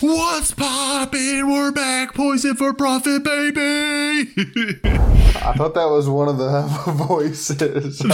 What's 0.00 0.52
poppin'? 0.52 1.48
We're 1.50 1.72
back. 1.72 2.14
Poison 2.14 2.56
for 2.56 2.74
profit, 2.74 3.22
baby. 3.22 4.30
I 4.84 5.52
thought 5.56 5.74
that 5.74 5.88
was 5.88 6.08
one 6.08 6.28
of 6.28 6.38
the 6.38 6.62
voices. 7.06 7.98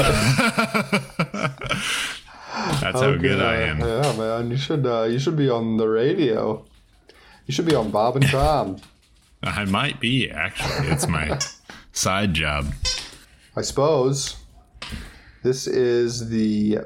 That's 2.80 3.00
how 3.00 3.14
good 3.16 3.40
I 3.40 3.62
am. 3.62 3.80
Yeah, 3.80 4.12
man. 4.16 4.50
You 4.50 4.56
should 4.56 4.84
uh, 4.86 5.04
you 5.04 5.18
should 5.18 5.36
be 5.36 5.48
on 5.48 5.76
the 5.78 5.88
radio. 5.88 6.64
You 7.46 7.52
should 7.54 7.66
be 7.66 7.74
on 7.74 7.90
Bob 7.90 8.16
and 8.16 8.26
Tom. 8.28 8.76
I 9.42 9.64
might 9.64 10.00
be 10.00 10.30
actually. 10.30 10.88
It's 10.88 11.08
my 11.08 11.38
side 11.92 12.34
job. 12.34 12.72
I 13.56 13.62
suppose 13.62 14.36
this 15.42 15.66
is 15.66 16.28
the 16.28 16.80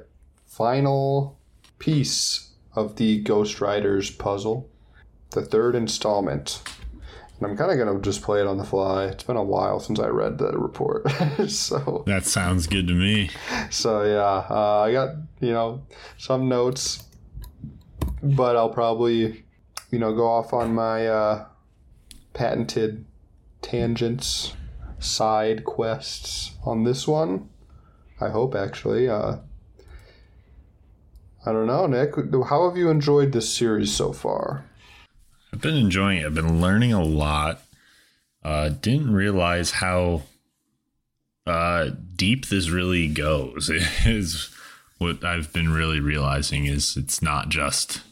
final 0.47 1.39
piece 1.79 2.53
of 2.77 2.97
the 2.97 3.21
Ghost 3.23 3.61
Riders 3.61 4.11
puzzle, 4.11 4.69
the 5.35 5.43
third 5.43 5.75
installment. 5.75 6.62
And 7.38 7.51
I'm 7.51 7.56
kind 7.56 7.70
of 7.70 7.77
going 7.77 7.95
to 7.95 8.02
just 8.02 8.23
play 8.23 8.41
it 8.41 8.47
on 8.47 8.59
the 8.59 8.65
fly. 8.65 9.06
It's 9.06 9.24
been 9.24 9.37
a 9.37 9.43
while 9.43 9.80
since 9.80 9.98
I 9.98 10.07
read 10.07 10.38
the 10.38 10.57
report. 10.57 11.10
so 11.48 12.05
That 12.07 12.24
sounds 12.24 12.66
good 12.66 12.87
to 12.88 12.95
me. 12.95 13.30
so 13.70 14.02
yeah, 14.05 14.47
uh, 14.48 14.80
I 14.87 14.93
got, 14.93 15.16
you 15.41 15.52
know, 15.52 15.83
some 16.16 16.48
notes, 16.48 17.05
but 18.23 18.57
I'll 18.57 18.70
probably, 18.70 19.45
you 19.91 19.98
know, 19.98 20.15
go 20.15 20.27
off 20.27 20.52
on 20.52 20.74
my 20.74 21.07
uh, 21.09 21.46
patented 22.32 23.05
tangents, 23.62 24.55
side 25.01 25.65
quests 25.65 26.52
on 26.65 26.85
this 26.85 27.07
one. 27.09 27.48
I 28.21 28.29
hope 28.30 28.55
actually. 28.55 29.09
Uh, 29.09 29.38
I 31.46 31.52
don't 31.52 31.66
know, 31.66 31.87
Nick. 31.87 32.15
How 32.48 32.69
have 32.69 32.79
you 32.79 32.88
enjoyed 32.88 33.32
this 33.32 33.52
series 33.55 33.93
so 33.93 34.12
far? 34.12 34.65
I've 35.55 35.61
been 35.61 35.77
enjoying 35.77 36.19
it. 36.19 36.27
I've 36.27 36.35
been 36.35 36.61
learning 36.61 36.93
a 36.93 37.05
lot. 37.05 37.63
Uh, 38.43 38.71
didn't 38.71 39.15
realize 39.15 39.71
how 39.71 40.23
uh, 41.46 41.91
deep 42.16 42.46
this 42.46 42.71
really 42.71 43.07
goes. 43.07 43.71
Is 44.05 44.51
what 44.99 45.23
I've 45.23 45.52
been 45.52 45.73
really 45.73 46.01
realizing 46.01 46.66
is 46.66 46.96
it's 46.96 47.23
not 47.23 47.51
just 47.51 48.02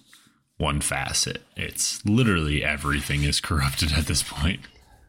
one 0.57 0.81
facet. 0.81 1.43
It's 1.57 2.05
literally 2.07 2.63
everything 2.63 3.25
is 3.25 3.41
corrupted 3.41 3.91
at 3.91 4.07
this 4.07 4.23
point. 4.23 4.61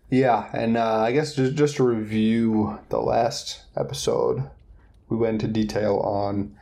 Yeah, 0.09 0.50
and 0.53 0.75
uh, 0.75 1.02
I 1.02 1.12
guess 1.12 1.36
just, 1.36 1.53
just 1.53 1.75
to 1.75 1.84
review 1.84 2.80
the 2.90 3.00
last 3.00 3.62
episode, 3.78 4.50
we 5.08 5.18
went 5.18 5.44
into 5.44 5.53
detail 5.53 5.97
on 5.97 6.56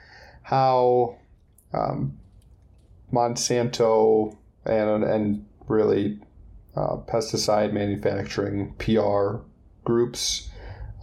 how 0.43 1.15
um, 1.73 2.17
Monsanto 3.13 4.35
and 4.65 5.03
and 5.05 5.45
really 5.71 6.19
uh, 6.75 6.97
pesticide 6.97 7.73
manufacturing 7.73 8.73
PR 8.77 9.37
groups 9.83 10.49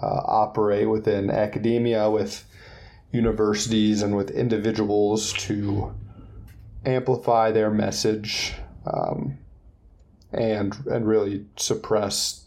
uh, 0.03 0.23
operate 0.25 0.89
within 0.89 1.31
academia 1.31 2.09
with 2.11 2.45
universities 3.13 4.03
and 4.03 4.17
with 4.17 4.31
individuals 4.31 5.33
to 5.33 5.95
amplify 6.85 7.51
their 7.51 7.71
message 7.71 8.55
um, 8.87 9.39
and 10.33 10.77
and 10.87 11.07
really 11.07 11.47
suppress 11.57 12.45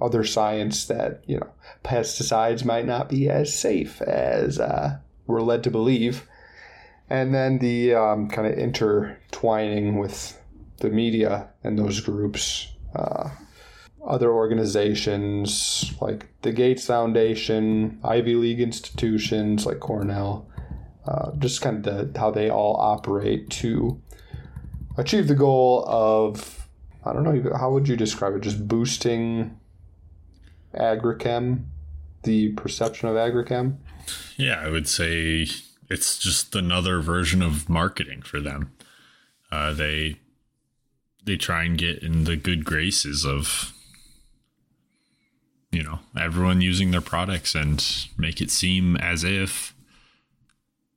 other 0.00 0.24
science 0.24 0.86
that 0.86 1.22
you 1.26 1.38
know 1.38 1.50
pesticides 1.84 2.64
might 2.64 2.86
not 2.86 3.08
be 3.08 3.28
as 3.28 3.56
safe 3.56 4.02
as 4.02 4.58
uh, 4.58 4.98
we're 5.26 5.42
led 5.42 5.62
to 5.64 5.70
believe. 5.70 6.26
And 7.08 7.34
then 7.34 7.58
the 7.58 7.94
um, 7.94 8.28
kind 8.28 8.46
of 8.46 8.58
intertwining 8.58 9.98
with 9.98 10.40
the 10.84 10.90
media 10.90 11.48
and 11.64 11.78
those 11.78 12.00
groups, 12.00 12.68
uh, 12.94 13.30
other 14.06 14.30
organizations 14.30 15.92
like 16.00 16.28
the 16.42 16.52
Gates 16.52 16.86
Foundation, 16.86 17.98
Ivy 18.04 18.34
League 18.34 18.60
institutions 18.60 19.64
like 19.64 19.80
Cornell, 19.80 20.46
uh, 21.06 21.32
just 21.38 21.62
kind 21.62 21.86
of 21.86 22.12
the, 22.12 22.18
how 22.18 22.30
they 22.30 22.50
all 22.50 22.76
operate 22.76 23.48
to 23.50 24.00
achieve 24.98 25.26
the 25.26 25.34
goal 25.34 25.84
of, 25.88 26.68
I 27.04 27.12
don't 27.12 27.24
know, 27.24 27.56
how 27.56 27.70
would 27.70 27.88
you 27.88 27.96
describe 27.96 28.34
it? 28.34 28.42
Just 28.42 28.68
boosting 28.68 29.58
agrichem, 30.74 31.64
the 32.24 32.52
perception 32.52 33.08
of 33.08 33.16
agrichem? 33.16 33.78
Yeah, 34.36 34.60
I 34.60 34.68
would 34.68 34.88
say 34.88 35.46
it's 35.88 36.18
just 36.18 36.54
another 36.54 37.00
version 37.00 37.42
of 37.42 37.68
marketing 37.70 38.22
for 38.22 38.40
them. 38.40 38.72
Uh, 39.50 39.72
they 39.72 40.18
they 41.24 41.36
try 41.36 41.64
and 41.64 41.78
get 41.78 42.02
in 42.02 42.24
the 42.24 42.36
good 42.36 42.64
graces 42.64 43.24
of 43.24 43.72
you 45.70 45.82
know 45.82 46.00
everyone 46.18 46.60
using 46.60 46.90
their 46.90 47.00
products 47.00 47.54
and 47.54 48.06
make 48.16 48.40
it 48.40 48.50
seem 48.50 48.96
as 48.96 49.24
if 49.24 49.74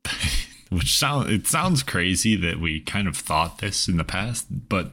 which 0.69 0.97
sound 0.97 1.29
it 1.29 1.47
sounds 1.47 1.81
crazy 1.81 2.35
that 2.35 2.59
we 2.59 2.79
kind 2.79 3.07
of 3.07 3.17
thought 3.17 3.59
this 3.59 3.87
in 3.87 3.97
the 3.97 4.03
past 4.03 4.45
but 4.69 4.91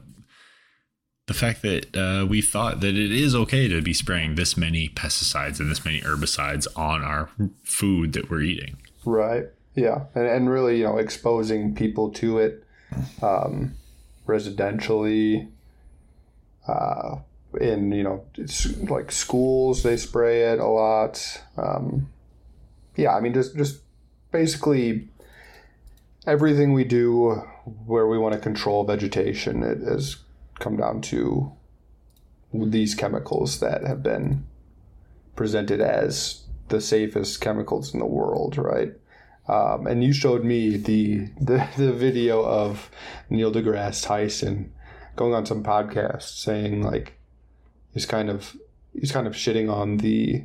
the 1.27 1.33
fact 1.33 1.61
that 1.63 1.95
uh, 1.95 2.25
we 2.25 2.41
thought 2.41 2.81
that 2.81 2.95
it 2.95 3.11
is 3.11 3.33
okay 3.35 3.67
to 3.67 3.81
be 3.81 3.93
spraying 3.93 4.35
this 4.35 4.55
many 4.55 4.89
pesticides 4.89 5.59
and 5.59 5.71
this 5.71 5.83
many 5.83 6.01
herbicides 6.01 6.67
on 6.75 7.03
our 7.03 7.29
food 7.63 8.13
that 8.13 8.29
we're 8.29 8.41
eating. 8.41 8.77
Right. 9.05 9.45
Yeah. 9.73 10.05
And, 10.13 10.27
and 10.27 10.49
really 10.49 10.79
you 10.79 10.83
know 10.83 10.97
exposing 10.97 11.73
people 11.73 12.11
to 12.13 12.37
it. 12.39 12.63
Um, 13.21 13.73
residentially 14.25 15.49
uh, 16.67 17.17
in 17.59 17.91
you 17.91 18.03
know 18.03 18.25
it's 18.35 18.77
like 18.81 19.11
schools 19.11 19.83
they 19.83 19.95
spray 19.97 20.43
it 20.51 20.59
a 20.59 20.65
lot 20.65 21.41
um, 21.57 22.09
yeah 22.95 23.15
i 23.15 23.19
mean 23.19 23.33
just 23.33 23.55
just 23.55 23.81
basically 24.31 25.07
everything 26.27 26.73
we 26.73 26.83
do 26.83 27.31
where 27.85 28.07
we 28.07 28.17
want 28.17 28.33
to 28.33 28.39
control 28.39 28.83
vegetation 28.83 29.63
it 29.63 29.79
has 29.79 30.17
come 30.59 30.77
down 30.77 31.01
to 31.01 31.51
these 32.53 32.95
chemicals 32.95 33.59
that 33.59 33.85
have 33.85 34.01
been 34.01 34.45
presented 35.35 35.81
as 35.81 36.43
the 36.69 36.79
safest 36.81 37.41
chemicals 37.41 37.93
in 37.93 37.99
the 37.99 38.05
world 38.05 38.57
right 38.57 38.93
um, 39.47 39.87
and 39.87 40.03
you 40.03 40.13
showed 40.13 40.43
me 40.43 40.77
the, 40.77 41.29
the 41.39 41.67
the 41.77 41.93
video 41.93 42.43
of 42.43 42.89
Neil 43.29 43.51
deGrasse 43.51 44.03
Tyson 44.03 44.73
going 45.15 45.33
on 45.33 45.45
some 45.45 45.63
podcast 45.63 46.37
saying 46.37 46.81
like 46.81 47.17
he's 47.93 48.05
kind 48.05 48.29
of 48.29 48.55
he's 48.93 49.11
kind 49.11 49.27
of 49.27 49.33
shitting 49.33 49.71
on 49.71 49.97
the 49.97 50.43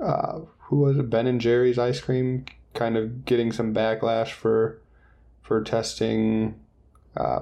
uh, 0.00 0.40
who 0.58 0.80
was 0.80 0.98
it 0.98 1.10
Ben 1.10 1.26
and 1.26 1.40
Jerry's 1.40 1.78
ice 1.78 2.00
cream 2.00 2.44
kind 2.74 2.96
of 2.96 3.24
getting 3.24 3.52
some 3.52 3.74
backlash 3.74 4.30
for 4.32 4.80
for 5.40 5.62
testing 5.62 6.60
uh, 7.16 7.40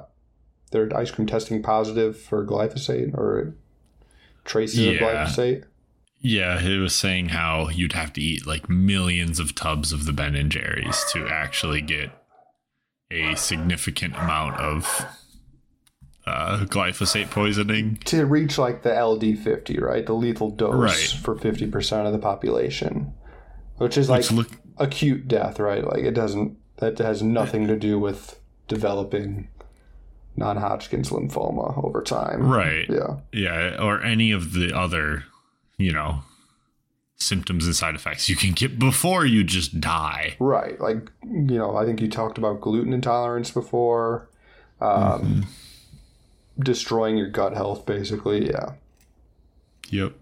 their 0.71 0.95
ice 0.97 1.11
cream 1.11 1.27
testing 1.27 1.63
positive 1.63 2.19
for 2.19 2.47
glyphosate 2.47 3.15
or 3.15 3.55
traces 4.45 4.81
yeah. 4.81 4.93
of 4.93 4.99
glyphosate. 4.99 5.65
Yeah, 6.27 6.59
he 6.59 6.79
was 6.79 6.95
saying 6.95 7.29
how 7.29 7.69
you'd 7.69 7.93
have 7.93 8.15
to 8.15 8.21
eat 8.23 8.47
like 8.47 8.67
millions 8.67 9.39
of 9.39 9.55
tubs 9.55 9.93
of 9.93 10.07
the 10.07 10.13
Ben 10.13 10.35
and 10.35 10.51
Jerry's 10.51 11.05
to 11.13 11.29
actually 11.29 11.83
get 11.83 12.13
a 13.11 13.35
significant 13.35 14.17
amount 14.17 14.59
of 14.59 15.05
uh, 16.27 16.65
glyphosate 16.65 17.31
poisoning 17.31 17.97
to 18.07 18.25
reach 18.25 18.57
like 18.57 18.83
the 18.83 18.89
LD50, 18.89 19.79
right? 19.83 20.07
The 20.07 20.15
lethal 20.15 20.51
dose 20.51 20.75
right. 20.75 21.21
for 21.23 21.37
50% 21.37 22.07
of 22.07 22.15
the 22.15 22.19
population, 22.19 23.13
which 23.77 23.99
is 23.99 24.09
like 24.09 24.31
look- 24.31 24.57
acute 24.79 25.29
death, 25.29 25.61
right? 25.61 25.85
Like 25.85 26.05
it 26.05 26.15
doesn't 26.15 26.57
that 26.77 26.97
has 27.01 27.23
nothing 27.23 27.67
to 27.67 27.77
do 27.77 27.99
with 27.99 28.41
developing 28.67 29.49
non-Hodgkin's 30.37 31.11
lymphoma 31.11 31.85
over 31.85 32.01
time. 32.01 32.49
Right. 32.49 32.87
Yeah. 32.89 33.19
Yeah, 33.31 33.77
or 33.79 34.03
any 34.03 34.33
of 34.33 34.55
the 34.55 34.73
other 34.75 35.25
you 35.77 35.93
know, 35.93 36.23
symptoms 37.17 37.67
and 37.67 37.75
side 37.75 37.95
effects 37.95 38.29
you 38.29 38.37
can 38.37 38.53
get 38.53 38.79
before 38.79 39.25
you 39.25 39.45
just 39.45 39.81
die. 39.81 40.37
Right. 40.39 40.81
Like, 40.81 41.11
you 41.23 41.59
know, 41.59 41.77
I 41.77 41.85
think 41.85 42.01
you 42.01 42.09
talked 42.09 42.39
about 42.39 42.61
gluten 42.61 42.93
intolerance 42.93 43.51
before, 43.51 44.29
um, 44.81 44.91
mm-hmm. 44.91 46.63
destroying 46.63 47.17
your 47.17 47.31
gut 47.31 47.55
health, 47.55 47.87
basically. 47.87 48.49
Yeah. 48.49 48.73
Yep. 49.91 50.15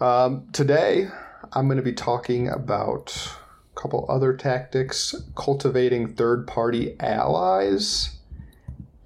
Um, 0.00 0.46
today, 0.52 1.08
I'm 1.52 1.66
going 1.66 1.78
to 1.78 1.82
be 1.82 1.92
talking 1.92 2.48
about 2.48 3.36
a 3.76 3.80
couple 3.80 4.06
other 4.08 4.36
tactics 4.36 5.14
cultivating 5.34 6.14
third 6.14 6.46
party 6.46 6.96
allies 7.00 8.16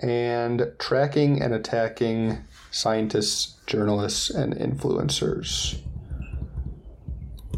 and 0.01 0.73
tracking 0.79 1.41
and 1.41 1.55
attacking 1.55 2.39
scientists, 2.73 3.59
journalists, 3.67 4.31
and 4.31 4.55
influencers. 4.55 5.81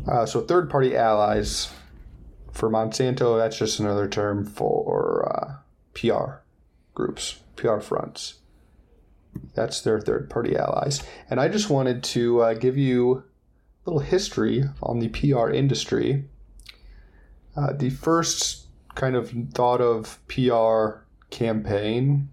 Uh, 0.06 0.26
so, 0.26 0.42
third 0.42 0.68
party 0.68 0.94
allies 0.94 1.72
for 2.52 2.68
Monsanto, 2.68 3.38
that's 3.38 3.58
just 3.58 3.80
another 3.80 4.06
term 4.06 4.44
for 4.44 5.32
uh, 5.32 5.54
PR. 5.94 6.42
groups, 6.92 7.40
PR 7.56 7.80
fronts. 7.80 8.34
That's 9.54 9.80
their 9.80 10.00
third 10.00 10.28
party 10.28 10.56
allies. 10.56 11.02
And 11.30 11.40
I 11.40 11.48
just 11.48 11.70
wanted 11.70 12.04
to 12.04 12.42
uh, 12.42 12.54
give 12.54 12.76
you 12.76 13.24
a 13.86 13.90
little 13.90 14.00
history 14.00 14.64
on 14.82 14.98
the 14.98 15.08
PR 15.08 15.50
industry. 15.50 16.24
Uh, 17.56 17.72
the 17.72 17.90
first 17.90 18.66
kind 18.94 19.16
of 19.16 19.32
thought 19.52 19.80
of 19.80 20.20
PR 20.28 21.04
campaign 21.30 22.28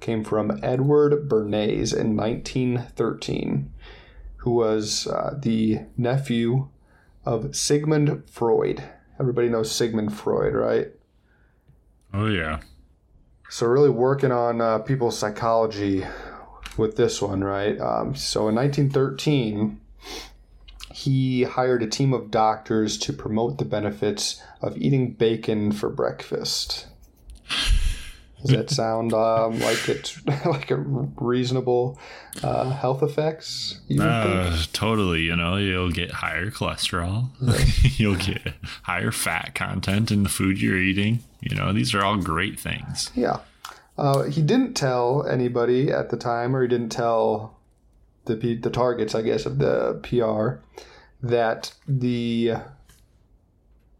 came 0.00 0.24
from 0.24 0.58
Edward 0.62 1.28
Bernays 1.28 1.94
in 1.94 2.16
1913, 2.16 3.72
who 4.36 4.50
was 4.52 5.06
uh, 5.06 5.36
the 5.40 5.80
nephew 5.96 6.68
of 7.24 7.54
Sigmund 7.54 8.22
Freud. 8.30 8.82
Everybody 9.20 9.48
knows 9.48 9.70
Sigmund 9.70 10.16
Freud, 10.16 10.54
right? 10.54 10.88
Oh 12.14 12.26
yeah. 12.26 12.60
So 13.50 13.66
really 13.66 13.90
working 13.90 14.32
on 14.32 14.60
uh, 14.60 14.78
people's 14.78 15.18
psychology 15.18 16.04
with 16.76 16.96
this 16.96 17.20
one, 17.20 17.42
right? 17.42 17.78
Um, 17.80 18.14
so 18.14 18.48
in 18.48 18.54
1913, 18.54 19.80
he 20.92 21.42
hired 21.42 21.82
a 21.82 21.86
team 21.86 22.12
of 22.12 22.30
doctors 22.30 22.98
to 22.98 23.12
promote 23.12 23.58
the 23.58 23.64
benefits 23.64 24.42
of 24.60 24.76
eating 24.76 25.12
bacon 25.12 25.72
for 25.72 25.88
breakfast. 25.88 26.86
Does 28.42 28.50
that 28.52 28.70
sound 28.70 29.12
um, 29.12 29.58
like 29.60 29.88
it's 29.88 30.24
like 30.46 30.70
a 30.70 30.76
reasonable 30.76 31.98
uh, 32.42 32.70
health 32.70 33.02
effects? 33.02 33.80
you? 33.88 34.00
Uh, 34.00 34.56
totally. 34.72 35.22
You 35.22 35.34
know, 35.34 35.56
you'll 35.56 35.90
get 35.90 36.10
higher 36.12 36.50
cholesterol. 36.50 37.30
you'll 37.98 38.16
get 38.16 38.54
higher 38.82 39.10
fat 39.10 39.54
content 39.54 40.12
in 40.12 40.22
the 40.22 40.28
food 40.28 40.60
you're 40.60 40.78
eating. 40.78 41.20
You 41.40 41.56
know, 41.56 41.72
these 41.72 41.94
are 41.94 42.04
all 42.04 42.16
great 42.16 42.60
things. 42.60 43.10
Yeah. 43.14 43.40
Uh, 43.96 44.24
he 44.24 44.42
didn't 44.42 44.74
tell 44.74 45.26
anybody 45.26 45.90
at 45.90 46.10
the 46.10 46.16
time, 46.16 46.54
or 46.54 46.62
he 46.62 46.68
didn't 46.68 46.90
tell 46.90 47.58
the 48.26 48.36
the 48.54 48.70
targets, 48.70 49.14
I 49.14 49.22
guess, 49.22 49.46
of 49.46 49.58
the 49.58 49.94
PR 50.04 50.62
that 51.26 51.74
the 51.88 52.54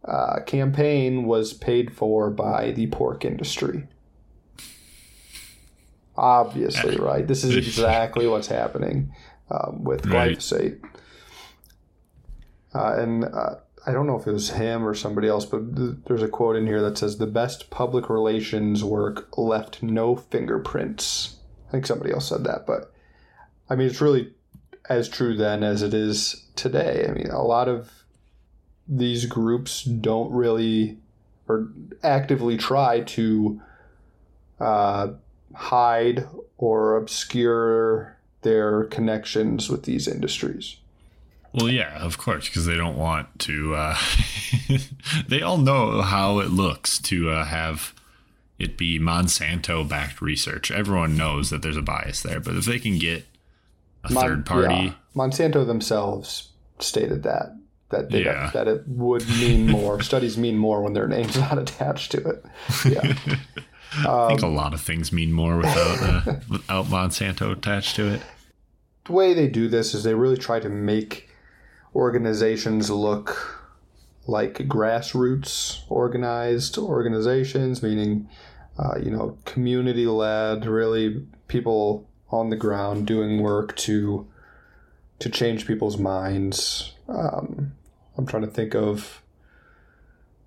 uh, 0.05 0.39
campaign 0.45 1.25
was 1.25 1.53
paid 1.53 1.93
for 1.93 2.29
by 2.29 2.71
the 2.71 2.87
pork 2.87 3.25
industry. 3.25 3.87
Obviously, 6.19 6.97
right? 6.97 7.25
This 7.27 7.43
is 7.43 7.55
exactly 7.67 8.27
what's 8.27 8.47
happening 8.47 9.13
um, 9.49 9.83
with 9.83 10.05
Right. 10.05 10.37
glyphosate. 10.37 10.79
Uh, 12.73 12.95
and 12.97 13.25
uh, 13.25 13.55
I 13.87 13.91
don't 13.91 14.05
know 14.05 14.19
if 14.19 14.27
it 14.27 14.31
was 14.31 14.51
him 14.51 14.85
or 14.85 14.93
somebody 14.93 15.27
else, 15.27 15.45
but 15.45 15.75
th- 15.75 15.95
there's 16.05 16.21
a 16.21 16.27
quote 16.27 16.55
in 16.55 16.67
here 16.67 16.81
that 16.81 16.97
says 16.97 17.17
the 17.17 17.25
best 17.27 17.69
public 17.69 18.09
relations 18.09 18.83
work 18.83 19.35
left 19.37 19.81
no 19.81 20.15
fingerprints. 20.15 21.37
I 21.67 21.71
think 21.71 21.85
somebody 21.85 22.11
else 22.11 22.27
said 22.29 22.43
that, 22.43 22.65
but 22.67 22.93
I 23.69 23.75
mean, 23.75 23.87
it's 23.87 24.01
really 24.01 24.33
as 24.89 25.07
true 25.07 25.35
then 25.35 25.63
as 25.63 25.81
it 25.81 25.93
is 25.93 26.47
today. 26.55 27.05
I 27.07 27.11
mean, 27.11 27.27
a 27.29 27.41
lot 27.43 27.67
of 27.67 27.91
these 28.87 29.25
groups 29.25 29.83
don't 29.83 30.31
really 30.31 30.97
or 31.47 31.69
actively 32.03 32.57
try 32.57 33.01
to 33.01 33.61
uh, 34.59 35.07
hide 35.55 36.27
or 36.57 36.95
obscure 36.95 38.17
their 38.41 38.85
connections 38.85 39.69
with 39.69 39.83
these 39.83 40.07
industries. 40.07 40.77
Well, 41.53 41.69
yeah, 41.69 41.97
of 41.97 42.17
course, 42.17 42.47
because 42.47 42.65
they 42.65 42.75
don't 42.75 42.97
want 42.97 43.39
to. 43.39 43.73
Uh, 43.75 43.97
they 45.27 45.41
all 45.41 45.57
know 45.57 46.01
how 46.01 46.39
it 46.39 46.51
looks 46.51 46.99
to 47.03 47.29
uh, 47.31 47.45
have 47.45 47.93
it 48.59 48.77
be 48.77 48.99
Monsanto 48.99 49.87
backed 49.87 50.21
research. 50.21 50.69
Everyone 50.69 51.17
knows 51.17 51.49
that 51.49 51.61
there's 51.61 51.77
a 51.77 51.81
bias 51.81 52.21
there, 52.21 52.39
but 52.39 52.55
if 52.55 52.65
they 52.65 52.77
can 52.77 52.99
get 52.99 53.25
a 54.03 54.13
Mon- 54.13 54.23
third 54.23 54.45
party, 54.45 54.75
yeah. 54.75 54.93
Monsanto 55.15 55.65
themselves 55.65 56.49
stated 56.77 57.23
that 57.23 57.55
that 57.89 58.11
they, 58.11 58.23
Yeah. 58.23 58.51
that 58.53 58.67
it 58.67 58.87
would 58.87 59.27
mean 59.27 59.67
more. 59.67 60.01
Studies 60.03 60.37
mean 60.37 60.57
more 60.57 60.83
when 60.83 60.93
their 60.93 61.07
name's 61.07 61.37
not 61.37 61.57
attached 61.57 62.11
to 62.11 62.17
it. 62.29 62.45
Yeah. 62.87 63.15
I 63.97 64.27
think 64.27 64.41
a 64.41 64.47
lot 64.47 64.73
of 64.73 64.81
things 64.81 65.11
mean 65.11 65.31
more 65.31 65.57
without 65.57 66.01
uh, 66.01 66.35
without 66.49 66.85
Monsanto 66.85 67.51
attached 67.51 67.95
to 67.95 68.07
it. 68.07 68.21
the 69.05 69.13
way 69.13 69.33
they 69.33 69.47
do 69.47 69.67
this 69.67 69.93
is 69.93 70.03
they 70.03 70.13
really 70.13 70.37
try 70.37 70.59
to 70.59 70.69
make 70.69 71.29
organizations 71.95 72.89
look 72.89 73.59
like 74.27 74.55
grassroots 74.67 75.81
organized 75.89 76.77
organizations, 76.77 77.81
meaning, 77.81 78.29
uh, 78.77 78.97
you 79.01 79.09
know, 79.09 79.37
community 79.45 80.05
led, 80.05 80.65
really 80.65 81.25
people 81.47 82.07
on 82.29 82.49
the 82.49 82.55
ground 82.55 83.07
doing 83.07 83.41
work 83.41 83.75
to 83.75 84.27
to 85.17 85.29
change 85.29 85.67
people's 85.67 85.97
minds. 85.97 86.93
Um, 87.09 87.73
I'm 88.17 88.25
trying 88.25 88.43
to 88.43 88.49
think 88.49 88.75
of 88.75 89.21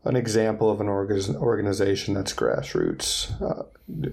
an 0.04 0.16
example 0.16 0.70
of 0.70 0.80
an 0.80 0.88
org- 0.88 1.36
organization 1.36 2.14
that's 2.14 2.32
grassroots. 2.32 3.40
Uh, 3.40 3.64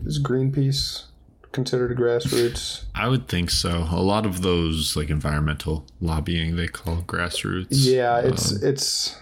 is 0.06 0.22
Greenpeace 0.22 1.06
considered 1.52 1.98
grassroots? 1.98 2.84
I 2.94 3.08
would 3.08 3.28
think 3.28 3.50
so. 3.50 3.88
A 3.92 4.02
lot 4.02 4.26
of 4.26 4.42
those 4.42 4.96
like 4.96 5.10
environmental 5.10 5.86
lobbying 6.00 6.56
they 6.56 6.68
call 6.68 6.98
grassroots. 7.04 7.68
Yeah, 7.72 8.20
it's 8.20 8.52
Um, 8.52 8.60
it's 8.64 9.18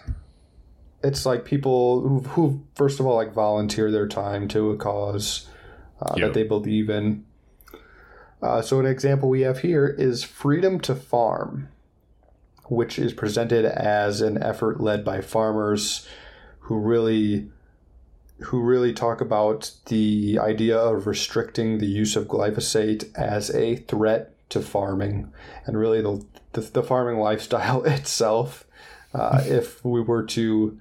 it's 1.04 1.26
like 1.26 1.46
people 1.46 2.02
who 2.02 2.20
who 2.20 2.62
first 2.76 3.00
of 3.00 3.06
all 3.06 3.16
like 3.16 3.34
volunteer 3.34 3.92
their 3.92 4.08
time 4.08 4.48
to 4.50 4.72
a 4.72 4.78
cause 4.78 5.48
uh, 6.02 6.16
Yep. 6.18 6.28
that 6.28 6.34
they 6.34 6.44
believe 6.44 6.90
in. 6.90 7.24
Uh, 8.42 8.62
so 8.62 8.80
an 8.80 8.86
example 8.86 9.30
we 9.30 9.42
have 9.42 9.60
here 9.60 9.88
is 9.88 10.22
Freedom 10.24 10.80
to 10.82 10.94
Farm, 10.94 11.70
which 12.66 13.00
is 13.00 13.14
presented 13.14 13.66
as 13.66 14.22
an 14.22 14.42
effort 14.44 14.80
led 14.82 15.04
by 15.06 15.22
farmers 15.22 16.08
who 16.68 16.78
really 16.78 17.50
who 18.42 18.62
really 18.62 18.94
talk 18.94 19.20
about 19.22 19.72
the 19.86 20.38
idea 20.40 20.78
of 20.78 21.08
restricting 21.08 21.80
the 21.80 21.88
use 21.88 22.16
of 22.16 22.28
glyphosate 22.28 23.12
as 23.16 23.50
a 23.50 23.78
threat 23.78 24.34
to 24.50 24.62
farming 24.62 25.32
and 25.66 25.80
really 25.80 26.02
the, 26.02 26.24
the, 26.52 26.62
the 26.62 26.84
farming 26.84 27.20
lifestyle 27.20 27.84
itself. 27.84 28.66
Uh, 29.14 29.42
if 29.46 29.84
we 29.84 30.02
were 30.02 30.24
to 30.24 30.80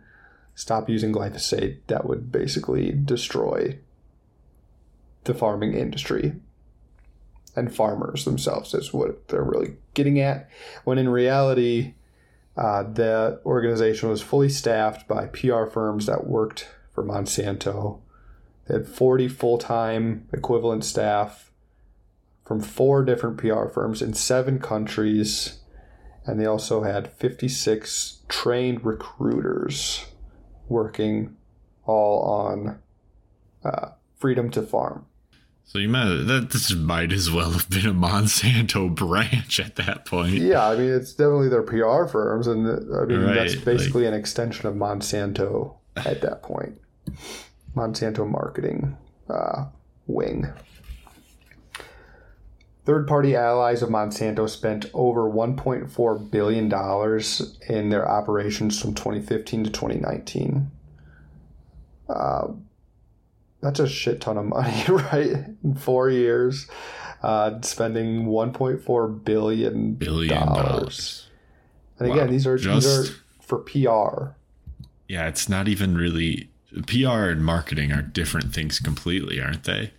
stop 0.55 0.91
using 0.91 1.13
glyphosate, 1.13 1.79
that 1.87 2.07
would 2.07 2.31
basically 2.31 2.93
destroy 2.93 3.79
the 5.25 5.35
farming 5.35 5.73
industry 5.73 6.35
and 7.55 7.75
farmers 7.75 8.25
themselves 8.25 8.75
is 8.75 8.93
what 8.93 9.29
they're 9.29 9.43
really 9.43 9.77
getting 9.95 10.21
at. 10.21 10.51
When 10.85 10.99
in 10.99 11.09
reality, 11.09 11.95
uh, 12.57 12.83
the 12.85 13.41
organization 13.45 14.09
was 14.09 14.23
fully 14.23 14.49
staffed 14.49 15.07
by 15.07 15.27
PR 15.27 15.67
firms 15.67 16.07
that 16.07 16.27
worked 16.27 16.69
for 16.95 17.05
Monsanto. 17.05 18.01
They 18.67 18.75
had 18.75 18.89
40 18.89 19.29
full 19.29 19.59
time 19.59 20.27
equivalent 20.33 20.85
staff 20.85 21.53
from 22.45 22.61
four 22.61 23.05
different 23.05 23.37
PR 23.39 23.67
firms 23.67 24.01
in 24.01 24.15
seven 24.15 24.59
countries. 24.59 25.61
And 26.25 26.41
they 26.41 26.47
also 26.47 26.83
had 26.83 27.13
56 27.13 28.23
trained 28.29 28.85
recruiters 28.85 30.07
working 30.69 31.37
all 31.85 32.23
on 32.23 32.79
uh, 33.65 33.91
Freedom 34.17 34.51
to 34.51 34.63
Farm. 34.63 35.07
So 35.67 35.81
you 35.81 35.89
might 35.89 36.05
that 36.05 36.51
this 36.51 36.73
might 36.73 37.13
as 37.13 37.29
well 37.29 37.51
have 37.51 37.69
been 37.69 37.87
a 37.87 37.93
Monsanto 37.93 38.89
branch 38.95 39.59
at 39.59 39.75
that 39.77 40.07
point. 40.07 40.35
Yeah, 40.35 40.69
I 40.69 40.77
mean, 40.77 40.91
it's 40.93 41.13
definitely 41.13 41.49
their 41.49 41.63
PR 41.63 42.07
firms, 42.07 42.47
and 42.47 42.67
uh, 42.67 43.03
I 43.03 43.05
mean, 43.05 43.35
that's 43.35 43.57
Right, 43.57 43.65
basically 43.65 44.07
an 44.07 44.15
extension 44.15 44.67
of 44.69 44.75
Monsanto 44.77 45.75
at 45.97 46.21
that 46.23 46.43
point. 46.43 46.81
Monsanto 47.75 48.29
marketing 48.29 48.97
uh, 49.29 49.67
wing. 50.07 50.47
Third 52.85 53.09
party 53.09 53.35
allies 53.35 53.83
of 53.83 53.89
Monsanto 53.89 54.49
spent 54.49 54.87
over 54.95 55.29
$1.4 55.29 56.31
billion 56.31 56.73
in 57.69 57.89
their 57.89 58.09
operations 58.09 58.81
from 58.81 58.95
2015 58.95 59.65
to 59.65 59.71
2019. 59.71 60.71
Uh, 62.09 62.47
that's 63.67 63.81
a 63.81 63.89
shit 63.89 64.21
ton 64.21 64.39
of 64.39 64.47
money, 64.47 64.85
right? 64.89 65.33
In 65.65 65.75
four 65.77 66.09
years, 66.11 66.67
uh, 67.23 67.61
spending 67.63 68.27
1.4 68.27 69.25
billion 69.25 69.95
Billion 69.95 70.47
dollars. 70.47 71.29
And 71.99 72.11
again, 72.11 72.27
Wow. 72.27 72.31
these 72.33 72.47
are 72.47 72.57
these 72.57 72.65
Just- 72.65 73.11
are 73.11 73.15
for 73.41 73.59
PR. 73.59 74.35
Yeah, 75.09 75.29
it's 75.29 75.49
not 75.49 75.69
even 75.69 75.97
really 75.97 76.51
PR 76.87 77.31
and 77.31 77.45
marketing 77.45 77.93
are 77.93 78.03
different 78.03 78.53
things 78.53 78.79
completely, 78.81 79.41
aren't 79.41 79.65
they? 79.65 79.93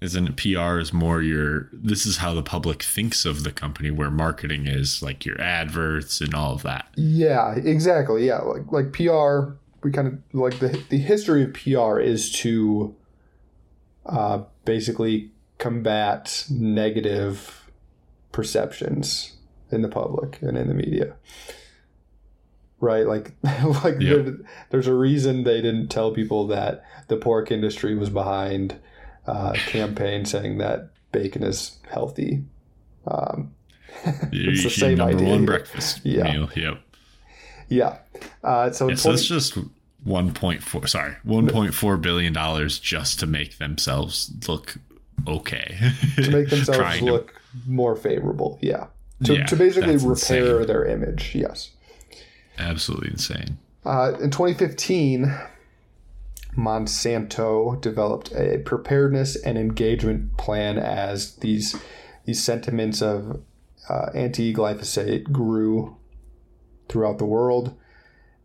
Isn't 0.00 0.36
PR 0.36 0.78
is 0.78 0.92
more 0.92 1.20
your 1.22 1.68
this 1.72 2.06
is 2.06 2.18
how 2.18 2.32
the 2.34 2.42
public 2.42 2.82
thinks 2.82 3.24
of 3.26 3.42
the 3.44 3.52
company 3.52 3.90
where 3.90 4.10
marketing 4.10 4.66
is 4.66 5.02
like 5.02 5.26
your 5.26 5.38
adverts 5.40 6.20
and 6.22 6.34
all 6.34 6.54
of 6.54 6.62
that. 6.62 6.86
Yeah, 6.96 7.54
exactly. 7.56 8.26
Yeah, 8.26 8.38
like 8.38 8.70
like 8.72 8.92
PR. 8.92 9.52
We 9.82 9.90
kind 9.92 10.08
of 10.08 10.18
like 10.32 10.58
the 10.58 10.82
the 10.90 10.98
history 10.98 11.42
of 11.42 11.52
PR 11.54 11.98
is 12.00 12.30
to 12.40 12.94
uh, 14.06 14.42
basically 14.64 15.30
combat 15.58 16.44
negative 16.50 17.70
perceptions 18.32 19.36
in 19.70 19.82
the 19.82 19.88
public 19.88 20.40
and 20.42 20.56
in 20.56 20.68
the 20.68 20.74
media. 20.74 21.14
Right, 22.80 23.06
like, 23.06 23.32
like 23.44 24.00
Yep. 24.00 24.24
there, 24.24 24.34
there's 24.70 24.86
a 24.86 24.94
reason 24.94 25.44
they 25.44 25.60
didn't 25.60 25.88
tell 25.88 26.12
people 26.12 26.46
that 26.46 26.82
the 27.08 27.16
pork 27.16 27.50
industry 27.50 27.94
was 27.94 28.08
behind 28.08 28.76
uh, 29.26 29.52
campaign 29.66 30.24
saying 30.24 30.58
that 30.58 30.90
bacon 31.12 31.42
is 31.42 31.78
healthy. 31.90 32.44
Um, 33.06 33.54
It's 34.32 34.62
the 34.62 34.70
same 34.70 34.98
number 34.98 35.14
idea 35.16 35.28
one 35.28 35.44
breakfast 35.44 36.00
Yeah. 36.04 36.22
meal. 36.32 36.48
Yep. 36.56 36.80
yeah, 37.68 37.98
uh, 38.42 38.70
so 38.70 38.88
Yeah, 38.88 38.94
so 38.94 39.10
20 39.10 39.14
it's 39.14 39.26
just 39.28 39.58
1.4 40.06 40.88
sorry 40.88 41.14
1.4 41.26 42.00
billion 42.00 42.32
dollars 42.32 42.78
just 42.78 43.20
to 43.20 43.26
make 43.26 43.58
themselves 43.58 44.32
look 44.48 44.76
okay 45.28 45.76
to 46.16 46.30
make 46.30 46.48
themselves 46.50 46.78
Trying 46.78 47.04
to- 47.06 47.12
look 47.12 47.34
more 47.66 47.96
favorable. 47.96 48.58
Yeah. 48.62 48.86
To, 49.24 49.34
Yeah, 49.34 49.44
to 49.46 49.56
basically 49.56 49.96
repair 49.96 50.10
insane. 50.10 50.66
their 50.66 50.84
image. 50.86 51.34
Yes. 51.34 51.70
absolutely 52.58 53.10
insane 53.10 53.58
Uh, 53.84 54.12
in 54.20 54.30
2015, 54.30 55.34
Monsanto 56.56 57.80
developed 57.80 58.32
a 58.32 58.58
preparedness 58.64 59.36
and 59.36 59.56
engagement 59.58 60.36
plan 60.36 60.78
as 60.78 61.36
these 61.36 61.76
these 62.24 62.42
sentiments 62.42 63.00
of 63.02 63.40
uh, 63.88 64.10
anti-glyphosate 64.14 65.30
grew 65.32 65.96
throughout 66.88 67.18
the 67.18 67.24
world, 67.24 67.74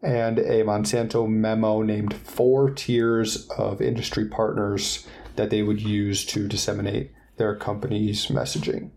and 0.05 0.39
a 0.39 0.63
Monsanto 0.63 1.27
memo 1.27 1.81
named 1.81 2.13
four 2.13 2.69
tiers 2.69 3.47
of 3.49 3.81
industry 3.81 4.25
partners 4.25 5.07
that 5.35 5.49
they 5.49 5.63
would 5.63 5.81
use 5.81 6.25
to 6.25 6.47
disseminate 6.47 7.11
their 7.37 7.55
company's 7.55 8.27
messaging. 8.27 8.91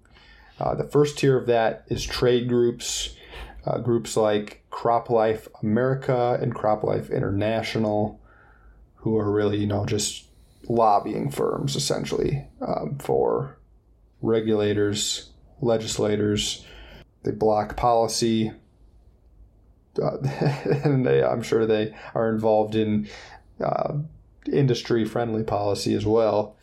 Uh, 0.60 0.74
the 0.74 0.84
first 0.84 1.18
tier 1.18 1.36
of 1.36 1.46
that 1.46 1.84
is 1.88 2.04
trade 2.04 2.48
groups, 2.48 3.16
uh, 3.64 3.78
groups 3.78 4.16
like 4.16 4.64
CropLife 4.70 5.48
America 5.62 6.38
and 6.40 6.54
CropLife 6.54 7.10
International, 7.10 8.20
who 8.96 9.16
are 9.16 9.30
really, 9.30 9.58
you 9.58 9.66
know, 9.66 9.86
just 9.86 10.26
lobbying 10.68 11.30
firms 11.30 11.76
essentially 11.76 12.44
um, 12.60 12.98
for 12.98 13.58
regulators, 14.20 15.30
legislators. 15.60 16.64
They 17.22 17.30
block 17.30 17.76
policy. 17.76 18.52
Uh, 19.98 20.18
and 20.84 21.06
they, 21.06 21.22
I'm 21.22 21.42
sure 21.42 21.66
they 21.66 21.94
are 22.14 22.28
involved 22.28 22.74
in 22.74 23.08
uh, 23.62 23.94
industry 24.52 25.04
friendly 25.04 25.42
policy 25.42 25.94
as 25.94 26.06
well. 26.06 26.56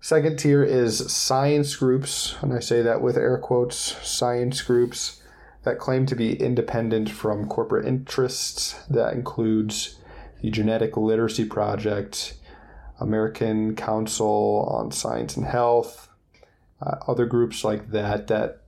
Second 0.00 0.38
tier 0.38 0.64
is 0.64 1.12
science 1.12 1.76
groups, 1.76 2.34
and 2.40 2.54
I 2.54 2.60
say 2.60 2.80
that 2.82 3.02
with 3.02 3.18
air 3.18 3.36
quotes 3.36 3.76
science 4.08 4.62
groups 4.62 5.22
that 5.64 5.78
claim 5.78 6.06
to 6.06 6.16
be 6.16 6.40
independent 6.40 7.10
from 7.10 7.46
corporate 7.46 7.86
interests. 7.86 8.82
That 8.88 9.12
includes 9.12 9.98
the 10.40 10.50
Genetic 10.50 10.96
Literacy 10.96 11.44
Project, 11.44 12.34
American 12.98 13.76
Council 13.76 14.66
on 14.72 14.90
Science 14.90 15.36
and 15.36 15.44
Health, 15.44 16.08
uh, 16.80 16.96
other 17.06 17.26
groups 17.26 17.62
like 17.62 17.90
that 17.90 18.28
that 18.28 18.62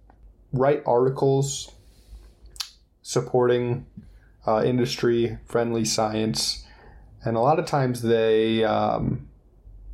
write 0.52 0.82
articles 0.84 1.72
supporting 3.02 3.86
uh, 4.46 4.62
industry 4.64 5.38
friendly 5.44 5.84
science. 5.84 6.64
And 7.24 7.36
a 7.36 7.40
lot 7.40 7.58
of 7.58 7.66
times 7.66 8.02
they, 8.02 8.64
um, 8.64 9.28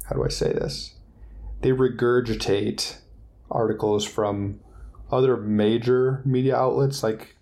how 0.09 0.15
do 0.15 0.25
I 0.25 0.29
say 0.29 0.53
this? 0.53 0.95
They 1.61 1.71
regurgitate 1.71 2.99
articles 3.51 4.05
from 4.05 4.61
other 5.11 5.37
major 5.37 6.23
media 6.25 6.57
outlets 6.57 7.03
like 7.03 7.37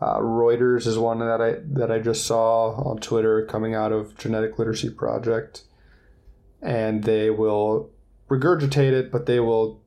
uh, 0.00 0.18
Reuters 0.18 0.86
is 0.86 0.98
one 0.98 1.20
that 1.20 1.40
I 1.40 1.54
that 1.64 1.90
I 1.90 1.98
just 2.00 2.26
saw 2.26 2.74
on 2.82 2.98
Twitter 2.98 3.46
coming 3.46 3.74
out 3.74 3.92
of 3.92 4.16
Genetic 4.18 4.58
Literacy 4.58 4.90
Project, 4.90 5.62
and 6.60 7.04
they 7.04 7.30
will 7.30 7.90
regurgitate 8.28 8.92
it, 8.92 9.10
but 9.10 9.24
they 9.26 9.40
will 9.40 9.80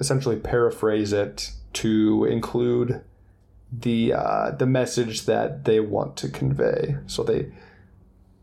essentially 0.00 0.36
paraphrase 0.36 1.12
it 1.12 1.50
to 1.74 2.24
include 2.24 3.02
the 3.72 4.12
uh, 4.12 4.50
the 4.52 4.66
message 4.66 5.24
that 5.24 5.64
they 5.64 5.80
want 5.80 6.16
to 6.18 6.28
convey. 6.28 6.96
So 7.06 7.22
they, 7.22 7.50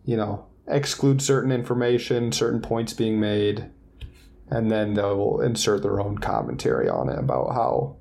you 0.04 0.18
know, 0.18 0.46
exclude 0.68 1.22
certain 1.22 1.52
information, 1.52 2.32
certain 2.32 2.62
points 2.62 2.94
being 2.94 3.20
made, 3.20 3.70
and 4.50 4.72
then 4.72 4.96
they'll 4.96 5.40
insert 5.42 5.84
their 5.84 6.00
own 6.00 6.18
commentary 6.18 6.90
on 6.90 7.10
it 7.10 7.20
about 7.20 7.54
how 7.54 7.98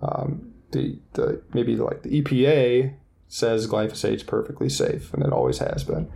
um, 0.00 0.54
the 0.72 0.98
the 1.12 1.42
maybe 1.52 1.76
like 1.76 2.02
the 2.02 2.22
EPA 2.22 2.94
says 3.28 3.66
glyphosate's 3.66 4.22
perfectly 4.22 4.68
safe, 4.68 5.12
and 5.12 5.22
it 5.22 5.32
always 5.32 5.58
has 5.58 5.84
been. 5.84 6.10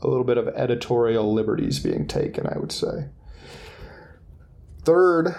A 0.00 0.08
little 0.08 0.24
bit 0.24 0.36
of 0.38 0.48
editorial 0.48 1.32
liberties 1.32 1.78
being 1.78 2.08
taken, 2.08 2.44
I 2.48 2.58
would 2.58 2.72
say. 2.72 3.08
Third 4.82 5.32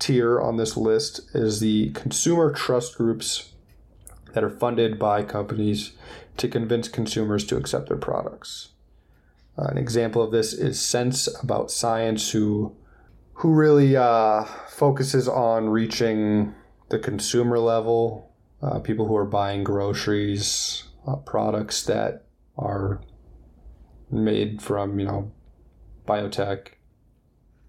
tier 0.00 0.40
on 0.40 0.56
this 0.56 0.76
list 0.76 1.20
is 1.34 1.60
the 1.60 1.90
consumer 1.90 2.52
trust 2.52 2.96
groups 2.96 3.51
that 4.32 4.44
are 4.44 4.50
funded 4.50 4.98
by 4.98 5.22
companies 5.22 5.92
to 6.36 6.48
convince 6.48 6.88
consumers 6.88 7.44
to 7.46 7.56
accept 7.56 7.88
their 7.88 7.96
products. 7.96 8.70
Uh, 9.58 9.64
an 9.64 9.78
example 9.78 10.22
of 10.22 10.30
this 10.30 10.52
is 10.52 10.80
Sense 10.80 11.28
About 11.42 11.70
Science, 11.70 12.30
who 12.30 12.76
who 13.34 13.54
really 13.54 13.96
uh, 13.96 14.44
focuses 14.68 15.26
on 15.26 15.68
reaching 15.68 16.54
the 16.90 16.98
consumer 16.98 17.58
level, 17.58 18.30
uh, 18.62 18.78
people 18.78 19.06
who 19.08 19.16
are 19.16 19.24
buying 19.24 19.64
groceries, 19.64 20.84
uh, 21.06 21.16
products 21.16 21.84
that 21.84 22.24
are 22.56 23.00
made 24.10 24.62
from 24.62 24.98
you 25.00 25.06
know 25.06 25.32
biotech, 26.06 26.68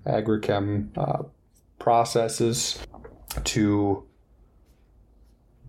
agrichem 0.05 0.89
uh, 0.97 1.23
processes 1.79 2.79
to 3.43 4.03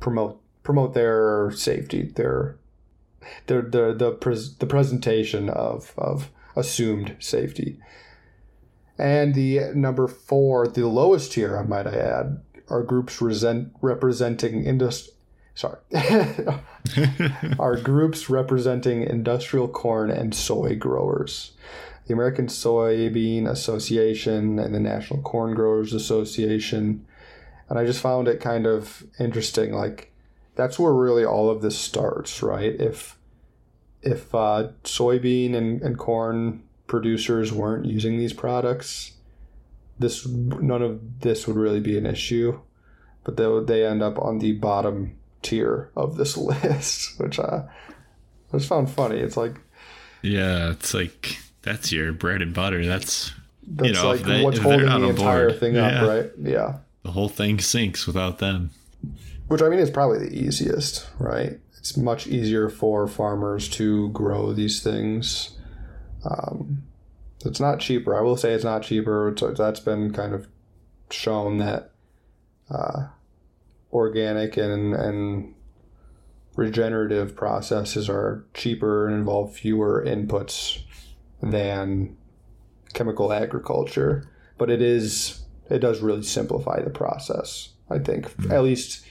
promote 0.00 0.43
promote 0.64 0.94
their 0.94 1.52
safety, 1.52 2.02
their 2.02 2.56
their 3.46 3.62
the 3.62 3.94
the 3.94 4.10
pres- 4.10 4.56
the 4.56 4.66
presentation 4.66 5.48
of 5.48 5.94
of 5.96 6.30
assumed 6.56 7.14
safety. 7.20 7.78
And 8.98 9.34
the 9.34 9.72
number 9.74 10.06
four, 10.08 10.66
the 10.68 10.86
lowest 10.86 11.32
tier, 11.32 11.56
I 11.56 11.64
might 11.64 11.86
add, 11.86 12.40
are 12.68 12.82
groups 12.82 13.20
resent, 13.20 13.72
representing 13.80 14.64
industry. 14.64 15.12
Sorry, 15.56 15.78
are 17.60 17.76
groups 17.76 18.28
representing 18.28 19.02
industrial 19.02 19.68
corn 19.68 20.10
and 20.10 20.34
soy 20.34 20.74
growers. 20.74 21.52
The 22.06 22.14
American 22.14 22.48
Soybean 22.48 23.48
Association 23.48 24.58
and 24.58 24.74
the 24.74 24.80
National 24.80 25.22
Corn 25.22 25.54
Growers 25.54 25.94
Association. 25.94 27.06
And 27.68 27.78
I 27.78 27.86
just 27.86 28.00
found 28.00 28.28
it 28.28 28.40
kind 28.40 28.66
of 28.66 29.04
interesting. 29.18 29.72
Like, 29.72 30.12
that's 30.54 30.78
where 30.78 30.92
really 30.92 31.24
all 31.24 31.50
of 31.50 31.62
this 31.62 31.78
starts, 31.78 32.42
right? 32.42 32.74
If 32.78 33.18
if 34.02 34.34
uh, 34.34 34.68
soybean 34.84 35.54
and, 35.54 35.80
and 35.82 35.98
corn 35.98 36.62
producers 36.86 37.52
weren't 37.52 37.86
using 37.86 38.18
these 38.18 38.32
products, 38.32 39.12
this 39.98 40.26
none 40.26 40.82
of 40.82 41.20
this 41.20 41.46
would 41.46 41.56
really 41.56 41.80
be 41.80 41.98
an 41.98 42.06
issue. 42.06 42.60
But 43.24 43.36
they 43.36 43.60
they 43.64 43.86
end 43.86 44.02
up 44.02 44.18
on 44.18 44.38
the 44.38 44.52
bottom 44.52 45.16
tier 45.42 45.90
of 45.96 46.16
this 46.16 46.36
list, 46.36 47.18
which 47.18 47.38
uh, 47.38 47.62
I 48.52 48.56
just 48.56 48.68
found 48.68 48.90
funny. 48.90 49.18
It's 49.18 49.36
like 49.36 49.56
yeah 50.22 50.70
it's 50.70 50.94
like 50.94 51.36
that's 51.60 51.92
your 51.92 52.10
bread 52.10 52.40
and 52.40 52.54
butter 52.54 52.86
that's 52.86 53.30
that's 53.66 53.92
know, 53.92 54.08
like 54.08 54.22
they- 54.22 54.42
what's 54.42 54.58
holding 54.58 54.86
the 54.86 55.08
entire 55.08 55.48
board, 55.48 55.60
thing 55.60 55.74
yeah. 55.74 56.02
up, 56.02 56.08
right? 56.08 56.30
Yeah. 56.40 56.78
the 57.02 57.10
whole 57.10 57.28
thing 57.28 57.58
sinks 57.60 58.06
without 58.06 58.38
them 58.38 58.70
Which 59.48 59.62
I 59.62 59.68
mean 59.68 59.78
is 59.78 59.90
probably 59.90 60.18
the 60.18 60.34
easiest, 60.34 61.08
right? 61.18 61.58
It's 61.78 61.96
much 61.96 62.26
easier 62.26 62.68
for 62.68 63.06
farmers 63.06 63.68
to 63.70 64.08
grow 64.10 64.52
these 64.52 64.82
things. 64.82 65.58
Um, 66.24 66.84
it's 67.44 67.60
not 67.60 67.80
cheaper. 67.80 68.16
I 68.16 68.22
will 68.22 68.38
say 68.38 68.52
it's 68.52 68.64
not 68.64 68.82
cheaper. 68.82 69.28
It's, 69.28 69.42
that's 69.58 69.80
been 69.80 70.12
kind 70.12 70.34
of 70.34 70.48
shown 71.10 71.58
that 71.58 71.92
uh, 72.70 73.08
organic 73.92 74.56
and 74.56 74.94
and 74.94 75.54
regenerative 76.56 77.34
processes 77.34 78.08
are 78.08 78.44
cheaper 78.54 79.06
and 79.06 79.16
involve 79.16 79.54
fewer 79.54 80.02
inputs 80.06 80.80
than 81.42 82.16
chemical 82.94 83.32
agriculture. 83.32 84.28
But 84.56 84.70
it 84.70 84.80
is 84.80 85.42
it 85.68 85.80
does 85.80 86.00
really 86.00 86.22
simplify 86.22 86.82
the 86.82 86.90
process. 86.90 87.70
I 87.90 87.98
think 87.98 88.32
at 88.50 88.62
least 88.62 89.04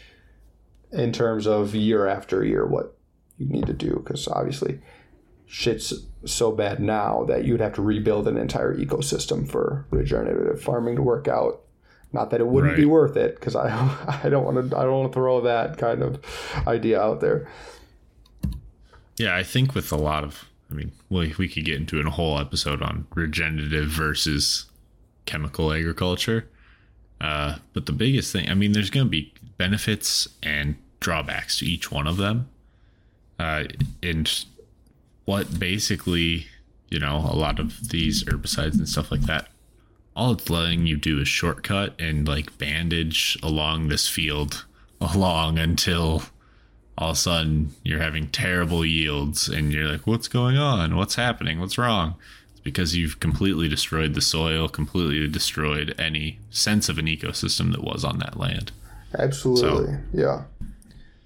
in 0.94 1.12
terms 1.12 1.48
of 1.48 1.76
year 1.76 2.08
after 2.08 2.44
year 2.44 2.66
what 2.66 2.96
you 3.38 3.48
need 3.48 3.66
to 3.66 3.74
do 3.74 4.02
because 4.04 4.28
obviously 4.28 4.80
shit's 5.48 5.94
so 6.26 6.52
bad 6.52 6.80
now 6.80 7.24
that 7.26 7.46
you'd 7.46 7.60
have 7.60 7.74
to 7.74 7.82
rebuild 7.82 8.28
an 8.28 8.38
entire 8.38 8.76
ecosystem 8.76 9.48
for 9.48 9.86
regenerative 9.90 10.62
farming 10.62 10.96
to 10.96 11.02
work 11.02 11.28
out. 11.28 11.62
Not 12.12 12.30
that 12.30 12.40
it 12.40 12.48
wouldn't 12.48 12.74
right. 12.74 12.80
be 12.80 12.86
worth 12.86 13.18
it, 13.18 13.36
because 13.36 13.56
I 13.56 13.70
I 14.24 14.30
don't 14.30 14.46
want 14.46 14.72
to 14.72 14.78
I 14.78 14.84
don't 14.84 15.00
want 15.00 15.12
to 15.12 15.16
throw 15.16 15.42
that 15.42 15.78
kind 15.78 16.02
of 16.02 16.24
idea 16.68 17.02
out 17.02 17.22
there. 17.22 17.50
Yeah, 19.18 19.36
I 19.36 19.44
think 19.44 19.76
with 19.76 19.92
a 19.92 19.96
lot 19.96 20.24
of, 20.24 20.46
I 20.72 20.74
mean, 20.74 20.92
we 21.10 21.34
we 21.38 21.48
could 21.48 21.66
get 21.66 21.76
into 21.76 22.00
a 22.00 22.10
whole 22.10 22.40
episode 22.40 22.82
on 22.82 23.08
regenerative 23.14 23.88
versus 23.88 24.66
chemical 25.26 25.72
agriculture. 25.72 26.50
Uh, 27.22 27.58
but 27.74 27.86
the 27.86 27.94
biggest 27.94 28.34
thing, 28.34 28.50
I 28.50 28.54
mean, 28.54 28.74
there's 28.74 28.90
going 28.90 29.06
to 29.06 29.10
be 29.10 29.34
benefits 29.58 30.28
and 30.42 30.76
drawbacks 31.04 31.60
to 31.60 31.66
each 31.66 31.92
one 31.92 32.08
of 32.08 32.18
them. 32.18 32.50
Uh, 33.38 33.66
and 34.02 34.46
what 35.26 35.60
basically, 35.60 36.48
you 36.90 37.00
know, 37.00 37.18
a 37.18 37.36
lot 37.36 37.60
of 37.60 37.90
these 37.90 38.24
herbicides 38.24 38.76
and 38.76 38.90
stuff 38.90 39.12
like 39.12 39.22
that, 39.22 39.50
all 40.16 40.32
it's 40.32 40.50
letting 40.50 40.88
you 40.88 40.96
do 40.96 41.20
is 41.20 41.28
shortcut 41.28 42.00
and 42.00 42.28
like 42.28 42.58
bandage 42.58 43.38
along 43.44 43.88
this 43.88 44.08
field 44.08 44.66
along 45.02 45.60
until 45.60 46.24
all 46.98 47.12
of 47.12 47.18
a 47.18 47.20
sudden 47.20 47.74
you're 47.84 48.00
having 48.00 48.28
terrible 48.28 48.86
yields 48.86 49.50
and 49.50 49.74
you're 49.74 49.88
like, 49.88 50.08
what's 50.08 50.28
going 50.28 50.58
on? 50.58 50.96
What's 50.96 51.16
happening? 51.16 51.60
What's 51.60 51.78
wrong? 51.78 52.16
It's 52.52 52.62
because 52.62 52.96
you've 52.96 53.20
completely 53.20 53.68
destroyed 53.68 54.14
the 54.14 54.22
soil, 54.22 54.70
completely 54.70 55.28
destroyed 55.28 55.96
any 55.98 56.40
sense 56.52 56.88
of 56.90 56.98
an 56.98 57.08
ecosystem 57.08 57.72
that 57.72 57.84
was 57.84 58.06
on 58.06 58.20
that 58.20 58.38
land. 58.38 58.72
Absolutely. 59.18 59.94
So, 59.94 60.00
yeah. 60.14 60.44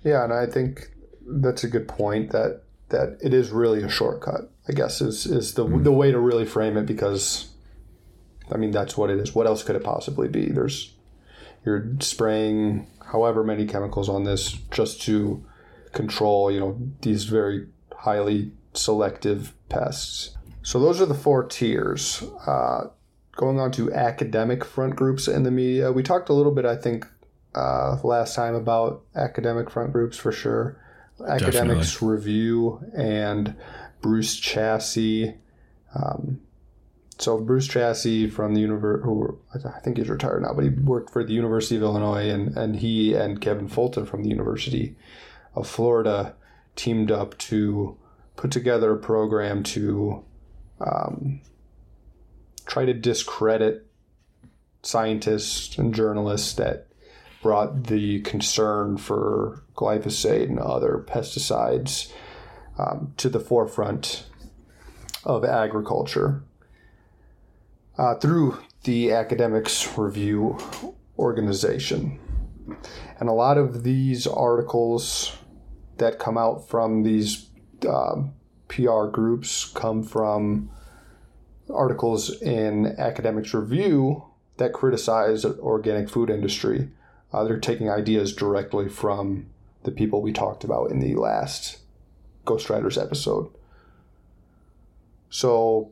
Yeah. 0.04 0.24
And 0.24 0.34
I 0.34 0.46
think 0.46 0.92
that's 1.26 1.64
a 1.64 1.68
good 1.68 1.88
point 1.88 2.32
that 2.32 2.64
that 2.90 3.18
it 3.22 3.34
is 3.34 3.50
really 3.50 3.84
a 3.84 3.90
shortcut. 3.90 4.52
I 4.68 4.74
guess 4.74 5.02
is 5.02 5.26
is 5.26 5.54
the 5.54 5.66
mm. 5.66 5.84
the 5.84 5.92
way 5.92 6.12
to 6.12 6.20
really 6.20 6.46
frame 6.46 6.78
it 6.78 6.86
because, 6.86 7.50
I 8.52 8.58
mean 8.58 8.72
that's 8.72 8.98
what 8.98 9.10
it 9.10 9.20
is. 9.20 9.36
What 9.36 9.48
else 9.48 9.64
could 9.64 9.76
it 9.76 9.84
possibly 9.84 10.28
be? 10.28 10.48
There's 10.48 10.94
you're 11.66 11.92
spraying 12.00 12.88
however 13.12 13.44
many 13.44 13.66
chemicals 13.66 14.10
on 14.10 14.24
this 14.24 14.54
just 14.72 15.02
to 15.04 15.44
control 15.94 16.52
you 16.52 16.60
know 16.60 16.78
these 17.02 17.26
very 17.26 17.68
highly 17.94 18.52
selective 18.74 19.54
pests. 19.70 20.38
So 20.62 20.80
those 20.80 21.02
are 21.02 21.06
the 21.06 21.14
four 21.14 21.46
tiers. 21.46 22.24
Uh, 22.46 22.88
going 23.38 23.60
on 23.60 23.72
to 23.72 23.94
academic 23.94 24.66
front 24.66 24.96
groups 24.96 25.28
in 25.28 25.44
the 25.44 25.52
media, 25.52 25.92
we 25.92 26.04
talked 26.04 26.28
a 26.28 26.34
little 26.34 26.52
bit, 26.52 26.66
I 26.66 26.76
think, 26.76 27.08
uh, 27.58 27.98
last 28.04 28.36
time 28.36 28.54
about 28.54 29.04
academic 29.16 29.70
front 29.70 29.92
groups 29.92 30.16
for 30.18 30.32
sure. 30.32 30.80
Academics 31.28 31.94
Definitely. 31.94 32.16
Review 32.16 32.92
and 32.96 33.56
Bruce 34.02 34.40
Chassy. 34.40 35.36
Um, 35.96 36.42
so 37.18 37.40
Bruce 37.40 37.68
Chassy 37.68 38.32
from 38.32 38.54
the 38.54 38.62
university, 38.62 39.04
who 39.04 39.40
I 39.66 39.80
think 39.80 39.98
he's 39.98 40.10
retired 40.10 40.44
now, 40.44 40.54
but 40.54 40.66
he 40.66 40.70
worked 40.70 41.10
for 41.10 41.24
the 41.24 41.34
University 41.34 41.76
of 41.76 41.82
Illinois, 41.82 42.30
and 42.30 42.56
and 42.56 42.76
he 42.76 43.16
and 43.16 43.42
Kevin 43.42 43.68
Folta 43.68 44.08
from 44.08 44.22
the 44.22 44.30
University 44.30 44.96
of 45.56 45.68
Florida 45.68 46.36
teamed 46.76 47.12
up 47.12 47.36
to 47.40 47.98
put 48.36 48.52
together 48.52 48.94
a 48.94 48.98
program 48.98 49.64
to 49.64 50.24
um, 50.80 51.42
try 52.68 52.86
to 52.86 52.94
discredit 52.94 53.88
scientists 54.84 55.76
and 55.80 55.96
journalists 55.96 56.54
that 56.54 56.87
brought 57.48 57.86
the 57.86 58.20
concern 58.24 58.98
for 58.98 59.64
glyphosate 59.74 60.50
and 60.50 60.60
other 60.60 61.02
pesticides 61.08 62.12
um, 62.78 63.14
to 63.16 63.30
the 63.30 63.40
forefront 63.40 64.26
of 65.24 65.46
agriculture 65.46 66.44
uh, 67.98 68.16
through 68.16 68.58
the 68.84 69.14
Academics 69.14 69.98
Review 69.98 70.58
organization. 71.18 72.20
And 73.18 73.30
a 73.30 73.32
lot 73.32 73.58
of 73.58 73.84
these 73.84 74.28
articles 74.28 75.38
that 76.00 76.20
come 76.20 76.38
out 76.38 76.68
from 76.68 77.04
these 77.04 77.50
uh, 77.86 78.12
um, 78.12 78.34
PR 78.68 79.06
groups 79.06 79.72
come 79.74 80.04
from 80.04 80.70
articles 81.74 82.42
in 82.42 82.88
Academics 82.98 83.54
Review 83.54 84.26
that 84.58 84.74
criticize 84.74 85.44
the 85.44 85.58
organic 85.60 86.10
food 86.10 86.30
industry. 86.30 86.90
Uh, 87.34 87.44
they're 87.44 87.60
taking 87.60 87.90
ideas 87.90 88.34
directly 88.34 88.88
from 88.88 89.48
the 89.84 89.92
people 89.92 90.22
we 90.22 90.32
talked 90.32 90.64
about 90.64 90.92
in 90.92 91.00
the 91.00 91.16
last 91.16 91.80
Ghost 92.46 92.70
Riders 92.70 92.98
episode. 92.98 93.50
So, 95.30 95.92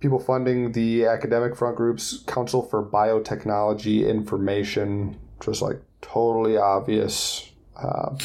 people 0.00 0.18
funding 0.18 0.72
the 0.72 1.04
academic 1.06 1.54
front 1.54 1.76
groups, 1.76 2.22
Council 2.26 2.62
for 2.62 2.82
Biotechnology 2.82 4.08
Information, 4.08 5.18
just 5.40 5.60
like 5.62 5.80
totally 6.00 6.56
obvious 6.56 7.50
uh, 7.76 8.10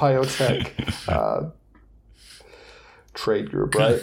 biotech 0.00 1.08
uh, 1.08 1.50
trade 3.14 3.50
group, 3.50 3.74
right? 3.74 4.00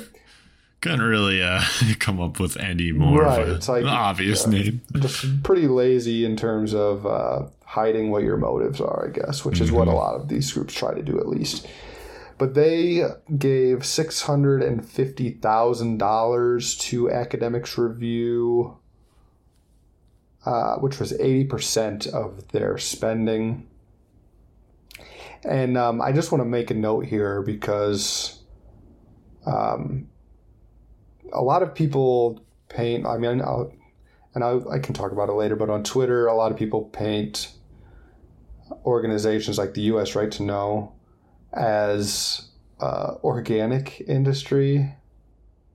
Couldn't 0.81 1.01
really 1.01 1.43
uh, 1.43 1.61
come 1.99 2.21
up 2.21 2.39
with 2.39 2.55
any 2.57 2.91
more 2.91 3.23
right. 3.23 3.47
it's 3.49 3.67
like, 3.67 3.83
obvious 3.83 4.47
name. 4.47 4.81
Just 4.97 5.43
pretty 5.43 5.67
lazy 5.67 6.23
in 6.23 6.37
terms 6.37 6.73
of 6.73 7.05
uh, 7.05 7.47
hiding 7.69 8.09
what 8.09 8.23
your 8.23 8.35
motives 8.35 8.81
are, 8.81 9.07
I 9.07 9.11
guess, 9.11 9.45
which 9.45 9.61
is 9.61 9.67
mm-hmm. 9.67 9.77
what 9.77 9.87
a 9.87 9.91
lot 9.91 10.15
of 10.15 10.27
these 10.27 10.51
groups 10.51 10.73
try 10.73 10.91
to 10.91 11.03
do 11.03 11.19
at 11.19 11.27
least. 11.27 11.67
But 12.39 12.55
they 12.55 13.03
gave 13.37 13.85
six 13.85 14.23
hundred 14.23 14.63
and 14.63 14.83
fifty 14.83 15.29
thousand 15.29 15.99
dollars 15.99 16.75
to 16.77 17.11
Academics 17.11 17.77
Review, 17.77 18.75
uh, 20.47 20.77
which 20.77 20.99
was 20.99 21.13
eighty 21.19 21.43
percent 21.43 22.07
of 22.07 22.47
their 22.47 22.79
spending. 22.79 23.67
And 25.43 25.77
um, 25.77 26.01
I 26.01 26.11
just 26.11 26.31
want 26.31 26.41
to 26.41 26.49
make 26.49 26.71
a 26.71 26.73
note 26.73 27.05
here 27.05 27.43
because 27.43 28.41
um, 29.45 30.09
a 31.31 31.43
lot 31.43 31.61
of 31.61 31.75
people 31.75 32.41
paint. 32.67 33.05
I 33.05 33.17
mean, 33.19 33.41
I'll, 33.41 33.71
and 34.33 34.43
I, 34.43 34.57
I 34.71 34.79
can 34.79 34.95
talk 34.95 35.11
about 35.11 35.29
it 35.29 35.33
later, 35.33 35.55
but 35.55 35.69
on 35.69 35.83
Twitter, 35.83 36.25
a 36.25 36.35
lot 36.35 36.51
of 36.51 36.57
people 36.57 36.85
paint 36.85 37.51
organizations 38.85 39.57
like 39.57 39.73
the 39.73 39.81
U.S. 39.81 40.15
Right 40.15 40.31
to 40.31 40.43
Know 40.43 40.93
as 41.53 42.49
uh, 42.79 43.15
organic 43.23 44.01
industry 44.07 44.95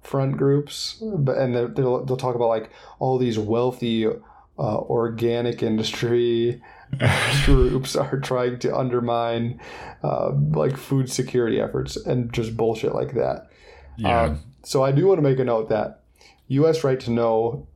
front 0.03 0.37
groups, 0.37 1.03
but 1.03 1.39
and 1.39 1.55
they'll, 1.55 2.05
they'll 2.05 2.17
talk 2.17 2.35
about 2.35 2.49
like 2.49 2.71
all 2.99 3.19
these 3.19 3.39
wealthy 3.39 4.07
uh, 4.07 4.11
organic 4.59 5.63
industry 5.63 6.63
groups 7.45 7.97
are 7.97 8.21
trying 8.21 8.59
to 8.61 8.77
undermine 8.77 9.61
uh, 10.03 10.31
like 10.33 10.77
food 10.77 11.11
security 11.11 11.61
efforts 11.61 11.97
and 11.97 12.33
just 12.33 12.57
bullshit 12.57 12.95
like 12.95 13.15
that. 13.15 13.49
Yeah. 13.97 14.23
Um, 14.23 14.41
so 14.63 14.83
I 14.83 14.93
do 14.93 15.07
want 15.07 15.19
to 15.19 15.23
make 15.23 15.39
a 15.39 15.45
note 15.45 15.69
that 15.71 16.03
U.S. 16.49 16.85
Right 16.85 17.01
to 17.01 17.11
Know 17.11 17.67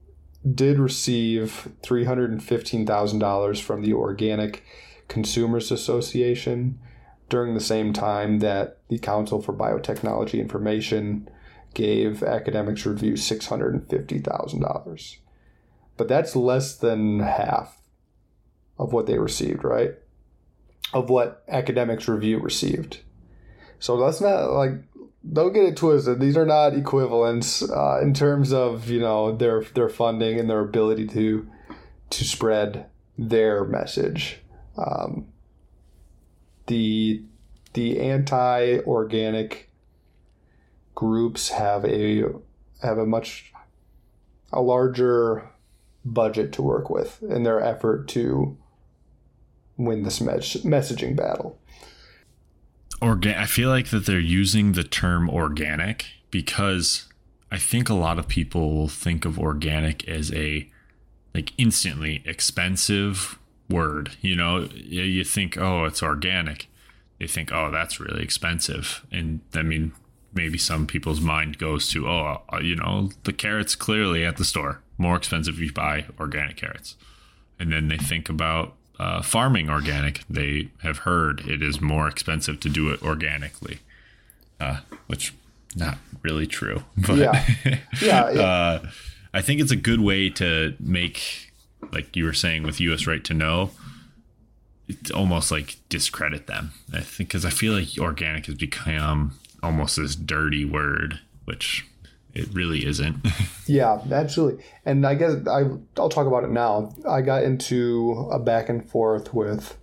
did 0.55 0.79
receive 0.79 1.69
three 1.83 2.05
hundred 2.05 2.31
and 2.31 2.43
fifteen 2.43 2.87
thousand 2.87 3.19
dollars 3.19 3.59
from 3.61 3.83
the 3.83 3.93
Organic 3.93 4.65
Consumers 5.09 5.71
Association 5.71 6.79
during 7.29 7.55
the 7.55 7.61
same 7.61 7.93
time 7.93 8.39
that 8.39 8.79
the 8.89 8.99
Council 8.99 9.43
for 9.43 9.53
Biotechnology 9.53 10.41
Information 10.41 11.29
gave 11.75 12.23
Academics 12.23 12.87
Review 12.87 13.15
$650,000. 13.15 15.17
But 15.97 16.09
that's 16.09 16.37
less 16.37 16.77
than 16.77 17.21
half 17.21 17.81
of 18.79 18.93
what 18.93 19.07
they 19.07 19.19
received, 19.19 19.65
right? 19.65 19.95
Of 20.93 21.11
what 21.11 21.43
Academics 21.49 22.09
Review 22.09 22.39
received. 22.39 23.01
So 23.79 23.95
let's 23.95 24.21
not 24.21 24.53
like 24.53 24.73
don't 25.31 25.53
get 25.53 25.65
it 25.65 25.77
twisted. 25.77 26.21
These 26.21 26.37
are 26.37 26.47
not 26.47 26.75
equivalents 26.75 27.69
uh, 27.69 28.01
in 28.03 28.15
terms 28.15 28.53
of 28.53 28.89
you 28.89 29.01
know 29.01 29.37
their 29.37 29.65
their 29.75 29.89
funding 29.89 30.39
and 30.39 30.49
their 30.49 30.61
ability 30.61 31.07
to 31.09 31.49
to 32.11 32.25
spread 32.25 32.87
their 33.17 33.65
message. 33.65 34.41
Um, 34.79 35.27
the 36.67 37.23
the 37.75 38.01
anti-organic 38.01 39.71
groups 40.95 41.51
have 41.51 41.85
a 41.85 42.25
have 42.83 42.99
a 42.99 43.07
much 43.07 43.53
a 44.53 44.61
larger 44.61 45.51
budget 46.05 46.53
to 46.53 46.63
work 46.63 46.89
with 46.89 47.23
in 47.23 47.43
their 47.43 47.61
effort 47.61 48.09
to 48.09 48.57
win 49.77 50.03
this 50.03 50.21
mes- 50.21 50.65
messaging 50.65 51.15
battle. 51.15 51.59
Organ- 53.01 53.37
I 53.37 53.47
feel 53.47 53.69
like 53.69 53.89
that 53.89 54.07
they're 54.07 54.19
using 54.19 54.73
the 54.73 54.85
term 54.85 55.29
organic 55.29 56.07
because 56.31 57.07
I 57.51 57.59
think 57.59 57.89
a 57.89 57.95
lot 57.95 58.19
of 58.19 58.29
people 58.29 58.75
will 58.75 58.89
think 58.89 59.25
of 59.25 59.39
organic 59.39 60.07
as 60.09 60.33
a 60.33 60.69
like 61.35 61.53
instantly 61.59 62.23
expensive 62.25 63.39
word. 63.69 64.13
You 64.21 64.37
know, 64.37 64.69
you 64.75 65.25
think, 65.25 65.59
oh, 65.59 65.85
it's 65.85 66.03
organic. 66.03 66.69
They 67.19 67.27
think, 67.27 67.53
oh, 67.53 67.71
that's 67.71 68.01
really 68.01 68.23
expensive. 68.23 69.05
And 69.11 69.41
I 69.55 69.63
mean, 69.63 69.93
maybe 70.33 70.59
some 70.59 70.87
people's 70.87 71.21
mind 71.21 71.59
goes 71.59 71.89
to, 71.91 72.09
oh, 72.09 72.43
uh, 72.53 72.59
you 72.59 72.77
know, 72.77 73.11
the 73.25 73.33
carrots 73.33 73.75
clearly 73.75 74.25
at 74.25 74.37
the 74.37 74.45
store 74.45 74.81
more 74.99 75.17
expensive 75.17 75.55
if 75.55 75.61
you 75.61 75.73
buy 75.73 76.05
organic 76.19 76.57
carrots, 76.57 76.97
and 77.59 77.73
then 77.73 77.89
they 77.89 77.97
think 77.97 78.29
about 78.29 78.75
uh, 78.99 79.23
farming 79.23 79.71
organic. 79.71 80.25
They 80.29 80.71
have 80.83 80.99
heard 80.99 81.41
it 81.49 81.63
is 81.63 81.81
more 81.81 82.09
expensive 82.09 82.59
to 82.61 82.69
do 82.69 82.91
it 82.91 83.01
organically, 83.03 83.79
uh, 84.61 84.81
which 85.07 85.33
not 85.77 85.99
really 86.23 86.47
true. 86.47 86.83
But 86.97 87.17
Yeah. 87.17 87.45
Yeah, 88.03 88.31
yeah. 88.31 88.41
uh, 88.41 88.91
I 89.33 89.41
think 89.41 89.61
it's 89.61 89.71
a 89.71 89.77
good 89.77 90.01
way 90.01 90.31
to 90.31 90.75
make, 90.81 91.48
like 91.93 92.17
you 92.17 92.25
were 92.25 92.33
saying 92.33 92.63
with 92.63 92.81
U.S. 92.81 93.07
Right 93.07 93.23
to 93.25 93.35
Know, 93.35 93.71
it's 94.89 95.11
almost 95.11 95.51
like 95.51 95.77
discredit 95.89 96.47
them. 96.47 96.73
I 96.93 97.01
think 97.01 97.29
because 97.31 97.45
I 97.45 97.51
feel 97.51 97.75
like 97.75 97.89
organic 97.99 98.47
has 98.47 98.55
become 98.55 99.39
almost 99.63 99.97
this 99.97 100.17
dirty 100.17 100.65
word, 100.65 101.21
which 101.45 101.87
it 102.35 102.49
really 102.53 102.87
isn't. 102.87 103.27
Yeah, 103.71 104.01
absolutely. 104.11 104.65
And 104.87 105.07
I 105.07 105.15
guess 105.15 105.47
I, 105.47 105.65
I'll 105.99 106.09
talk 106.09 106.27
about 106.27 106.43
it 106.43 106.49
now. 106.49 106.95
I 107.07 107.21
got 107.21 107.43
into 107.43 108.27
a 108.33 108.39
back 108.39 108.71
and 108.71 108.89
forth 108.89 109.35
with 109.35 109.77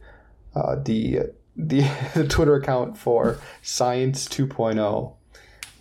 uh, 0.56 0.78
the, 0.84 1.20
the 1.56 1.88
the 2.16 2.28
Twitter 2.28 2.56
account 2.56 2.98
for 2.98 3.38
Science 3.62 4.28
2.0, 4.28 5.14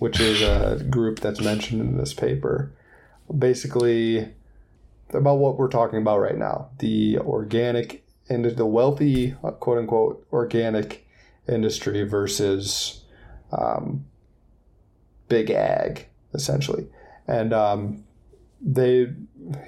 which 0.00 0.20
is 0.20 0.42
a 0.42 0.84
group 0.90 1.20
that's 1.20 1.40
mentioned 1.40 1.80
in 1.80 1.96
this 1.96 2.12
paper. 2.12 2.72
Basically, 3.38 4.28
about 5.12 5.36
what 5.36 5.58
we're 5.58 5.68
talking 5.68 5.98
about 5.98 6.18
right 6.18 6.36
now 6.36 6.70
the 6.78 7.18
organic 7.18 8.04
and 8.28 8.44
the 8.44 8.66
wealthy, 8.66 9.34
uh, 9.44 9.50
quote 9.50 9.78
unquote, 9.78 10.26
organic 10.32 11.06
industry 11.48 12.02
versus 12.04 13.04
um, 13.52 14.06
big 15.28 15.50
ag, 15.50 16.06
essentially. 16.32 16.86
And 17.26 17.52
um, 17.52 18.04
they 18.60 19.12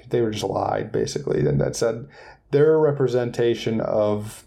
they 0.09 0.21
were 0.21 0.31
just 0.31 0.43
lied 0.43 0.91
basically, 0.91 1.45
and 1.45 1.61
that 1.61 1.75
said 1.75 2.07
their 2.51 2.77
representation 2.79 3.81
of 3.81 4.45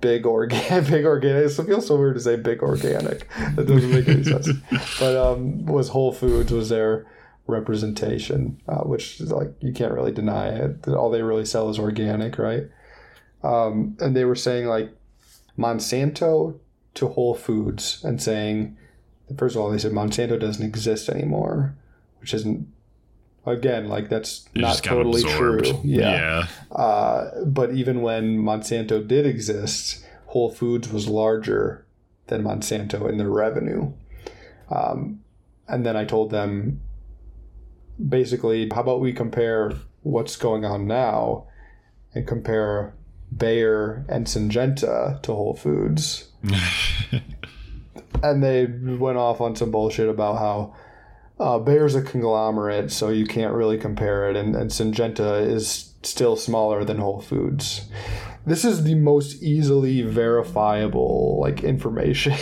big 0.00 0.26
organic, 0.26 0.86
big 0.90 1.04
organic. 1.04 1.50
It 1.50 1.64
feels 1.64 1.86
so 1.86 1.96
weird 1.96 2.14
to 2.14 2.20
say 2.20 2.36
big 2.36 2.62
organic. 2.62 3.28
That 3.56 3.66
doesn't 3.66 3.90
make 3.90 4.08
any 4.08 4.24
sense. 4.24 4.48
But 5.00 5.16
um, 5.16 5.66
was 5.66 5.88
Whole 5.88 6.12
Foods 6.12 6.52
was 6.52 6.68
their 6.68 7.06
representation, 7.48 8.60
uh, 8.68 8.82
which 8.82 9.20
is 9.20 9.32
like 9.32 9.52
you 9.60 9.72
can't 9.72 9.92
really 9.92 10.12
deny 10.12 10.48
it. 10.48 10.86
All 10.86 11.10
they 11.10 11.22
really 11.22 11.44
sell 11.46 11.68
is 11.70 11.78
organic, 11.78 12.38
right? 12.38 12.64
Um, 13.42 13.96
and 14.00 14.14
they 14.14 14.24
were 14.24 14.36
saying 14.36 14.66
like 14.66 14.90
Monsanto 15.58 16.58
to 16.94 17.08
Whole 17.08 17.34
Foods 17.34 18.04
and 18.04 18.22
saying, 18.22 18.76
first 19.36 19.56
of 19.56 19.62
all, 19.62 19.70
they 19.70 19.78
said 19.78 19.92
Monsanto 19.92 20.38
doesn't 20.38 20.64
exist 20.64 21.08
anymore, 21.08 21.74
which 22.20 22.34
isn't, 22.34 22.68
again, 23.46 23.88
like 23.88 24.08
that's 24.08 24.46
It 24.54 24.60
not 24.60 24.76
totally 24.82 25.22
true. 25.22 25.62
yeah. 25.84 26.46
Uh, 26.70 27.44
but 27.44 27.72
even 27.72 28.02
when 28.02 28.38
Monsanto 28.38 29.06
did 29.06 29.26
exist, 29.26 30.04
Whole 30.26 30.50
Foods 30.50 30.92
was 30.92 31.08
larger 31.08 31.86
than 32.26 32.42
Monsanto 32.42 33.08
in 33.08 33.16
their 33.16 33.30
revenue. 33.30 33.92
Um, 34.70 35.20
and 35.66 35.86
then 35.86 35.96
I 35.96 36.04
told 36.04 36.30
them 36.30 36.80
basically, 38.06 38.68
how 38.74 38.80
about 38.82 39.00
we 39.00 39.12
compare 39.12 39.72
what's 40.02 40.36
going 40.36 40.64
on 40.64 40.86
now 40.86 41.46
and 42.14 42.26
compare 42.26 42.94
Bayer 43.36 44.04
and 44.08 44.26
Syngenta 44.26 45.20
to 45.22 45.32
Whole 45.32 45.54
Foods? 45.54 46.28
and 48.22 48.42
they 48.42 48.66
went 48.66 49.18
off 49.18 49.40
on 49.40 49.54
some 49.56 49.70
bullshit 49.70 50.08
about 50.08 50.38
how 50.38 50.74
uh, 51.38 51.58
Bayer's 51.58 51.94
a 51.94 52.02
conglomerate, 52.02 52.90
so 52.90 53.10
you 53.10 53.26
can't 53.26 53.54
really 53.54 53.78
compare 53.78 54.28
it, 54.30 54.36
and, 54.36 54.56
and 54.56 54.70
Syngenta 54.70 55.46
is 55.46 55.92
still 56.02 56.36
smaller 56.36 56.84
than 56.84 56.98
Whole 56.98 57.20
Foods. 57.20 57.88
This 58.46 58.64
is 58.64 58.82
the 58.84 58.94
most 58.94 59.42
easily 59.42 60.02
verifiable 60.02 61.38
like 61.40 61.62
information. 61.62 62.34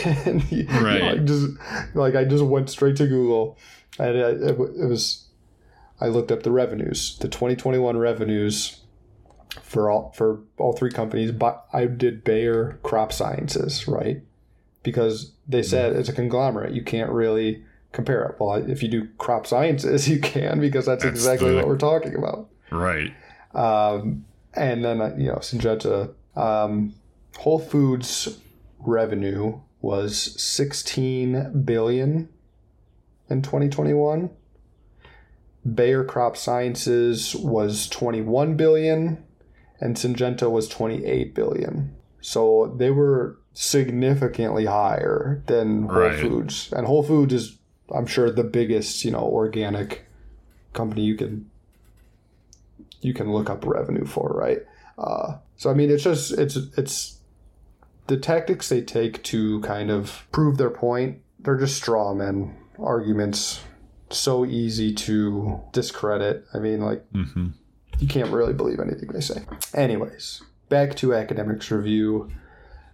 You 0.50 0.64
know, 0.68 0.80
Right. 0.80 1.02
like 1.02 1.24
just 1.24 1.48
like 1.94 2.14
I 2.14 2.24
just 2.24 2.44
went 2.44 2.70
straight 2.70 2.96
to 2.96 3.06
Google, 3.06 3.58
and 3.98 4.16
it, 4.16 4.42
it, 4.42 4.60
it 4.60 4.86
was 4.88 5.25
I 6.00 6.08
looked 6.08 6.30
up 6.30 6.42
the 6.42 6.50
revenues, 6.50 7.16
the 7.18 7.28
2021 7.28 7.96
revenues 7.96 8.80
for 9.62 9.90
all 9.90 10.12
for 10.16 10.40
all 10.58 10.72
three 10.74 10.90
companies. 10.90 11.32
But 11.32 11.64
I 11.72 11.86
did 11.86 12.22
Bayer 12.24 12.78
Crop 12.82 13.12
Sciences, 13.12 13.88
right? 13.88 14.22
Because 14.82 15.32
they 15.48 15.62
said 15.62 15.96
it's 15.96 16.08
a 16.08 16.12
conglomerate, 16.12 16.72
you 16.72 16.82
can't 16.82 17.10
really 17.10 17.64
compare 17.92 18.24
it. 18.24 18.36
Well, 18.38 18.54
if 18.54 18.82
you 18.82 18.88
do 18.88 19.08
crop 19.18 19.46
sciences, 19.46 20.08
you 20.12 20.20
can 20.20 20.60
because 20.60 20.86
that's, 20.86 21.02
That's 21.02 21.16
exactly 21.16 21.50
the- 21.50 21.56
what 21.56 21.66
we're 21.68 21.78
talking 21.78 22.14
about. 22.14 22.48
right. 22.70 23.12
Um, 23.54 24.24
and 24.54 24.84
then 24.84 25.00
uh, 25.00 25.14
you 25.16 25.28
know 25.28 25.36
Syngenta, 25.36 26.12
um, 26.36 26.94
Whole 27.38 27.58
Foods 27.58 28.38
revenue 28.78 29.60
was 29.80 30.40
16 30.40 31.62
billion 31.64 32.28
in 33.30 33.42
2021. 33.42 34.30
Bayer 35.74 36.04
Crop 36.04 36.36
Sciences 36.36 37.34
was 37.34 37.88
21 37.88 38.56
billion, 38.56 39.24
and 39.80 39.96
Syngenta 39.96 40.50
was 40.50 40.68
28 40.68 41.34
billion. 41.34 41.94
So 42.20 42.74
they 42.76 42.90
were 42.90 43.38
significantly 43.52 44.66
higher 44.66 45.42
than 45.46 45.84
Whole 45.84 45.98
Right. 45.98 46.20
Foods, 46.20 46.72
and 46.72 46.86
Whole 46.86 47.02
Foods 47.02 47.32
is, 47.32 47.58
I'm 47.94 48.06
sure, 48.06 48.30
the 48.30 48.44
biggest 48.44 49.04
you 49.04 49.10
know 49.10 49.20
organic 49.20 50.06
company 50.72 51.02
you 51.02 51.16
can 51.16 51.50
you 53.00 53.14
can 53.14 53.32
look 53.32 53.48
up 53.48 53.64
revenue 53.64 54.04
for, 54.04 54.28
right? 54.28 54.58
Uh, 54.98 55.38
so 55.56 55.70
I 55.70 55.74
mean, 55.74 55.90
it's 55.90 56.04
just 56.04 56.32
it's 56.32 56.56
it's 56.76 57.18
the 58.06 58.16
tactics 58.16 58.68
they 58.68 58.82
take 58.82 59.22
to 59.24 59.60
kind 59.60 59.90
of 59.90 60.26
prove 60.32 60.58
their 60.58 60.70
point. 60.70 61.20
They're 61.38 61.58
just 61.58 61.76
straw 61.76 62.14
men 62.14 62.56
arguments, 62.78 63.60
so 64.10 64.44
easy 64.44 64.94
to 64.94 65.60
discredit. 65.72 66.44
I 66.54 66.58
mean, 66.58 66.80
like 66.80 67.04
hmm 67.10 67.48
you 67.98 68.06
can't 68.08 68.30
really 68.30 68.52
believe 68.52 68.78
anything 68.78 69.08
they 69.10 69.20
say. 69.20 69.42
Anyways, 69.72 70.42
back 70.68 70.96
to 70.96 71.14
academics 71.14 71.70
review. 71.70 72.30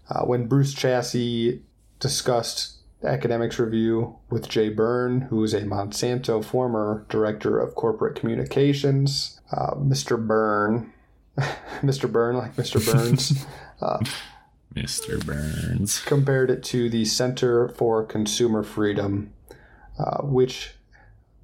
Uh, 0.08 0.22
when 0.24 0.46
Bruce 0.46 0.74
Chassy 0.74 1.62
discussed 1.98 2.74
academics 3.02 3.58
review 3.58 4.16
with 4.30 4.48
Jay 4.48 4.68
Byrne, 4.68 5.22
who 5.22 5.42
is 5.42 5.54
a 5.54 5.62
Monsanto 5.62 6.44
former 6.44 7.04
director 7.08 7.58
of 7.58 7.74
corporate 7.74 8.14
communications, 8.14 9.40
uh, 9.50 9.74
Mr. 9.74 10.24
Byrne, 10.24 10.92
Mr. 11.80 12.10
Byrne, 12.10 12.36
like 12.36 12.54
Mr. 12.54 12.84
Burns, 12.84 13.44
Mr. 14.74 15.24
Burns. 15.26 16.00
compared 16.00 16.50
it 16.50 16.62
to 16.64 16.88
the 16.88 17.04
Center 17.04 17.68
for 17.70 18.04
Consumer 18.04 18.62
Freedom, 18.62 19.32
uh, 19.98 20.22
which, 20.22 20.74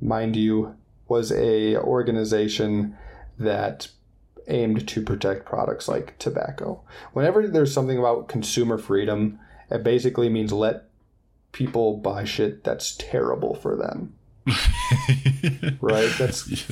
mind 0.01 0.37
you, 0.37 0.77
was 1.09 1.33
a 1.33 1.77
organization 1.77 2.97
that 3.39 3.89
aimed 4.49 4.89
to 4.89 5.03
protect 5.03 5.45
products 5.45 5.89
like 5.89 6.19
tobacco. 6.19 6.81
Whenever 7.13 7.47
there's 7.47 7.73
something 7.73 7.99
about 7.99 8.29
consumer 8.29 8.79
freedom, 8.79 9.39
it 9.71 9.83
basically 9.83 10.29
means 10.29 10.53
let 10.53 10.85
people 11.53 11.97
buy 11.97 12.25
shit 12.25 12.65
that's 12.65 12.97
terrible 12.97 13.55
for 13.55 13.77
them. 13.77 14.15
Right? 15.81 16.11
That's 16.19 16.67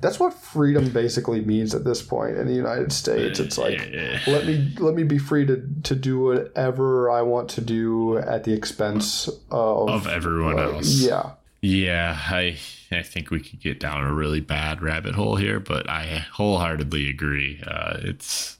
that's 0.00 0.18
what 0.18 0.34
freedom 0.34 0.90
basically 0.90 1.40
means 1.42 1.74
at 1.74 1.84
this 1.84 2.02
point 2.02 2.36
in 2.36 2.48
the 2.48 2.54
United 2.54 2.92
States. 2.92 3.38
It's 3.38 3.56
like 3.56 3.78
let 4.26 4.46
me 4.46 4.74
let 4.78 4.94
me 4.94 5.04
be 5.04 5.18
free 5.18 5.46
to, 5.46 5.64
to 5.84 5.94
do 5.94 6.18
whatever 6.18 7.08
I 7.10 7.22
want 7.22 7.48
to 7.50 7.60
do 7.60 8.18
at 8.18 8.42
the 8.44 8.52
expense 8.52 9.28
of, 9.50 9.88
of 9.88 10.06
everyone 10.08 10.58
uh, 10.58 10.62
else. 10.62 10.88
Yeah. 10.88 11.32
Yeah, 11.62 12.18
I 12.28 12.58
I 12.90 13.02
think 13.02 13.30
we 13.30 13.40
could 13.40 13.60
get 13.60 13.78
down 13.78 14.02
a 14.02 14.12
really 14.12 14.40
bad 14.40 14.82
rabbit 14.82 15.14
hole 15.14 15.36
here, 15.36 15.60
but 15.60 15.88
I 15.88 16.26
wholeheartedly 16.32 17.08
agree. 17.08 17.62
Uh, 17.64 17.98
it's 18.00 18.58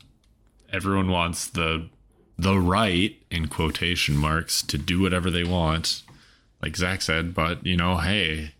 everyone 0.73 1.11
wants 1.11 1.49
the 1.49 1.89
the 2.39 2.59
right 2.59 3.21
in 3.29 3.49
quotation 3.49 4.17
marks 4.17 4.63
to 4.63 4.79
do 4.79 5.01
whatever 5.01 5.31
they 5.31 5.43
want, 5.43 6.03
like 6.63 6.77
Zach 6.77 7.03
said. 7.03 7.35
But 7.35 7.67
you 7.67 7.77
know, 7.77 7.97
hey, 7.97 8.55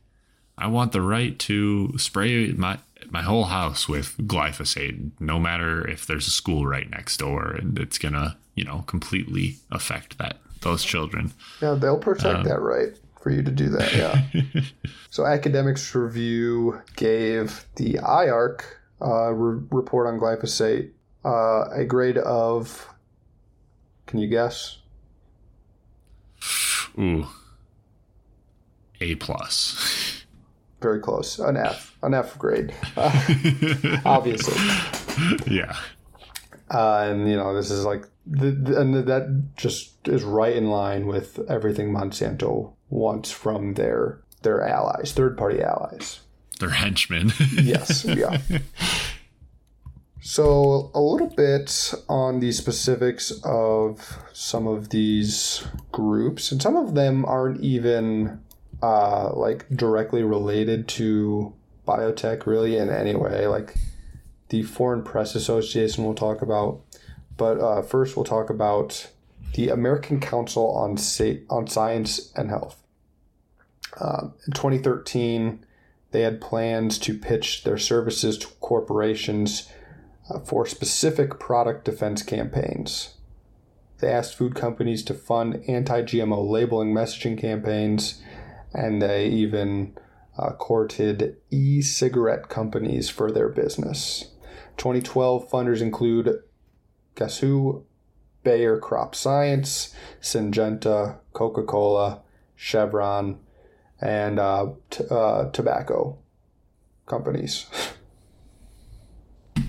I 0.59 0.67
want 0.67 0.91
the 0.91 1.03
right 1.03 1.39
to 1.41 1.97
spray 1.97 2.51
my 2.51 2.79
my 3.11 3.23
whole 3.23 3.45
house 3.45 3.89
with 3.89 4.17
glyphosate, 4.19 5.13
no 5.21 5.39
matter 5.39 5.87
if 5.87 6.05
there's 6.05 6.27
a 6.27 6.31
school 6.31 6.67
right 6.67 6.91
next 6.91 7.19
door, 7.19 7.53
and 7.53 7.79
it's 7.79 7.97
gonna 7.97 8.37
you 8.57 8.65
know 8.65 8.83
completely 8.89 9.59
affect 9.71 10.19
that 10.19 10.39
those 10.63 10.83
children. 10.83 11.33
Yeah, 11.61 11.75
they'll 11.75 11.97
protect 11.97 12.43
that 12.43 12.61
right 12.61 12.93
for 13.23 13.31
you 13.31 13.43
to 13.43 13.51
do 13.51 13.69
that. 13.71 13.95
Yeah. 13.95 14.63
so 15.11 15.25
Academics 15.25 15.95
Review 15.95 16.83
gave 16.97 17.67
the 17.77 17.95
IARC 17.95 18.63
uh, 19.01 19.31
re- 19.33 19.63
report 19.71 20.09
on 20.09 20.19
glyphosate 20.19 20.91
uh, 21.25 21.71
a 21.71 21.85
grade 21.85 22.19
of. 22.19 22.89
Can 24.07 24.19
you 24.19 24.29
guess? 24.29 24.79
Ooh, 26.99 27.27
A 29.01 29.15
plus. 29.15 30.25
Very 30.83 31.01
close. 31.01 31.39
An 31.39 31.57
F. 31.57 31.97
An 32.03 32.13
F 32.13 32.37
grade. 32.37 32.75
Uh, 32.97 33.11
obviously. 34.05 34.61
Yeah. 35.47 35.77
Uh, 36.71 37.07
and 37.11 37.31
you 37.31 37.37
know 37.37 37.55
this 37.55 37.71
is 37.71 37.85
like 37.85 38.05
the, 38.27 38.51
the, 38.51 38.81
and 38.81 38.95
that 38.95 39.57
just 39.57 40.09
is 40.09 40.23
right 40.25 40.57
in 40.57 40.69
line 40.69 41.07
with 41.07 41.39
everything 41.49 41.93
Monsanto 41.93 42.73
wants 42.93 43.31
from 43.31 43.75
their 43.75 44.21
their 44.43 44.63
allies, 44.63 45.13
third 45.13 45.37
party 45.39 45.63
allies. 45.63 46.21
Their 46.61 46.71
henchmen. 46.71 47.33
yes, 47.53 48.05
yeah. 48.05 48.39
So 50.21 50.91
a 50.95 51.01
little 51.01 51.29
bit 51.29 51.95
on 52.09 52.39
the 52.39 52.53
specifics 52.53 53.33
of 53.45 54.19
some 54.33 54.69
of 54.69 54.91
these 54.91 55.67
groups, 55.91 56.53
and 56.53 56.63
some 56.63 56.77
of 56.77 56.95
them 56.95 57.25
aren't 57.25 57.61
even 57.61 58.41
uh, 58.83 59.33
like 59.35 59.69
directly 59.71 60.23
related 60.23 60.87
to 60.89 61.53
biotech 61.89 62.47
really 62.47 62.77
in 62.77 62.91
any 62.91 63.17
way. 63.17 63.47
Like 63.47 63.75
the 64.51 64.63
Foreign 64.63 65.03
Press 65.03 65.35
Association 65.35 66.05
we'll 66.05 66.15
talk 66.15 66.43
about, 66.43 66.83
but 67.37 67.59
uh, 67.59 67.83
first 67.83 68.17
we'll 68.17 68.25
talk 68.25 68.51
about 68.51 69.11
the 69.55 69.71
American 69.71 70.21
Council 70.21 70.71
on 70.71 70.97
Sa- 70.97 71.43
on 71.51 71.67
Science 71.67 72.33
and 72.37 72.49
Health. 72.49 72.82
Um, 74.01 74.35
in 74.47 74.53
2013, 74.53 75.65
they 76.13 76.23
had 76.23 76.41
plans 76.41 76.99
to 77.01 77.19
pitch 77.19 77.65
their 77.65 77.79
services 77.79 78.39
to 78.39 78.49
corporations 78.61 79.69
uh, 80.31 80.41
for 80.41 80.67
specific 80.67 81.39
product 81.39 81.85
defense 81.85 82.23
campaigns. 82.23 83.15
They 83.99 84.09
asked 84.09 84.35
food 84.35 84.55
companies 84.55 85.03
to 85.05 85.15
fund 85.15 85.63
anti 85.69 86.03
GMO 86.03 86.49
labeling 86.49 86.93
messaging 86.93 87.39
campaigns, 87.39 88.21
and 88.75 89.01
they 89.01 89.29
even 89.29 89.97
uh, 90.37 90.53
courted 90.53 91.37
e 91.51 91.83
cigarette 91.83 92.49
companies 92.49 93.09
for 93.09 93.31
their 93.31 93.49
business. 93.49 94.33
2012 94.77 95.49
funders 95.51 95.81
include 95.81 96.43
guess 97.15 97.39
who? 97.39 97.85
Bayer 98.43 98.79
Crop 98.79 99.15
Science, 99.15 99.95
Syngenta, 100.21 101.19
Coca 101.33 101.63
Cola, 101.63 102.23
Chevron, 102.57 103.39
and 104.03 104.39
uh, 104.39 104.73
t- 104.91 105.05
uh, 105.11 105.49
tobacco 105.51 106.19
companies. 107.07 107.67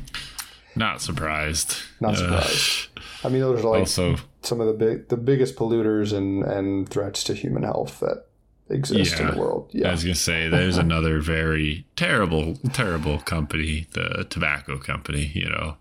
Not 0.76 1.02
surprised. 1.02 1.78
Not 2.02 2.18
surprised. 2.18 2.88
I 3.24 3.30
mean, 3.30 3.42
those 3.42 3.64
are 3.64 3.70
like 3.70 3.80
also 3.82 4.16
some 4.42 4.60
of 4.60 4.66
the 4.68 4.74
big, 4.74 5.10
the 5.10 5.18
biggest 5.18 5.56
polluters 5.56 6.12
and 6.12 6.44
and 6.44 6.90
threats 6.90 7.24
to 7.26 7.36
human 7.36 7.62
health 7.62 8.00
that 8.00 8.26
exist 8.70 9.20
yeah, 9.20 9.28
in 9.28 9.36
the 9.36 9.40
world. 9.40 9.70
Yeah, 9.72 9.90
I 9.90 9.92
was 9.92 10.04
gonna 10.04 10.16
say 10.16 10.50
there's 10.50 10.78
another 10.78 11.20
very 11.20 11.86
terrible, 11.96 12.56
terrible 12.74 13.20
company, 13.20 13.86
the 13.92 14.26
tobacco 14.32 14.80
company. 14.80 15.32
You 15.36 15.50
know, 15.50 15.78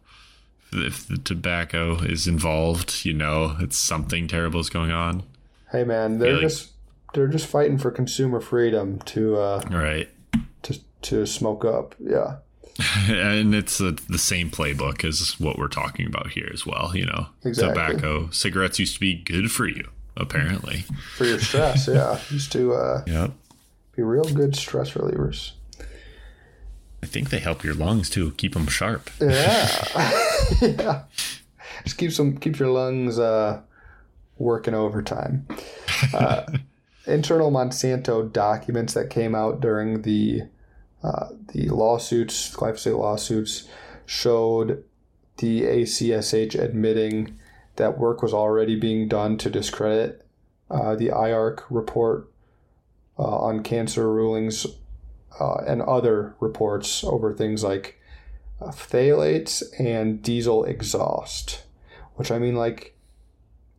if 0.73 1.07
the 1.07 1.17
tobacco 1.17 2.01
is 2.01 2.29
involved, 2.29 3.07
you 3.07 3.15
know, 3.15 3.57
it's 3.61 3.79
something 3.79 4.29
terrible 4.29 4.61
is 4.61 4.69
going 4.69 4.91
on. 4.93 5.23
Hey 5.71 5.85
man, 5.85 6.19
they're 6.19 6.35
like, 6.35 6.43
just 6.43 6.72
they're 7.13 7.29
just 7.29 7.47
fighting 7.47 7.79
for 7.79 7.91
consumer 7.91 8.41
freedom 8.41 8.99
to 9.01 9.37
uh, 9.37 9.63
right 9.71 10.09
to 10.63 10.79
to 11.03 11.27
smoke 11.27 11.65
up. 11.65 11.95
Yeah. 11.99 12.37
and 13.09 13.55
it's 13.55 13.81
a, 13.81 13.93
the 13.93 14.19
same 14.19 14.51
playbook 14.51 15.05
as 15.05 15.39
what 15.39 15.59
we're 15.59 15.69
talking 15.69 16.07
about 16.07 16.31
here 16.31 16.49
as 16.53 16.65
well. 16.65 16.93
You 16.95 17.07
know, 17.07 17.27
exactly. 17.45 17.75
tobacco, 17.75 18.31
cigarettes 18.31 18.79
used 18.79 18.95
to 18.95 19.01
be 19.01 19.15
good 19.15 19.53
for 19.53 19.67
you, 19.67 19.91
apparently. 20.17 20.85
For 21.17 21.25
your 21.25 21.39
stress, 21.39 21.87
yeah, 21.87 22.19
used 22.31 22.51
to 22.53 22.73
uh, 22.73 23.05
yep. 23.07 23.33
be 23.95 24.03
real 24.03 24.25
good 24.25 24.57
stress 24.57 24.93
relievers. 24.93 25.53
I 27.03 27.07
think 27.07 27.31
they 27.31 27.41
help 27.41 27.65
your 27.65 27.75
lungs 27.75 28.09
too, 28.09 28.31
keep 28.33 28.55
them 28.55 28.67
sharp. 28.69 29.11
Yeah, 29.21 29.85
yeah. 30.63 31.03
Just 31.85 31.99
keeps 31.99 32.17
them 32.17 32.39
keeps 32.39 32.59
your 32.59 32.71
lungs 32.71 33.19
uh, 33.19 33.61
working 34.39 34.75
overtime. 34.75 35.47
Uh, 36.15 36.45
internal 37.07 37.51
Monsanto 37.51 38.33
documents 38.33 38.95
that 38.95 39.11
came 39.11 39.35
out 39.35 39.61
during 39.61 40.03
the 40.03 40.43
uh, 41.03 41.29
the 41.53 41.69
lawsuits, 41.69 42.55
glyphosate 42.55 42.97
lawsuits, 42.97 43.69
showed 44.07 44.85
the 45.39 45.63
ACSH 45.63 46.55
admitting 46.55 47.39
that 47.77 47.99
work 47.99 48.23
was 48.23 48.33
already 48.33 48.77
being 48.77 49.09
done 49.09 49.37
to 49.39 49.51
discredit 49.51 50.25
uh, 50.71 50.95
the 50.95 51.09
IARC 51.09 51.63
report 51.71 52.31
uh, 53.19 53.23
on 53.23 53.63
cancer 53.63 54.13
rulings 54.13 54.67
uh, 55.41 55.57
and 55.67 55.83
other 55.83 56.35
reports 56.41 57.03
over 57.05 57.33
things 57.33 57.65
like 57.65 58.01
uh, 58.61 58.71
phthalates 58.71 59.63
and 59.79 60.23
diesel 60.23 60.65
exhaust. 60.65 61.65
Which 62.15 62.31
I 62.31 62.39
mean, 62.39 62.55
like, 62.55 62.97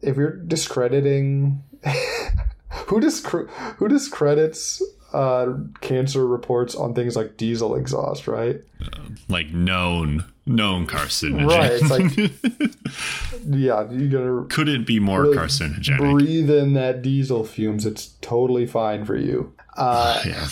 if 0.02 0.18
you're 0.18 0.36
discrediting, 0.36 1.64
who 2.88 3.00
discre- 3.00 3.50
who 3.78 3.88
discredits 3.88 4.82
uh, 5.14 5.54
cancer 5.82 6.26
reports 6.26 6.76
on 6.76 6.94
things 6.94 7.16
like 7.16 7.38
diesel 7.38 7.76
exhaust, 7.76 8.28
right? 8.28 8.62
Uh, 8.82 9.00
like 9.30 9.50
known 9.50 10.26
known 10.46 10.88
carcinogen. 10.88 11.48
Right. 11.48 11.72
It's 11.72 11.90
like 11.90 13.46
yeah, 13.46 13.90
you 13.92 14.10
gotta 14.10 14.46
couldn't 14.50 14.86
be 14.86 15.00
more 15.00 15.22
really 15.22 15.38
carcinogenic. 15.38 16.00
Breathe 16.00 16.50
in 16.50 16.74
that 16.74 17.02
diesel 17.02 17.44
fumes. 17.44 17.86
It's 17.86 18.16
totally 18.22 18.66
fine 18.66 19.06
for 19.06 19.16
you. 19.16 19.54
Uh, 19.78 20.22
yeah. 20.26 20.48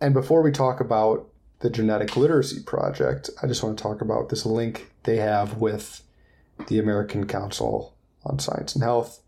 And 0.00 0.12
before 0.12 0.42
we 0.42 0.50
talk 0.50 0.80
about 0.80 1.26
the 1.60 1.70
genetic 1.70 2.16
literacy 2.16 2.62
project, 2.62 3.30
I 3.42 3.46
just 3.46 3.62
want 3.62 3.78
to 3.78 3.82
talk 3.82 4.02
about 4.02 4.28
this 4.28 4.44
link 4.44 4.90
they 5.04 5.16
have 5.16 5.58
with 5.58 6.02
the 6.68 6.78
American 6.78 7.26
Council 7.26 7.94
on 8.24 8.38
Science 8.38 8.74
and 8.74 8.82
Health. 8.82 9.20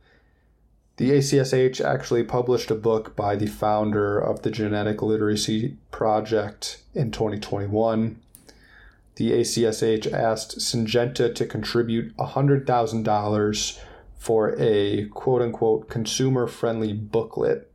The 0.99 1.13
ACSH 1.13 1.81
actually 1.81 2.25
published 2.25 2.73
a 2.73 2.75
book 2.75 3.15
by 3.15 3.37
the 3.37 3.47
founder 3.47 4.19
of 4.19 4.43
the 4.43 4.51
Genetic 4.51 5.01
Literacy 5.01 5.77
Project 5.93 6.83
in 6.93 7.13
2021. 7.13 8.21
The 9.15 9.31
ACSH 9.31 10.13
asked 10.13 10.59
Syngenta 10.59 11.33
to 11.37 11.47
contribute 11.47 12.17
$100,000 12.17 13.81
for 14.19 14.57
a 14.59 15.05
quote 15.11 15.41
unquote 15.41 15.89
consumer 15.89 16.49
friendly 16.49 16.93
booklet 16.93 17.71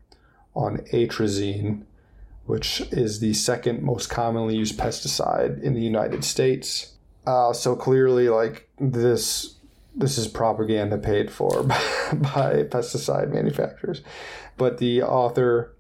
on 0.53 0.79
atrazine, 0.91 1.83
which 2.45 2.81
is 2.91 3.21
the 3.21 3.33
second 3.33 3.83
most 3.83 4.09
commonly 4.09 4.57
used 4.57 4.77
pesticide 4.77 5.63
in 5.63 5.73
the 5.73 5.81
United 5.81 6.25
States. 6.25 6.95
Uh, 7.25 7.53
so 7.53 7.73
clearly, 7.73 8.27
like 8.27 8.67
this 8.81 9.55
this 9.95 10.17
is 10.17 10.27
propaganda 10.27 10.97
paid 10.97 11.31
for 11.31 11.63
by, 11.63 11.81
by 12.13 12.63
pesticide 12.63 13.31
manufacturers. 13.31 14.01
But 14.57 14.77
the 14.77 15.01
author, 15.01 15.75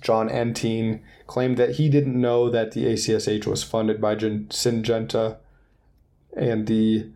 Jon 0.00 0.28
Entine, 0.28 1.02
claimed 1.26 1.56
that 1.56 1.76
he 1.76 1.88
didn't 1.88 2.20
know 2.20 2.50
that 2.50 2.72
the 2.72 2.86
ACSH 2.86 3.46
was 3.46 3.62
funded 3.62 4.00
by 4.00 4.16
Syngenta 4.16 5.38
and 6.36 6.66
the 6.66 7.10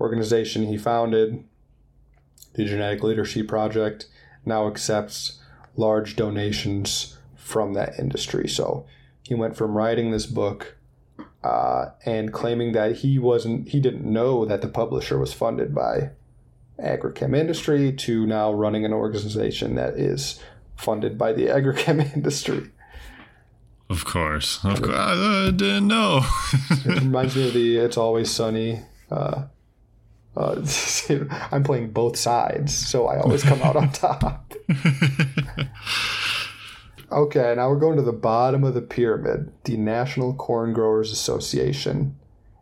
organization 0.00 0.66
he 0.66 0.76
founded, 0.76 1.44
the 2.54 2.64
Genetic 2.64 3.02
Literacy 3.02 3.42
Project, 3.42 4.08
now 4.44 4.66
accepts 4.66 5.40
large 5.76 6.16
donations 6.16 7.18
from 7.36 7.74
that 7.74 7.98
industry. 7.98 8.48
So 8.48 8.86
he 9.22 9.34
went 9.34 9.56
from 9.56 9.76
writing 9.76 10.10
this 10.10 10.26
book 10.26 10.76
uh, 11.44 11.90
and 12.04 12.32
claiming 12.32 12.72
that 12.72 12.96
he 12.96 13.18
wasn't 13.18 13.68
he 13.68 13.80
didn't 13.80 14.04
know 14.04 14.44
that 14.44 14.62
the 14.62 14.68
publisher 14.68 15.18
was 15.18 15.32
funded 15.32 15.74
by 15.74 16.10
agrichem 16.78 17.36
industry 17.36 17.92
to 17.92 18.26
now 18.26 18.52
running 18.52 18.84
an 18.84 18.92
organization 18.92 19.74
that 19.74 19.94
is 19.94 20.40
funded 20.76 21.18
by 21.18 21.32
the 21.32 21.46
agrichem 21.58 22.14
industry. 22.14 22.70
Of 23.90 24.04
course, 24.04 24.64
of 24.64 24.80
course, 24.80 24.96
I 24.96 25.50
didn't 25.54 25.88
know. 25.88 26.24
it 26.70 26.86
reminds 27.02 27.36
me 27.36 27.48
of 27.48 27.54
the 27.54 27.76
"It's 27.76 27.96
Always 27.98 28.30
Sunny." 28.30 28.80
Uh, 29.10 29.44
uh, 30.34 30.64
I'm 31.52 31.62
playing 31.62 31.90
both 31.90 32.16
sides, 32.16 32.74
so 32.74 33.06
I 33.06 33.20
always 33.20 33.42
come 33.42 33.60
out 33.60 33.76
on 33.76 33.92
top. 33.92 34.54
Okay, 37.12 37.52
now 37.54 37.68
we're 37.68 37.78
going 37.78 37.96
to 37.96 38.02
the 38.02 38.10
bottom 38.10 38.64
of 38.64 38.72
the 38.72 38.80
pyramid 38.80 39.52
the 39.64 39.76
National 39.76 40.32
Corn 40.32 40.72
Growers 40.72 41.12
Association 41.12 42.16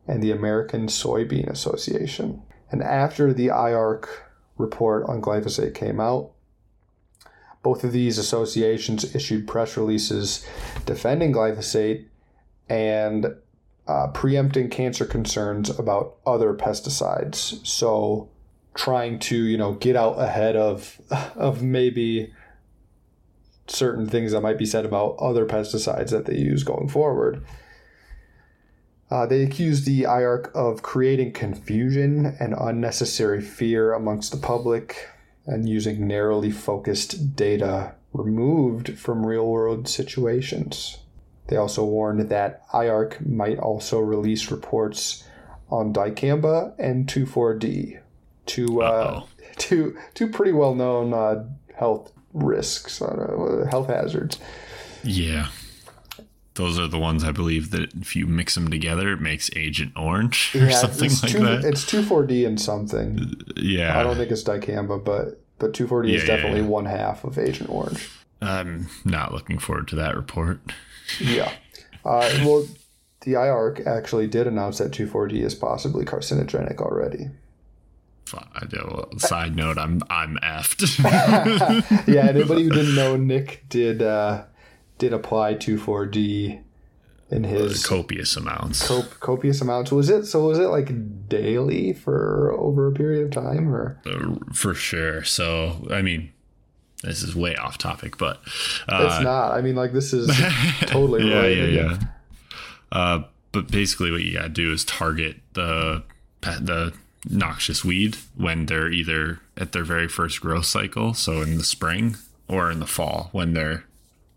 and 0.08 0.20
the 0.20 0.32
American 0.32 0.88
Soybean 0.88 1.48
Association. 1.48 2.42
And 2.72 2.82
after 2.82 3.32
the 3.32 3.46
IARC 3.46 4.08
report 4.58 5.04
on 5.08 5.22
glyphosate 5.22 5.72
came 5.74 6.00
out, 6.00 6.32
both 7.62 7.84
of 7.84 7.92
these 7.92 8.18
associations 8.18 9.14
issued 9.14 9.46
press 9.46 9.76
releases 9.76 10.44
defending 10.84 11.32
glyphosate 11.32 12.06
and 12.68 13.36
uh, 13.86 14.08
preempting 14.08 14.68
cancer 14.68 15.04
concerns 15.04 15.70
about 15.70 16.16
other 16.26 16.54
pesticides. 16.54 17.64
So, 17.64 18.28
trying 18.74 19.20
to 19.20 19.36
you 19.36 19.58
know 19.58 19.74
get 19.74 19.94
out 19.94 20.18
ahead 20.18 20.56
of 20.56 21.00
of 21.36 21.62
maybe 21.62 22.32
certain 23.70 24.06
things 24.06 24.32
that 24.32 24.40
might 24.40 24.58
be 24.58 24.66
said 24.66 24.84
about 24.84 25.16
other 25.18 25.46
pesticides 25.46 26.10
that 26.10 26.26
they 26.26 26.36
use 26.36 26.62
going 26.62 26.88
forward. 26.88 27.44
Uh, 29.10 29.26
they 29.26 29.42
accused 29.42 29.86
the 29.86 30.02
IARC 30.02 30.52
of 30.52 30.82
creating 30.82 31.32
confusion 31.32 32.36
and 32.38 32.54
unnecessary 32.58 33.40
fear 33.40 33.92
amongst 33.92 34.30
the 34.30 34.38
public 34.38 35.08
and 35.46 35.68
using 35.68 36.06
narrowly 36.06 36.50
focused 36.50 37.34
data 37.34 37.94
removed 38.12 38.98
from 38.98 39.26
real 39.26 39.46
world 39.46 39.88
situations. 39.88 40.98
They 41.48 41.56
also 41.56 41.84
warned 41.84 42.28
that 42.28 42.68
IARC 42.70 43.26
might 43.26 43.58
also 43.58 43.98
release 43.98 44.52
reports 44.52 45.24
on 45.68 45.92
dicamba 45.92 46.72
and 46.78 47.08
2,4-D, 47.08 47.98
two, 48.46 48.82
uh, 48.82 49.24
two, 49.56 49.96
two 50.14 50.28
pretty 50.28 50.52
well 50.52 50.74
known 50.76 51.12
uh, 51.12 51.44
health 51.74 52.12
risks, 52.32 53.00
uh, 53.02 53.66
health 53.70 53.88
hazards. 53.88 54.38
Yeah. 55.02 55.48
Those 56.54 56.78
are 56.78 56.88
the 56.88 56.98
ones 56.98 57.24
I 57.24 57.32
believe 57.32 57.70
that 57.70 57.94
if 57.94 58.14
you 58.16 58.26
mix 58.26 58.54
them 58.54 58.70
together, 58.70 59.12
it 59.12 59.20
makes 59.20 59.48
Agent 59.56 59.92
Orange 59.96 60.52
or 60.54 60.66
Yeah, 60.66 60.70
something 60.70 61.10
like 61.22 61.30
two, 61.32 61.38
that. 61.44 61.64
It's 61.64 61.84
2,4-D 61.84 62.44
and 62.44 62.60
something. 62.60 63.34
yeah. 63.56 63.98
I 63.98 64.02
don't 64.02 64.16
think 64.16 64.30
it's 64.30 64.42
dicamba, 64.44 65.02
but 65.02 65.40
but 65.58 65.72
2,4-D 65.74 66.14
is 66.14 66.22
Yeah, 66.22 66.28
yeah, 66.28 66.36
definitely 66.36 66.60
yeah. 66.62 66.66
one 66.66 66.86
half 66.86 67.24
of 67.24 67.38
Agent 67.38 67.70
Orange. 67.70 68.08
I'm 68.42 68.88
not 69.04 69.32
looking 69.32 69.58
forward 69.58 69.88
to 69.88 69.96
that 69.96 70.16
report. 70.16 70.60
Yeah. 71.20 71.50
Uh, 72.04 72.30
well, 72.44 72.66
the 73.22 73.32
IARC 73.32 73.84
actually 73.84 74.28
did 74.28 74.46
announce 74.46 74.78
that 74.78 74.92
2,4-D 74.92 75.42
is 75.42 75.56
possibly 75.56 76.04
carcinogenic 76.04 76.78
already. 76.78 77.30
Do- 78.68 79.08
Side 79.18 79.54
note, 79.56 79.78
I'm 79.78 80.02
I'm 80.10 80.36
effed. 80.42 80.98
Yeah, 82.08 82.26
anybody 82.26 82.64
who 82.64 82.70
didn't 82.70 82.94
know, 82.94 83.16
Nick 83.32 83.64
did 83.68 84.02
uh, 84.02 84.44
did 84.98 85.12
apply 85.12 85.54
2,4-D 85.54 86.60
in 87.30 87.44
his 87.44 87.86
Copious 87.86 88.36
amounts. 88.36 88.86
cop- 88.86 89.20
copious 89.20 89.60
amounts. 89.60 89.92
Was 89.92 90.10
it 90.10 90.24
so? 90.26 90.46
Was 90.48 90.58
it 90.58 90.68
like 90.68 91.28
daily 91.28 91.92
for 91.92 92.52
over 92.58 92.88
a 92.88 92.92
period 92.92 93.24
of 93.26 93.30
time, 93.44 93.72
or 93.74 94.00
Uh, 94.06 94.34
for 94.52 94.74
sure. 94.74 95.22
So, 95.24 95.86
I 95.90 96.02
mean, 96.02 96.32
this 97.02 97.22
is 97.22 97.34
way 97.36 97.54
off 97.56 97.78
topic, 97.78 98.18
but 98.18 98.40
uh, 98.88 99.06
it's 99.10 99.22
not? 99.24 99.52
I 99.52 99.60
mean, 99.60 99.76
like 99.76 99.92
this 99.92 100.12
is 100.12 100.26
totally 100.82 101.22
yeah, 101.28 101.42
yeah, 101.46 101.62
related. 101.62 101.74
yeah. 101.74 101.98
Uh, 102.92 103.22
but 103.52 103.70
basically, 103.70 104.10
what 104.10 104.22
you 104.22 104.32
gotta 104.34 104.48
do 104.48 104.72
is 104.72 104.84
target 104.84 105.36
the 105.54 106.02
the 106.42 106.92
noxious 107.28 107.84
weed 107.84 108.16
when 108.34 108.66
they're 108.66 108.90
either 108.90 109.40
at 109.56 109.72
their 109.72 109.84
very 109.84 110.08
first 110.08 110.40
growth 110.40 110.66
cycle, 110.66 111.14
so 111.14 111.42
in 111.42 111.58
the 111.58 111.64
spring, 111.64 112.16
or 112.48 112.70
in 112.70 112.80
the 112.80 112.86
fall 112.86 113.28
when 113.32 113.52
they're 113.52 113.84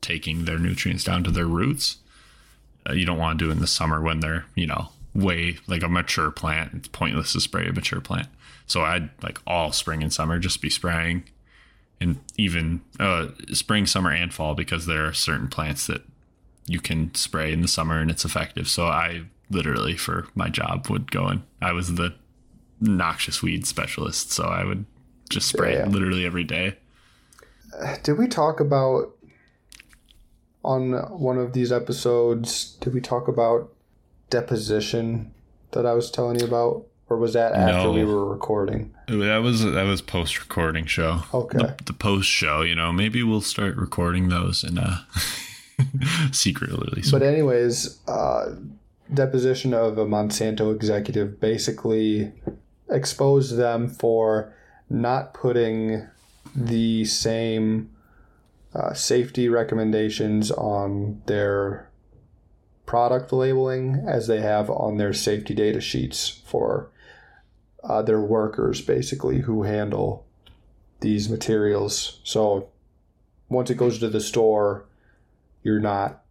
taking 0.02 0.46
their 0.46 0.60
nutrients 0.60 1.04
down 1.04 1.24
to 1.24 1.32
their 1.32 1.48
roots. 1.48 1.98
Uh, 2.88 2.93
you 2.93 3.06
don't 3.06 3.17
want 3.17 3.39
to 3.39 3.46
do 3.46 3.52
in 3.52 3.60
the 3.60 3.67
summer 3.67 4.02
when 4.02 4.19
they're 4.19 4.46
you 4.56 4.67
know 4.67 4.89
way 5.15 5.58
like 5.67 5.84
a 5.84 5.89
mature 5.89 6.32
plant. 6.32 6.74
It's 6.74 6.88
pointless 6.88 7.34
to 7.34 7.41
spray 7.41 7.67
a 7.67 7.74
mature 7.74 8.02
plant. 8.02 8.28
So 8.65 8.82
I'd 8.82 9.10
like 9.22 9.39
all 9.46 9.72
spring 9.72 10.04
and 10.04 10.12
summer 10.12 10.39
just 10.39 10.62
be 10.62 10.69
spraying 10.69 11.24
and 12.00 12.19
even 12.38 12.82
uh, 13.00 13.28
spring, 13.52 13.86
summer, 13.86 14.12
and 14.12 14.34
fall 14.34 14.56
because 14.56 14.86
there 14.86 15.06
are 15.06 15.13
certain 15.13 15.48
plants 15.48 15.88
that 15.88 16.02
you 16.65 16.80
can 16.80 17.13
spray 17.15 17.52
in 17.52 17.62
the 17.62 17.67
summer 17.67 18.00
and 18.00 18.10
it's 18.10 18.26
effective. 18.26 18.67
So 18.67 18.88
I 18.88 19.24
literally, 19.50 19.96
for 19.96 20.28
my 20.36 20.50
job, 20.50 20.89
would 20.89 21.12
go 21.12 21.28
and 21.28 21.43
I 21.62 21.72
was 21.72 21.96
the 21.96 22.13
noxious 22.84 23.41
weed 23.41 23.65
specialist, 23.65 24.32
so 24.32 24.43
I 24.43 24.63
would 24.63 24.86
just 25.30 25.48
spray 25.48 25.74
Yeah. 25.74 25.84
it 25.86 25.89
literally 25.91 26.26
every 26.26 26.43
day. 26.43 26.76
Did 28.04 28.17
we 28.19 28.28
talk 28.28 28.60
about 28.60 29.15
on 30.63 30.93
one 31.19 31.38
of 31.38 31.54
these 31.54 31.72
episodes? 31.72 32.78
Did 32.82 32.93
we 32.93 33.02
talk 33.02 33.28
about 33.28 33.72
deposition 34.30 35.34
that 35.72 35.86
I 35.86 35.93
was 35.93 36.12
telling 36.12 36.39
you 36.39 36.46
about, 36.46 36.86
or 37.10 37.17
was 37.17 37.34
that 37.34 37.54
after 37.54 37.88
No. 37.88 37.91
we 37.93 38.06
were 38.06 38.26
recording? 38.26 38.93
That 39.08 39.38
was 39.38 39.63
that 39.63 39.84
was 39.84 40.02
post 40.02 40.39
recording 40.39 40.86
show. 40.86 41.24
Okay. 41.34 41.58
The, 41.58 41.76
the 41.86 41.93
post 41.93 42.30
show, 42.30 42.62
you 42.62 42.76
know, 42.76 42.91
maybe 42.93 43.24
we'll 43.24 43.41
start 43.41 43.76
recording 43.76 44.30
those 44.30 44.63
and 44.63 44.80
uh 44.80 44.98
secret 46.32 46.72
release. 46.72 47.12
But 47.12 47.24
anyways, 47.24 48.00
uh, 48.08 48.56
deposition 49.13 49.74
of 49.74 49.98
a 49.98 50.06
Monsanto 50.06 50.74
executive 50.74 51.39
basically 51.39 52.32
exposed 52.93 53.58
them 53.58 53.89
for 53.89 54.53
not 54.89 55.34
putting 55.34 56.08
the 56.56 57.03
same 57.06 57.89
uh, 58.73 58.93
safety 58.93 59.49
recommendations 59.49 60.51
on 60.51 61.21
their 61.25 61.89
product 62.86 63.34
labeling 63.34 64.03
as 64.08 64.27
they 64.27 64.41
have 64.41 64.69
on 64.69 64.97
their 64.97 65.13
safety 65.13 65.53
data 65.53 65.82
sheets 65.82 66.29
for 66.45 66.89
uh, 67.84 68.01
their 68.01 68.21
workers, 68.21 68.82
basically, 68.82 69.41
who 69.41 69.63
handle 69.63 70.25
these 71.01 71.29
materials. 71.29 72.19
So 72.23 72.69
once 73.49 73.69
it 73.69 73.75
goes 73.75 73.99
to 73.99 74.10
the 74.10 74.21
store, 74.21 74.86
you're 75.63 75.79
not 75.79 76.23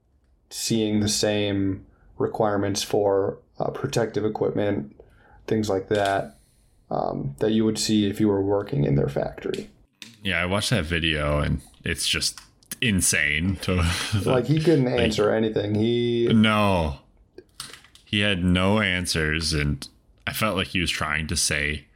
seeing 0.51 1.01
the 1.01 1.09
same 1.09 1.87
requirements 2.19 2.83
for 2.83 3.39
uh, 3.59 3.71
protective 3.71 4.25
equipment, 4.25 4.95
things 5.47 5.69
like 5.69 5.89
that, 5.89 6.39
um, 6.93 7.35
that 7.39 7.53
you 7.53 7.65
would 7.65 7.79
see 7.79 8.07
if 8.09 8.21
you 8.21 8.29
were 8.29 8.43
working 8.43 8.85
in 8.85 8.97
their 8.97 9.09
factory. 9.09 9.71
yeah, 10.23 10.41
I 10.43 10.47
watched 10.47 10.71
that 10.71 10.85
video 10.85 11.39
and 11.41 11.63
it's 11.85 12.07
just 12.07 12.39
insane. 12.83 13.57
To 13.63 13.83
Like 14.25 14.45
he 14.47 14.61
couldn't 14.61 14.89
answer 14.89 15.31
anything. 15.33 15.75
He 15.75 16.29
No. 16.33 16.99
He 18.05 18.21
had 18.21 18.45
no 18.45 18.81
answers, 18.81 19.55
and 19.55 19.89
I 20.27 20.35
felt 20.35 20.55
like 20.55 20.67
he 20.69 20.81
was 20.81 20.91
trying 20.91 21.29
to 21.29 21.37
say 21.37 21.87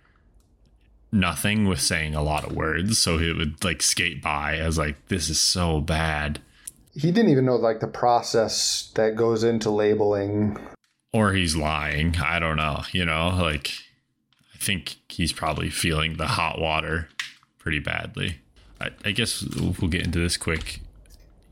nothing 1.12 1.68
with 1.68 1.80
saying 1.80 2.14
a 2.14 2.22
lot 2.22 2.44
of 2.44 2.56
words. 2.56 2.98
So 2.98 3.18
he 3.18 3.30
would 3.32 3.62
like 3.62 3.82
skate 3.82 4.22
by 4.22 4.56
as 4.56 4.78
like, 4.78 5.08
this 5.08 5.28
is 5.28 5.38
so 5.38 5.80
bad. 5.82 6.40
he 6.94 7.12
didn't 7.12 7.30
even 7.30 7.44
know 7.44 7.56
like 7.56 7.80
the 7.80 7.86
process 7.86 8.90
that 8.94 9.14
goes 9.14 9.44
into 9.44 9.68
labeling. 9.70 10.56
Or 11.12 11.34
he's 11.34 11.54
lying. 11.54 12.16
I 12.16 12.38
don't 12.38 12.56
know. 12.56 12.84
You 12.92 13.04
know, 13.04 13.28
like, 13.38 13.72
I 14.56 14.64
think 14.64 14.96
he's 15.08 15.32
probably 15.32 15.68
feeling 15.68 16.16
the 16.16 16.26
hot 16.26 16.58
water 16.58 17.08
pretty 17.58 17.78
badly. 17.78 18.40
I, 18.80 18.90
I 19.04 19.10
guess 19.12 19.42
we'll 19.42 19.90
get 19.90 20.02
into 20.02 20.18
this 20.18 20.36
quick. 20.36 20.80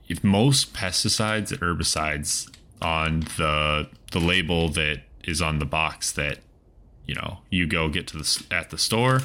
If 0.09 0.25
most 0.25 0.73
pesticides 0.73 1.53
and 1.53 1.61
herbicides 1.61 2.51
on 2.81 3.21
the 3.37 3.88
the 4.12 4.21
label 4.21 4.69
that 4.71 5.03
is 5.25 5.40
on 5.43 5.59
the 5.59 5.64
box 5.64 6.12
that 6.12 6.38
you 7.07 7.14
know 7.14 7.38
you 7.51 7.67
go 7.67 7.88
get 7.88 8.07
to 8.09 8.19
the 8.19 8.45
at 8.51 8.71
the 8.71 8.79
store, 8.79 9.21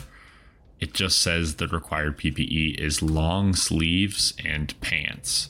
it 0.79 0.93
just 0.93 1.21
says 1.21 1.55
the 1.55 1.67
required 1.67 2.17
PPE 2.17 2.79
is 2.79 3.01
long 3.01 3.53
sleeves 3.55 4.33
and 4.43 4.79
pants. 4.81 5.49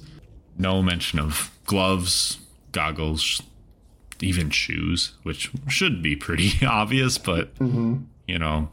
No 0.58 0.84
mention 0.84 1.20
of 1.20 1.52
gloves, 1.66 2.38
goggles, 2.72 3.42
even 4.22 4.50
shoes, 4.50 5.14
which 5.24 5.52
should 5.68 6.04
be 6.04 6.16
pretty 6.16 6.66
obvious, 6.66 7.18
but 7.18 7.56
mm-hmm. 7.56 7.98
You 8.30 8.40
know, 8.40 8.70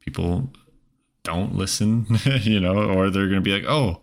people 0.00 0.52
don't 1.22 1.54
listen, 1.54 2.06
you 2.42 2.60
know, 2.60 2.76
or 2.76 3.10
they're 3.10 3.28
going 3.28 3.42
to 3.42 3.50
be 3.50 3.52
like, 3.52 3.64
oh, 3.66 4.02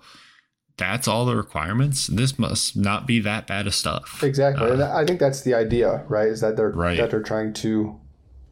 that's 0.77 1.07
all 1.07 1.25
the 1.25 1.35
requirements. 1.35 2.07
This 2.07 2.39
must 2.39 2.75
not 2.75 3.05
be 3.05 3.19
that 3.19 3.45
bad 3.45 3.67
of 3.67 3.75
stuff. 3.75 4.23
Exactly, 4.23 4.71
and 4.71 4.81
I 4.81 5.05
think 5.05 5.19
that's 5.19 5.41
the 5.41 5.53
idea, 5.53 6.03
right? 6.09 6.27
Is 6.27 6.41
that 6.41 6.57
they're 6.57 6.71
Right. 6.71 6.97
that 6.97 7.11
they're 7.11 7.21
trying 7.21 7.53
to 7.53 7.99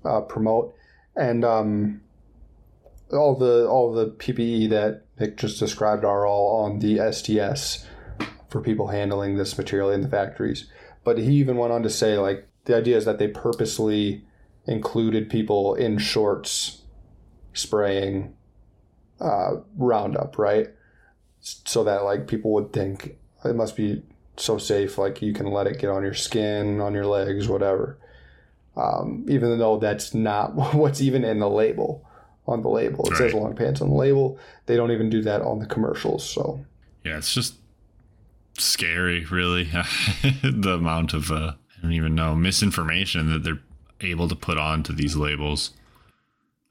uh, 0.06 0.22
promote, 0.22 0.76
and 1.16 1.44
um, 1.44 2.02
all 3.12 3.36
the 3.36 3.68
all 3.68 3.92
the 3.92 4.08
PPE 4.12 4.70
that 4.70 5.06
Nick 5.20 5.38
just 5.38 5.60
described 5.60 6.06
are 6.06 6.26
all 6.28 6.64
on 6.64 6.80
the 6.80 6.98
SDS 6.98 7.86
for 8.50 8.62
people 8.62 8.88
handling 8.88 9.38
this 9.38 9.58
material 9.58 9.90
in 9.90 10.02
the 10.02 10.10
factories. 10.10 10.70
But 11.04 11.18
he 11.18 11.34
even 11.38 11.58
went 11.58 11.74
on 11.74 11.82
to 11.84 11.90
say, 11.90 12.18
like, 12.18 12.48
the 12.66 12.76
idea 12.76 12.98
is 12.98 13.06
that 13.06 13.18
they 13.18 13.28
purposely 13.28 14.24
included 14.70 15.30
people 15.30 15.74
in 15.74 15.98
shorts 15.98 16.84
spraying 17.54 18.34
uh, 19.20 19.56
Roundup, 19.76 20.38
right? 20.38 20.70
So 21.42 21.84
that 21.84 22.04
like 22.04 22.28
people 22.28 22.52
would 22.54 22.72
think 22.72 23.18
it 23.44 23.56
must 23.56 23.76
be 23.76 24.04
so 24.38 24.58
safe, 24.58 24.98
like 24.98 25.22
you 25.22 25.34
can 25.34 25.48
let 25.48 25.68
it 25.68 25.80
get 25.80 25.90
on 25.90 26.04
your 26.04 26.14
skin, 26.14 26.80
on 26.80 26.94
your 26.94 27.06
legs, 27.06 27.48
whatever. 27.48 27.98
Um, 28.78 29.26
even 29.28 29.58
though 29.58 29.78
that's 29.78 30.14
not 30.14 30.56
what's 30.76 31.02
even 31.02 31.26
in 31.26 31.40
the 31.40 31.50
label. 31.50 32.06
On 32.48 32.64
the 32.64 32.70
label, 32.70 33.08
it 33.12 33.16
says 33.16 33.32
long 33.36 33.56
pants 33.56 33.80
on 33.80 33.90
the 33.90 33.96
label. 33.96 34.40
They 34.66 34.76
don't 34.76 34.90
even 34.90 35.08
do 35.08 35.22
that 35.22 35.44
on 35.44 35.60
the 35.60 35.68
commercials. 35.68 36.28
So 36.28 36.66
Yeah, 37.06 37.18
it's 37.18 37.32
just 37.32 37.54
scary, 38.58 39.24
really. 39.26 39.66
the 40.42 40.74
amount 40.74 41.14
of, 41.14 41.32
uh, 41.32 41.54
I 41.78 41.82
don't 41.84 41.92
even 41.92 42.16
know, 42.16 42.34
misinformation 42.34 43.32
that 43.32 43.44
they're 43.44 43.60
able 44.02 44.28
to 44.28 44.36
put 44.36 44.58
onto 44.58 44.94
these 44.94 45.16
labels. 45.16 45.72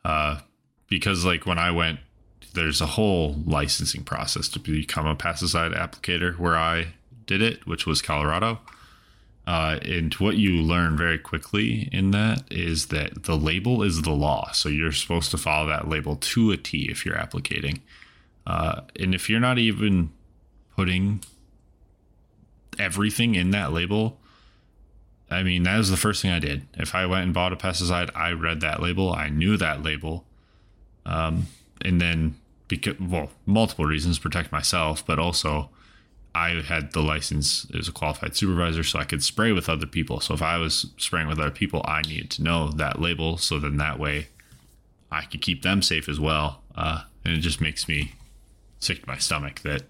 Uh, 0.05 0.41
because, 0.89 1.24
like, 1.24 1.45
when 1.45 1.59
I 1.59 1.70
went 1.70 2.01
there's 2.55 2.81
a 2.81 2.87
whole 2.87 3.37
licensing 3.47 4.03
process 4.03 4.49
to 4.49 4.59
become 4.59 5.07
a 5.07 5.14
pesticide 5.14 5.76
applicator 5.76 6.39
where 6.39 6.57
I 6.57 6.89
did 7.26 7.43
it, 7.43 7.66
which 7.66 7.87
was 7.87 8.03
Colorado. 8.03 8.61
Uh, 9.47 9.79
and 9.83 10.12
what 10.14 10.37
you 10.37 10.57
learn 10.57 10.97
very 10.97 11.18
quickly 11.18 11.89
in 11.93 12.11
that 12.11 12.43
is 12.51 12.87
that 12.87 13.24
the 13.24 13.37
label 13.37 13.83
is 13.83 14.03
the 14.03 14.12
law. 14.12 14.51
So 14.53 14.68
you're 14.68 14.93
supposed 14.93 15.31
to 15.31 15.39
follow 15.39 15.68
that 15.68 15.89
label 15.89 16.16
to 16.16 16.51
a 16.51 16.57
T 16.57 16.89
if 16.91 17.07
you're 17.07 17.16
applicating. 17.16 17.81
Uh, 18.47 18.83
and 18.99 19.14
if 19.14 19.31
you're 19.31 19.41
not 19.41 19.59
even 19.59 20.11
putting 20.76 21.22
everything 22.79 23.37
in 23.37 23.51
that 23.53 23.72
label, 23.72 24.18
I 25.31 25.43
mean, 25.43 25.64
that 25.64 25.76
was 25.76 25.91
the 25.91 25.97
first 25.97 26.22
thing 26.22 26.31
I 26.31 26.39
did. 26.39 26.66
If 26.74 26.95
I 26.95 27.07
went 27.07 27.24
and 27.24 27.35
bought 27.35 27.53
a 27.53 27.57
pesticide, 27.57 28.11
I 28.14 28.33
read 28.33 28.61
that 28.62 28.81
label, 28.81 29.12
I 29.12 29.29
knew 29.29 29.57
that 29.57 29.83
label. 29.83 30.24
Um, 31.05 31.47
and 31.83 32.01
then, 32.01 32.37
because, 32.66 32.99
well, 32.99 33.31
multiple 33.45 33.85
reasons 33.85 34.18
protect 34.18 34.53
myself, 34.53 35.05
but 35.05 35.18
also 35.18 35.70
I 36.35 36.62
had 36.62 36.93
the 36.93 37.03
license 37.03 37.66
as 37.76 37.89
a 37.89 37.93
qualified 37.93 38.37
supervisor, 38.37 38.85
so 38.85 38.99
I 38.99 39.05
could 39.05 39.22
spray 39.22 39.53
with 39.53 39.68
other 39.68 39.87
people. 39.87 40.20
So 40.20 40.35
if 40.35 40.43
I 40.43 40.57
was 40.57 40.87
spraying 40.97 41.29
with 41.29 41.39
other 41.39 41.51
people, 41.51 41.83
I 41.85 42.03
needed 42.03 42.31
to 42.33 42.43
know 42.43 42.70
that 42.70 43.01
label. 43.01 43.39
So 43.39 43.59
then 43.59 43.76
that 43.79 43.99
way 43.99 44.29
I 45.11 45.22
could 45.22 45.43
keep 45.43 45.62
them 45.62 45.83
safe 45.83 46.09
as 46.09 46.20
well. 46.20 46.62
Uh, 46.74 47.03
and 47.24 47.35
it 47.35 47.41
just 47.41 47.61
makes 47.61 47.89
me 47.89 48.12
sick 48.79 49.03
to 49.03 49.09
my 49.09 49.18
stomach 49.18 49.61
that 49.61 49.83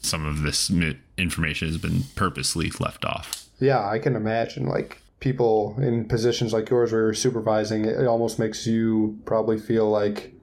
some 0.00 0.24
of 0.24 0.42
this 0.42 0.70
information 1.18 1.68
has 1.68 1.78
been 1.78 2.04
purposely 2.14 2.70
left 2.78 3.04
off. 3.04 3.39
Yeah, 3.60 3.86
I 3.86 3.98
can 3.98 4.16
imagine 4.16 4.66
like 4.66 5.00
people 5.20 5.76
in 5.78 6.06
positions 6.06 6.52
like 6.52 6.68
yours 6.70 6.92
where 6.92 7.02
you're 7.02 7.14
supervising, 7.14 7.84
it 7.84 8.06
almost 8.06 8.38
makes 8.38 8.66
you 8.66 9.18
probably 9.26 9.58
feel 9.58 9.88
like 9.88 10.34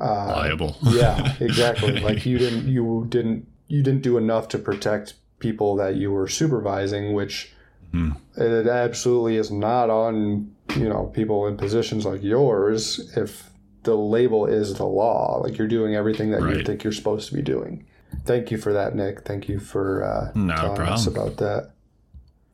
uh, 0.00 0.26
liable. 0.26 0.76
yeah, 0.82 1.34
exactly. 1.40 2.00
like 2.00 2.26
you 2.26 2.38
didn't 2.38 2.66
you 2.66 3.06
didn't 3.08 3.46
you 3.68 3.82
didn't 3.82 4.02
do 4.02 4.16
enough 4.16 4.48
to 4.48 4.58
protect 4.58 5.14
people 5.38 5.76
that 5.76 5.96
you 5.96 6.10
were 6.10 6.28
supervising, 6.28 7.12
which 7.12 7.52
mm. 7.92 8.16
it 8.36 8.66
absolutely 8.66 9.36
is 9.36 9.50
not 9.50 9.90
on 9.90 10.50
you 10.74 10.88
know 10.88 11.06
people 11.14 11.46
in 11.46 11.56
positions 11.56 12.04
like 12.04 12.22
yours 12.22 13.12
if 13.16 13.50
the 13.82 13.96
label 13.96 14.46
is 14.46 14.74
the 14.74 14.86
law. 14.86 15.40
Like 15.42 15.58
you're 15.58 15.68
doing 15.68 15.94
everything 15.94 16.30
that 16.32 16.42
right. 16.42 16.56
you 16.56 16.64
think 16.64 16.84
you're 16.84 16.92
supposed 16.92 17.28
to 17.28 17.34
be 17.34 17.42
doing. 17.42 17.86
Thank 18.24 18.50
you 18.50 18.58
for 18.58 18.72
that, 18.72 18.94
Nick. 18.94 19.22
Thank 19.22 19.48
you 19.48 19.58
for 19.58 20.02
uh, 20.02 20.32
Not 20.34 20.76
telling 20.76 20.80
us 20.80 21.06
about 21.06 21.36
that. 21.38 21.72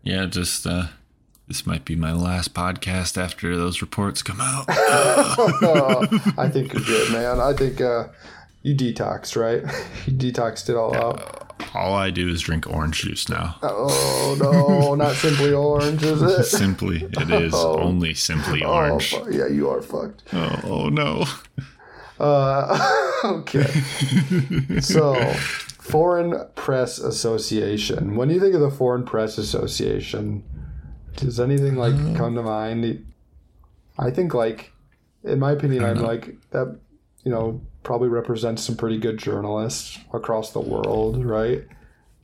Yeah, 0.02 0.26
just 0.26 0.66
uh, 0.66 0.86
this 1.46 1.66
might 1.66 1.84
be 1.84 1.94
my 1.94 2.12
last 2.12 2.54
podcast 2.54 3.16
after 3.16 3.56
those 3.56 3.80
reports 3.80 4.22
come 4.22 4.40
out. 4.40 4.64
I 4.68 6.48
think 6.50 6.72
you're 6.72 6.82
good, 6.82 7.12
man. 7.12 7.40
I 7.40 7.52
think 7.52 7.80
uh, 7.80 8.08
you 8.62 8.74
detoxed, 8.74 9.36
right? 9.36 9.62
you 10.06 10.12
detoxed 10.12 10.68
it 10.68 10.76
all 10.76 10.96
out. 10.96 11.50
All 11.74 11.94
I 11.94 12.10
do 12.10 12.28
is 12.28 12.42
drink 12.42 12.66
orange 12.68 13.02
juice 13.02 13.28
now. 13.28 13.56
Oh 13.62 14.36
no, 14.40 14.94
not 14.94 15.14
simply 15.14 15.52
orange, 15.52 16.02
is 16.02 16.20
it? 16.20 16.44
simply, 16.44 17.04
it 17.04 17.30
is 17.30 17.54
oh. 17.54 17.78
only 17.78 18.14
simply 18.14 18.64
oh, 18.64 18.72
orange. 18.72 19.14
Oh, 19.16 19.28
yeah, 19.28 19.46
you 19.46 19.70
are 19.70 19.80
fucked. 19.80 20.24
Oh, 20.32 20.60
oh 20.64 20.88
no. 20.88 21.24
Uh, 22.18 23.20
okay. 23.24 23.70
so, 24.80 25.14
Foreign 25.82 26.46
Press 26.54 27.00
Association. 27.00 28.14
When 28.14 28.30
you 28.30 28.38
think 28.38 28.54
of 28.54 28.60
the 28.60 28.70
Foreign 28.70 29.04
Press 29.04 29.36
Association, 29.36 30.44
does 31.16 31.40
anything 31.40 31.74
like 31.74 31.94
uh, 31.94 32.16
come 32.16 32.36
to 32.36 32.42
mind? 32.42 33.04
I 33.98 34.12
think 34.12 34.32
like, 34.32 34.72
in 35.24 35.40
my 35.40 35.50
opinion, 35.50 35.82
I'm 35.84 35.96
know. 35.96 36.04
like 36.04 36.36
that. 36.50 36.78
You 37.24 37.32
know, 37.32 37.60
probably 37.82 38.08
represents 38.08 38.62
some 38.62 38.76
pretty 38.76 38.96
good 38.96 39.18
journalists 39.18 39.98
across 40.12 40.52
the 40.52 40.60
world, 40.60 41.24
right? 41.24 41.64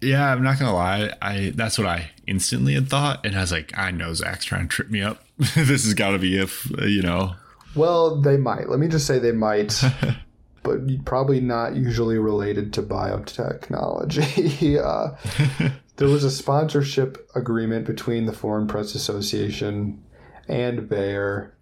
Yeah, 0.00 0.32
I'm 0.32 0.44
not 0.44 0.60
gonna 0.60 0.74
lie. 0.74 1.12
I 1.20 1.52
that's 1.56 1.78
what 1.78 1.88
I 1.88 2.12
instantly 2.28 2.74
had 2.74 2.88
thought, 2.88 3.26
and 3.26 3.36
I 3.36 3.40
was 3.40 3.50
like, 3.50 3.76
I 3.76 3.90
know 3.90 4.14
Zach's 4.14 4.44
trying 4.44 4.68
to 4.68 4.68
trip 4.68 4.88
me 4.88 5.02
up. 5.02 5.24
this 5.38 5.84
has 5.84 5.94
got 5.94 6.12
to 6.12 6.18
be 6.18 6.38
if 6.38 6.70
you 6.80 7.02
know. 7.02 7.34
Well, 7.74 8.20
they 8.20 8.36
might. 8.36 8.68
Let 8.68 8.78
me 8.78 8.86
just 8.86 9.06
say 9.06 9.18
they 9.18 9.32
might, 9.32 9.82
but 10.62 11.04
probably 11.04 11.40
not 11.40 11.76
usually 11.76 12.18
related 12.18 12.72
to 12.74 12.82
biotechnology. 12.82 14.76
uh, 14.84 15.70
there 15.96 16.08
was 16.08 16.24
a 16.24 16.30
sponsorship 16.30 17.28
agreement 17.34 17.86
between 17.86 18.26
the 18.26 18.32
Foreign 18.32 18.66
Press 18.66 18.94
Association 18.94 20.02
and 20.46 20.88
Bayer 20.88 21.54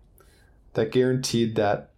that 0.75 0.93
guaranteed 0.93 1.57
that 1.57 1.91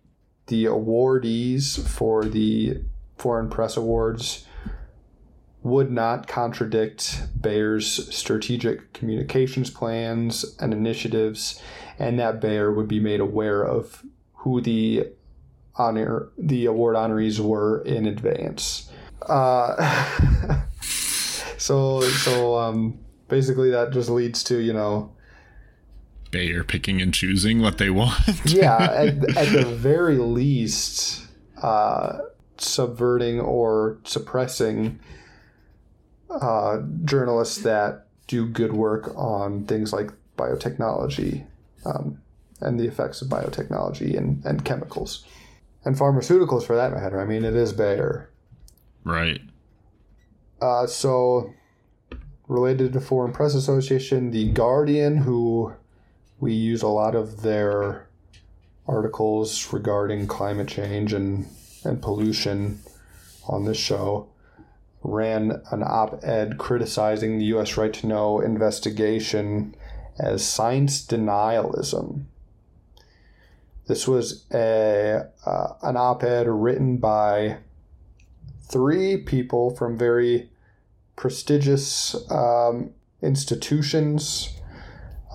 the 0.47 0.65
awardees 0.65 1.87
for 1.87 2.25
the 2.25 2.83
Foreign 3.17 3.51
Press 3.51 3.77
Awards 3.77 4.47
would 5.63 5.91
not 5.91 6.29
contradict 6.29 7.23
Bayer's 7.41 8.15
strategic 8.15 8.93
communications 8.93 9.71
plans 9.71 10.57
and 10.61 10.73
initiatives, 10.73 11.61
and 11.99 12.19
that 12.19 12.41
Bayer 12.41 12.73
would 12.73 12.89
be 12.89 13.01
made 13.01 13.21
aware 13.21 13.63
of 13.63 14.05
who 14.35 14.61
the 14.61 15.09
honor 15.79 16.29
the 16.37 16.67
award 16.67 16.97
honorees 16.97 17.39
were 17.39 17.83
in 17.83 18.07
advance. 18.07 18.91
Uh, 19.23 20.61
so 21.59 22.01
so 22.01 22.57
um, 22.59 22.99
basically 23.29 23.71
that 23.71 23.93
just 23.93 24.11
leads 24.11 24.43
to 24.45 24.59
you 24.59 24.73
know 24.73 25.13
Bayer 26.31 26.63
picking 26.63 27.01
and 27.01 27.15
choosing 27.15 27.61
what 27.61 27.79
they 27.79 27.91
want. 27.91 28.15
yeah, 28.45 28.77
at, 28.77 29.09
at, 29.37 29.53
the 29.53 29.65
very 29.65 30.19
least, 30.19 31.27
uh, 31.63 32.19
subverting 32.59 33.41
or 33.41 33.99
suppressing 34.05 34.99
uh, 36.31 36.81
journalists 37.05 37.59
that 37.63 38.07
do 38.27 38.47
good 38.47 38.75
work 38.75 39.13
on 39.17 39.65
things 39.65 39.93
like 39.93 40.11
biotechnology 40.37 41.47
um, 41.87 42.21
and 42.61 42.79
the 42.79 42.87
effects 42.87 43.23
of 43.23 43.29
biotechnology 43.29 44.17
and, 44.17 44.45
and 44.45 44.65
chemicals 44.65 45.25
and 45.89 45.97
pharmaceuticals 45.97 46.67
for 46.67 46.77
that 46.77 46.93
matter. 46.93 47.19
I 47.19 47.25
mean, 47.25 47.47
it 47.47 47.57
is 47.57 47.73
Bayer. 47.73 48.29
Right. 49.05 49.41
Uh, 50.61 50.87
so, 50.87 51.55
related 52.47 52.93
to 52.93 53.01
Foreign 53.01 53.33
Press 53.33 53.55
Association, 53.55 54.31
The 54.31 54.51
Guardian, 54.51 55.17
who 55.17 55.73
we 56.41 56.53
use 56.53 56.83
a 56.83 56.89
lot 56.89 57.15
of 57.15 57.41
their 57.41 58.07
articles 58.87 59.73
regarding 59.73 60.27
climate 60.27 60.69
change 60.69 61.15
and, 61.15 61.47
and 61.85 62.03
pollution 62.03 62.81
on 63.47 63.65
this 63.65 63.79
show. 63.79 64.29
Ran 65.03 65.63
an 65.71 65.83
op 65.83 66.23
ed 66.23 66.59
criticizing 66.59 67.39
the 67.39 67.47
U.S. 67.47 67.79
Right 67.79 67.95
to 67.95 68.07
Know 68.07 68.41
investigation 68.41 69.75
as 70.19 70.45
science 70.45 71.07
denialism. 71.07 72.25
This 73.89 74.07
was 74.07 74.45
a, 74.53 75.25
uh, 75.45 75.69
an 75.83 75.97
op 75.97 76.23
ed 76.23 76.47
written 76.47 76.99
by 76.99 77.59
three 78.63 79.17
people 79.17 79.75
from 79.75 79.99
very 79.99 80.51
prestigious 81.17 82.15
um, 82.31 82.91
institutions 83.23 84.59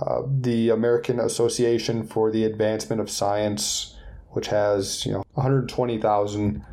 uh, 0.02 0.24
the 0.28 0.70
American 0.70 1.20
Association 1.20 2.04
for 2.04 2.32
the 2.32 2.44
Advancement 2.46 3.00
of 3.00 3.10
Science, 3.12 3.96
which 4.32 4.48
has 4.48 5.06
you 5.06 5.12
know 5.12 5.24
120,000 5.34 6.66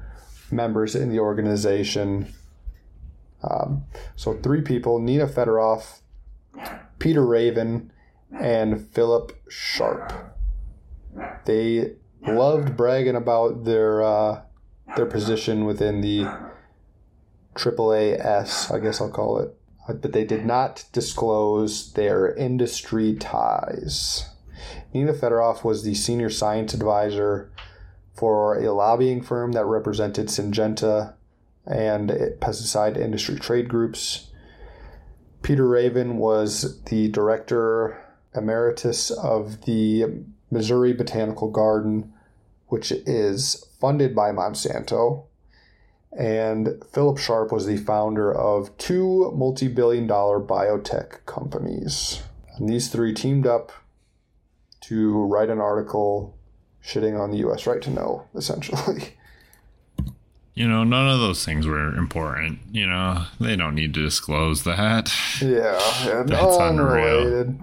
members 0.50 0.94
in 0.94 1.10
the 1.10 1.18
organization. 1.18 2.32
Um, 3.42 3.84
so 4.16 4.34
three 4.34 4.62
people: 4.62 4.98
Nina 4.98 5.26
Fedoroff, 5.26 6.00
Peter 6.98 7.24
Raven, 7.24 7.92
and 8.32 8.88
Philip 8.88 9.32
Sharp. 9.48 10.29
They 11.44 11.94
loved 12.26 12.76
bragging 12.76 13.16
about 13.16 13.64
their 13.64 14.02
uh, 14.02 14.42
their 14.96 15.06
position 15.06 15.64
within 15.64 16.00
the 16.00 16.26
AAAS, 17.54 18.72
I 18.74 18.78
guess 18.78 19.00
I'll 19.00 19.10
call 19.10 19.38
it, 19.38 19.56
but 19.88 20.12
they 20.12 20.24
did 20.24 20.44
not 20.44 20.84
disclose 20.92 21.92
their 21.92 22.34
industry 22.34 23.14
ties. 23.14 24.28
Nina 24.92 25.12
Fedoroff 25.12 25.64
was 25.64 25.82
the 25.82 25.94
senior 25.94 26.30
science 26.30 26.74
advisor 26.74 27.52
for 28.14 28.58
a 28.58 28.72
lobbying 28.72 29.22
firm 29.22 29.52
that 29.52 29.64
represented 29.64 30.26
Syngenta 30.26 31.14
and 31.66 32.10
pesticide 32.40 32.96
industry 32.96 33.36
trade 33.36 33.68
groups. 33.68 34.28
Peter 35.42 35.66
Raven 35.66 36.18
was 36.18 36.82
the 36.84 37.08
director 37.08 38.04
emeritus 38.34 39.10
of 39.10 39.62
the 39.62 40.24
Missouri 40.50 40.92
Botanical 40.92 41.50
Garden, 41.50 42.12
which 42.68 42.90
is 42.92 43.66
funded 43.80 44.14
by 44.14 44.30
Monsanto 44.30 45.24
and 46.12 46.82
Philip 46.92 47.18
Sharp 47.18 47.52
was 47.52 47.66
the 47.66 47.76
founder 47.76 48.32
of 48.34 48.76
two 48.78 49.32
multi 49.36 49.68
billion 49.68 50.06
dollar 50.06 50.40
biotech 50.40 51.24
companies. 51.26 52.22
And 52.56 52.68
these 52.68 52.88
three 52.88 53.14
teamed 53.14 53.46
up 53.46 53.72
to 54.82 55.24
write 55.26 55.50
an 55.50 55.60
article 55.60 56.36
shitting 56.84 57.18
on 57.18 57.30
the 57.30 57.38
US 57.48 57.66
right 57.66 57.82
to 57.82 57.90
know, 57.90 58.26
essentially. 58.34 59.16
You 60.52 60.68
know, 60.68 60.84
none 60.84 61.08
of 61.08 61.20
those 61.20 61.42
things 61.42 61.66
were 61.66 61.94
important. 61.94 62.58
You 62.70 62.86
know, 62.86 63.24
they 63.40 63.56
don't 63.56 63.74
need 63.74 63.94
to 63.94 64.02
disclose 64.02 64.64
that. 64.64 65.10
Yeah, 65.40 65.80
yeah 66.04 66.22
That's 66.26 66.58
unrelated. 66.58 67.58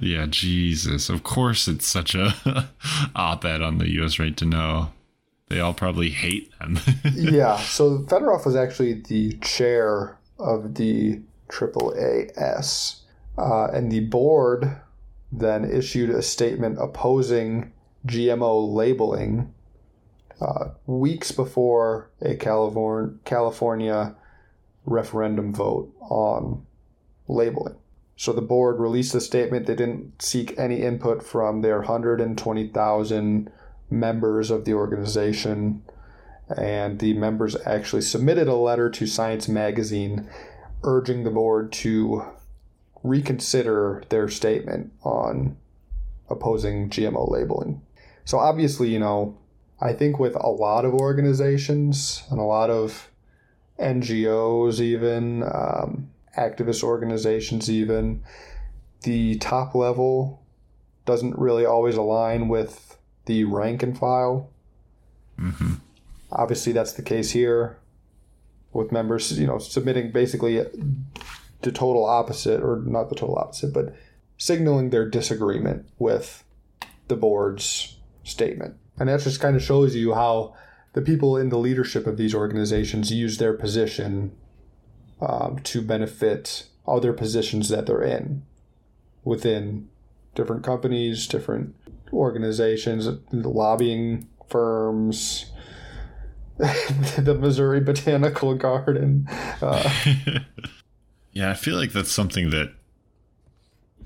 Yeah, 0.00 0.26
Jesus. 0.26 1.08
Of 1.08 1.22
course, 1.22 1.68
it's 1.68 1.86
such 1.86 2.14
a 2.14 2.68
op 3.14 3.44
ed 3.44 3.62
on 3.62 3.78
the 3.78 3.90
U.S. 3.94 4.18
right 4.18 4.36
to 4.36 4.44
know. 4.44 4.92
They 5.48 5.58
all 5.60 5.74
probably 5.74 6.10
hate 6.10 6.52
them. 6.58 6.78
yeah, 7.12 7.56
so 7.56 7.98
Fedoroff 8.00 8.46
was 8.46 8.54
actually 8.54 8.94
the 8.94 9.32
chair 9.38 10.16
of 10.38 10.74
the 10.76 11.20
AAAS, 11.48 13.00
uh, 13.36 13.64
and 13.72 13.90
the 13.90 14.00
board 14.00 14.80
then 15.32 15.64
issued 15.64 16.10
a 16.10 16.22
statement 16.22 16.78
opposing 16.80 17.72
GMO 18.06 18.72
labeling 18.72 19.52
uh, 20.40 20.70
weeks 20.86 21.32
before 21.32 22.10
a 22.20 22.34
Californ- 22.36 23.20
California 23.24 24.14
referendum 24.86 25.52
vote 25.52 25.92
on 26.00 26.64
labeling. 27.28 27.76
So 28.20 28.34
the 28.34 28.42
board 28.42 28.80
released 28.80 29.14
a 29.14 29.20
statement. 29.22 29.64
They 29.64 29.74
didn't 29.74 30.20
seek 30.20 30.52
any 30.58 30.82
input 30.82 31.22
from 31.22 31.62
their 31.62 31.78
120,000 31.78 33.50
members 33.88 34.50
of 34.50 34.66
the 34.66 34.74
organization. 34.74 35.82
And 36.54 36.98
the 36.98 37.14
members 37.14 37.56
actually 37.64 38.02
submitted 38.02 38.46
a 38.46 38.54
letter 38.54 38.90
to 38.90 39.06
Science 39.06 39.48
Magazine 39.48 40.28
urging 40.82 41.24
the 41.24 41.30
board 41.30 41.72
to 41.72 42.26
reconsider 43.02 44.02
their 44.10 44.28
statement 44.28 44.92
on 45.02 45.56
opposing 46.28 46.90
GMO 46.90 47.26
labeling. 47.26 47.80
So, 48.26 48.38
obviously, 48.38 48.90
you 48.90 48.98
know, 48.98 49.38
I 49.80 49.94
think 49.94 50.18
with 50.18 50.34
a 50.34 50.50
lot 50.50 50.84
of 50.84 50.92
organizations 50.92 52.24
and 52.30 52.38
a 52.38 52.42
lot 52.42 52.68
of 52.68 53.10
NGOs, 53.78 54.78
even 54.78 55.42
um, 55.42 56.10
activist 56.36 56.82
organizations, 56.82 57.70
even 57.70 58.22
the 59.02 59.36
top 59.36 59.74
level 59.74 60.42
doesn't 61.06 61.38
really 61.38 61.64
always 61.64 61.96
align 61.96 62.48
with 62.48 62.98
the 63.26 63.44
rank 63.44 63.82
and 63.82 63.98
file. 63.98 64.50
hmm 65.38 65.74
Obviously, 66.32 66.72
that's 66.72 66.92
the 66.92 67.02
case 67.02 67.32
here 67.32 67.76
with 68.72 68.92
members, 68.92 69.36
you 69.36 69.48
know, 69.48 69.58
submitting 69.58 70.12
basically 70.12 70.64
the 71.62 71.72
total 71.72 72.04
opposite, 72.04 72.62
or 72.62 72.82
not 72.86 73.08
the 73.08 73.16
total 73.16 73.36
opposite, 73.36 73.74
but 73.74 73.96
signaling 74.38 74.90
their 74.90 75.08
disagreement 75.08 75.86
with 75.98 76.44
the 77.08 77.16
board's 77.16 77.98
statement. 78.22 78.76
And 78.96 79.08
that 79.08 79.20
just 79.20 79.40
kind 79.40 79.56
of 79.56 79.62
shows 79.62 79.96
you 79.96 80.14
how 80.14 80.54
the 80.92 81.02
people 81.02 81.36
in 81.36 81.48
the 81.48 81.58
leadership 81.58 82.06
of 82.06 82.16
these 82.16 82.34
organizations 82.34 83.12
use 83.12 83.38
their 83.38 83.52
position 83.52 84.32
um, 85.20 85.58
to 85.60 85.82
benefit 85.82 86.66
other 86.86 87.12
positions 87.12 87.68
that 87.68 87.86
they're 87.86 88.02
in 88.02 88.42
within 89.24 89.88
different 90.34 90.64
companies, 90.64 91.26
different 91.26 91.74
organizations, 92.12 93.08
lobbying 93.32 94.28
firms, 94.48 95.46
the 96.56 97.36
Missouri 97.38 97.80
Botanical 97.80 98.54
Garden. 98.54 99.26
Uh, 99.62 99.90
yeah, 101.32 101.50
I 101.50 101.54
feel 101.54 101.76
like 101.76 101.92
that's 101.92 102.10
something 102.10 102.50
that 102.50 102.72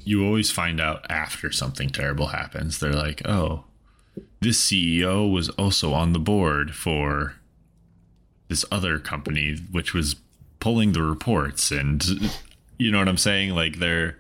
you 0.00 0.24
always 0.24 0.50
find 0.50 0.80
out 0.80 1.06
after 1.08 1.50
something 1.50 1.88
terrible 1.88 2.28
happens. 2.28 2.78
They're 2.78 2.92
like, 2.92 3.26
oh, 3.26 3.64
this 4.40 4.62
CEO 4.62 5.30
was 5.32 5.48
also 5.50 5.92
on 5.94 6.12
the 6.12 6.18
board 6.18 6.74
for 6.74 7.34
this 8.48 8.64
other 8.70 8.98
company, 8.98 9.56
which 9.70 9.94
was 9.94 10.16
pulling 10.64 10.92
the 10.92 11.02
reports. 11.02 11.70
And 11.70 12.02
you 12.78 12.90
know 12.90 12.98
what 12.98 13.06
I'm 13.08 13.18
saying? 13.18 13.50
Like, 13.50 13.80
they're, 13.80 14.16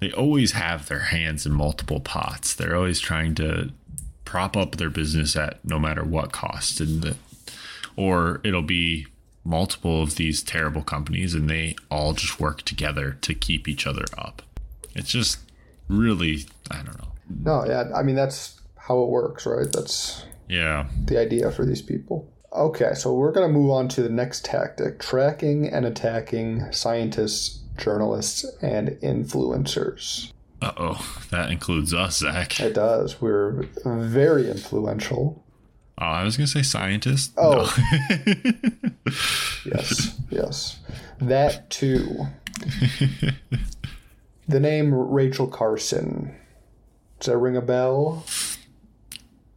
they 0.00 0.10
always 0.10 0.52
have 0.52 0.88
their 0.88 0.98
hands 1.14 1.46
in 1.46 1.52
multiple 1.52 2.00
pots. 2.00 2.52
They're 2.52 2.74
always 2.74 2.98
trying 2.98 3.36
to 3.36 3.70
prop 4.24 4.56
up 4.56 4.74
their 4.74 4.90
business 4.90 5.36
at 5.36 5.64
no 5.64 5.78
matter 5.78 6.02
what 6.02 6.32
cost. 6.32 6.80
And 6.80 7.00
the, 7.02 7.16
or 7.94 8.40
it'll 8.42 8.62
be 8.62 9.06
multiple 9.44 10.02
of 10.02 10.16
these 10.16 10.42
terrible 10.42 10.82
companies 10.82 11.32
and 11.32 11.48
they 11.48 11.76
all 11.92 12.12
just 12.12 12.40
work 12.40 12.62
together 12.62 13.16
to 13.20 13.32
keep 13.32 13.68
each 13.68 13.86
other 13.86 14.04
up. 14.18 14.42
It's 14.96 15.10
just 15.10 15.38
really, 15.86 16.44
I 16.72 16.78
don't 16.82 16.98
know. 16.98 17.12
no, 17.44 17.64
yeah, 17.66 17.84
I 17.94 18.02
mean, 18.02 18.16
that's 18.16 18.60
how 18.76 19.00
it 19.02 19.08
works, 19.10 19.46
right? 19.46 19.70
That's 19.72 20.24
Yeah. 20.48 20.88
the 21.04 21.20
idea 21.20 21.52
for 21.52 21.64
these 21.64 21.82
people. 21.82 22.31
Okay, 22.54 22.92
so 22.94 23.14
we're 23.14 23.32
going 23.32 23.46
to 23.50 23.52
move 23.52 23.70
on 23.70 23.88
to 23.88 24.02
the 24.02 24.10
next 24.10 24.44
tactic 24.44 24.98
tracking 24.98 25.68
and 25.68 25.86
attacking 25.86 26.70
scientists, 26.70 27.60
journalists, 27.78 28.44
and 28.60 28.90
influencers. 29.02 30.32
Uh 30.60 30.72
oh. 30.76 31.24
That 31.30 31.50
includes 31.50 31.92
us, 31.94 32.18
Zach. 32.18 32.60
It 32.60 32.74
does. 32.74 33.20
We're 33.20 33.64
very 33.84 34.50
influential. 34.50 35.42
Oh, 35.98 36.04
I 36.06 36.24
was 36.24 36.36
going 36.36 36.46
to 36.46 36.52
say 36.52 36.62
scientists. 36.62 37.32
Oh. 37.36 37.74
No. 37.76 38.90
Yes, 39.64 40.20
yes. 40.30 40.80
That 41.20 41.70
too. 41.70 42.26
The 44.48 44.60
name 44.60 44.92
Rachel 44.94 45.46
Carson. 45.46 46.34
Does 47.20 47.26
that 47.26 47.38
ring 47.38 47.56
a 47.56 47.62
bell? 47.62 48.24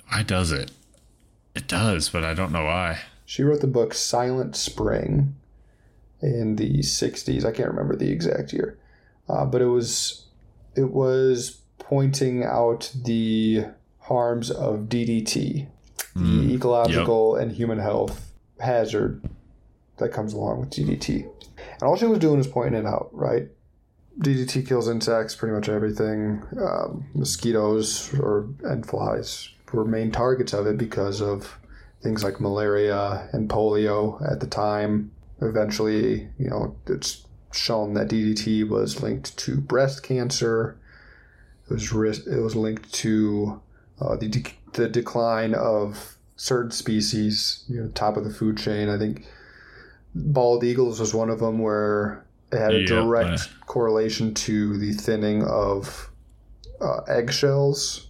Why 0.10 0.24
does 0.24 0.52
it? 0.52 0.72
It 1.56 1.68
does, 1.68 2.10
but 2.10 2.24
I 2.24 2.34
don't 2.34 2.52
know 2.52 2.66
why. 2.66 3.00
She 3.26 3.44
wrote 3.44 3.62
the 3.62 3.68
book 3.68 3.94
Silent 3.94 4.56
Spring 4.56 5.36
in 6.22 6.58
the 6.58 6.80
60s. 6.80 7.46
I 7.46 7.52
can't 7.52 7.70
remember 7.70 7.96
the 7.96 8.12
exact 8.12 8.54
year. 8.54 8.78
Uh, 9.28 9.46
but 9.46 9.62
it 9.62 9.68
was 9.68 10.26
it 10.76 10.92
was 10.92 11.62
pointing 11.80 12.44
out 12.44 12.92
the 13.04 13.66
harms 14.00 14.52
of 14.52 14.82
DDT, 14.82 15.68
the 16.16 16.54
ecological 16.54 17.36
and 17.36 17.52
human 17.52 17.80
health 17.80 18.32
hazard 18.60 19.28
that 19.98 20.10
comes 20.10 20.34
along 20.34 20.60
with 20.60 20.70
DDT. 20.70 21.28
And 21.74 21.84
all 21.84 21.96
she 21.96 22.06
was 22.06 22.20
doing 22.20 22.38
was 22.38 22.48
pointing 22.48 22.80
it 22.82 22.86
out, 22.86 23.10
right? 23.12 23.48
DDT 24.20 24.68
kills 24.68 24.88
insects, 24.88 25.36
pretty 25.36 25.56
much 25.56 25.70
everything. 25.70 26.44
Um, 26.62 27.06
mosquitoes 27.16 28.14
or 28.20 28.48
and 28.64 28.86
flies 28.86 29.50
were 29.76 29.86
main 29.86 30.12
targets 30.12 30.54
of 30.54 30.68
it 30.68 30.78
because 30.78 31.22
of 31.22 31.58
things 32.02 32.24
like 32.24 32.40
malaria 32.40 33.30
and 33.34 33.50
polio 33.50 34.22
at 34.32 34.40
the 34.40 34.48
time. 34.48 35.12
Eventually, 35.42 36.30
you 36.40 36.50
know, 36.50 36.76
it's 36.88 37.26
shown 37.54 37.94
that 37.94 38.10
DDT 38.10 38.68
was 38.68 39.02
linked 39.02 39.38
to 39.38 39.58
breast 39.60 40.04
cancer. 40.04 40.78
It 41.70 41.74
was 41.74 41.92
ris- 41.92 42.28
it 42.28 42.40
was 42.40 42.56
linked 42.56 42.94
to 42.96 43.62
uh, 44.00 44.16
the 44.18 44.28
de- 44.30 44.58
the 44.74 44.88
decline 44.88 45.54
of 45.54 46.18
certain 46.38 46.72
species, 46.72 47.64
you 47.68 47.82
know, 47.82 47.88
top 47.90 48.18
of 48.18 48.24
the 48.24 48.30
food 48.34 48.58
chain. 48.58 48.90
I 48.90 48.98
think 48.98 49.26
bald 50.14 50.64
eagles 50.64 51.00
was 51.00 51.14
one 51.14 51.30
of 51.30 51.40
them 51.40 51.60
where 51.60 52.26
it 52.52 52.60
had 52.60 52.74
a 52.74 52.80
Yeah, 52.82 52.86
direct 52.86 53.50
correlation 53.66 54.34
to 54.34 54.78
the 54.78 54.94
thinning 54.94 55.44
of 55.44 56.10
uh, 56.82 57.02
eggshells, 57.08 58.05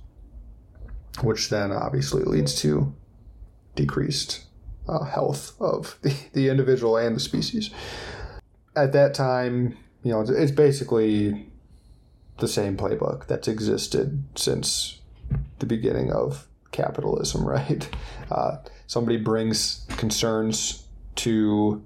which 1.22 1.50
then 1.50 1.72
obviously 1.72 2.24
leads 2.24 2.56
to 2.62 2.94
decreased 3.76 4.46
uh, 4.88 5.04
health 5.04 5.54
of 5.60 5.98
the, 6.02 6.16
the 6.34 6.50
individual 6.50 6.98
and 6.98 7.16
the 7.16 7.20
species. 7.20 7.70
At 8.76 8.94
that 8.94 9.14
time, 9.14 9.78
you 10.04 10.12
know, 10.12 10.22
it's, 10.22 10.52
basically 10.52 11.48
the 12.38 12.48
same 12.48 12.76
playbook 12.76 13.28
that's 13.28 13.48
existed 13.48 14.24
since 14.36 15.00
the 15.60 15.66
beginning 15.66 16.12
of 16.12 16.48
capitalism, 16.72 17.46
right? 17.48 17.90
Uh, 18.30 18.58
somebody 18.88 19.18
brings 19.18 19.86
concerns 19.98 20.86
to 21.16 21.84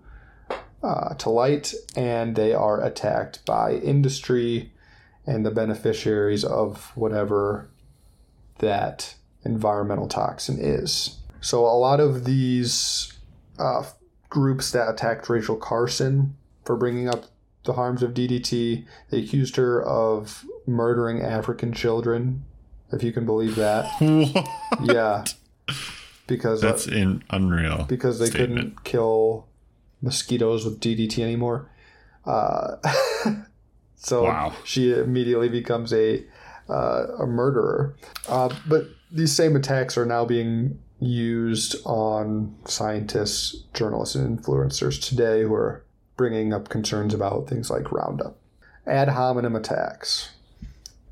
uh, 0.82 1.14
to 1.16 1.30
light, 1.30 1.74
and 1.98 2.38
they 2.38 2.54
are 2.54 2.82
attacked 2.82 3.46
by 3.46 3.74
industry 3.74 4.72
and 5.28 5.46
the 5.46 5.52
beneficiaries 5.52 6.46
of 6.46 6.96
whatever 6.96 7.70
that 8.60 9.16
environmental 9.46 10.08
toxin 10.08 10.58
is. 10.60 11.18
So 11.42 11.66
a 11.66 11.78
lot 11.78 12.00
of 12.00 12.26
these 12.26 13.14
uh, 13.58 13.84
groups 14.30 14.72
that 14.72 14.90
attacked 14.90 15.30
Rachel 15.30 15.56
Carson 15.56 16.36
for 16.66 16.76
bringing 16.76 17.08
up 17.08 17.26
the 17.66 17.74
harms 17.74 18.04
of 18.04 18.14
DDT, 18.14 18.86
they 19.10 19.20
accused 19.20 19.56
her 19.58 19.82
of 19.84 20.46
murdering 20.66 21.22
African 21.22 21.74
children, 21.74 22.46
if 22.92 23.04
you 23.04 23.12
can 23.12 23.26
believe 23.26 23.56
that. 23.56 23.90
What? 24.02 24.48
Yeah, 24.96 25.24
because 26.28 26.64
uh, 26.64 26.68
That's 26.72 26.88
in 26.88 27.24
unreal. 27.30 27.86
because 27.88 28.20
they 28.20 28.28
statement. 28.28 28.56
couldn't 28.60 28.84
kill 28.84 29.48
mosquitoes 30.02 30.64
with 30.66 30.80
DDT 30.80 31.20
anymore. 31.20 31.70
Uh, 32.26 32.76
so 33.96 34.24
Wow. 34.24 34.54
she 34.64 34.94
immediately 34.94 35.50
becomes 35.50 35.92
a 35.94 36.24
uh, 36.70 37.08
a 37.20 37.26
murderer. 37.26 37.96
Uh, 38.28 38.54
but 38.68 38.86
these 39.12 39.36
same 39.36 39.56
attacks 39.56 39.98
are 39.98 40.06
now 40.06 40.26
being 40.26 40.80
used 41.00 41.76
on 41.86 42.56
scientists, 42.66 43.64
journalists, 43.74 44.16
and 44.16 44.40
influencers 44.40 45.02
today 45.02 45.44
who 45.44 45.54
are 45.54 45.84
bringing 46.18 46.54
up 46.54 46.70
concerns 46.70 47.14
about 47.14 47.48
things 47.48 47.70
like 47.70 47.92
Roundup. 47.92 48.38
Ad 48.86 49.10
hominem 49.10 49.56
attacks, 49.56 50.32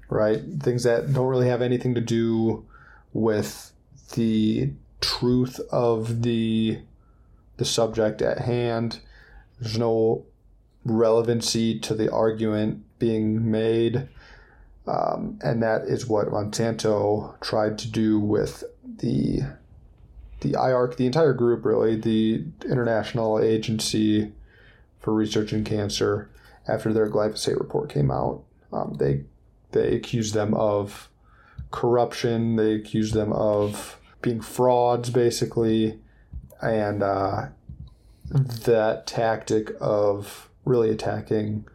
right? 0.09 0.41
Things 0.59 0.83
that 0.83 1.13
don't 1.13 1.27
really 1.27 1.47
have 1.47 1.61
anything 1.61 1.95
to 1.95 2.01
do 2.01 2.65
with 3.13 3.71
the 4.13 4.71
truth 5.01 5.59
of 5.71 6.23
the 6.23 6.79
the 7.57 7.65
subject 7.65 8.21
at 8.21 8.39
hand. 8.39 8.99
There's 9.59 9.77
no 9.77 10.25
relevancy 10.85 11.79
to 11.79 11.95
the 11.95 12.11
argument 12.11 12.83
being 12.99 13.49
made. 13.49 14.07
Um, 14.87 15.37
and 15.43 15.61
that 15.63 15.83
is 15.83 16.07
what 16.07 16.27
Monsanto 16.27 17.39
tried 17.41 17.77
to 17.79 17.91
do 17.91 18.19
with 18.19 18.63
the 18.85 19.41
the 20.41 20.51
IARC, 20.51 20.97
the 20.97 21.07
entire 21.07 21.33
group, 21.33 21.65
really, 21.65 21.95
the 21.95 22.45
International 22.63 23.39
Agency 23.39 24.31
for 24.99 25.11
Research 25.11 25.51
in 25.51 25.63
Cancer, 25.63 26.29
after 26.67 26.93
their 26.93 27.09
glyphosate 27.09 27.59
report 27.59 27.89
came 27.89 28.11
out. 28.11 28.43
Um, 28.71 28.95
they 28.99 29.23
they 29.71 29.95
accused 29.95 30.33
them 30.33 30.53
of 30.53 31.09
corruption. 31.71 32.55
They 32.55 32.73
accused 32.73 33.13
them 33.13 33.33
of 33.33 33.99
being 34.21 34.41
frauds, 34.41 35.09
basically, 35.09 35.99
and 36.61 37.03
uh, 37.03 37.47
that 38.29 39.07
tactic 39.07 39.71
of 39.79 40.49
really 40.65 40.89
attacking 40.89 41.65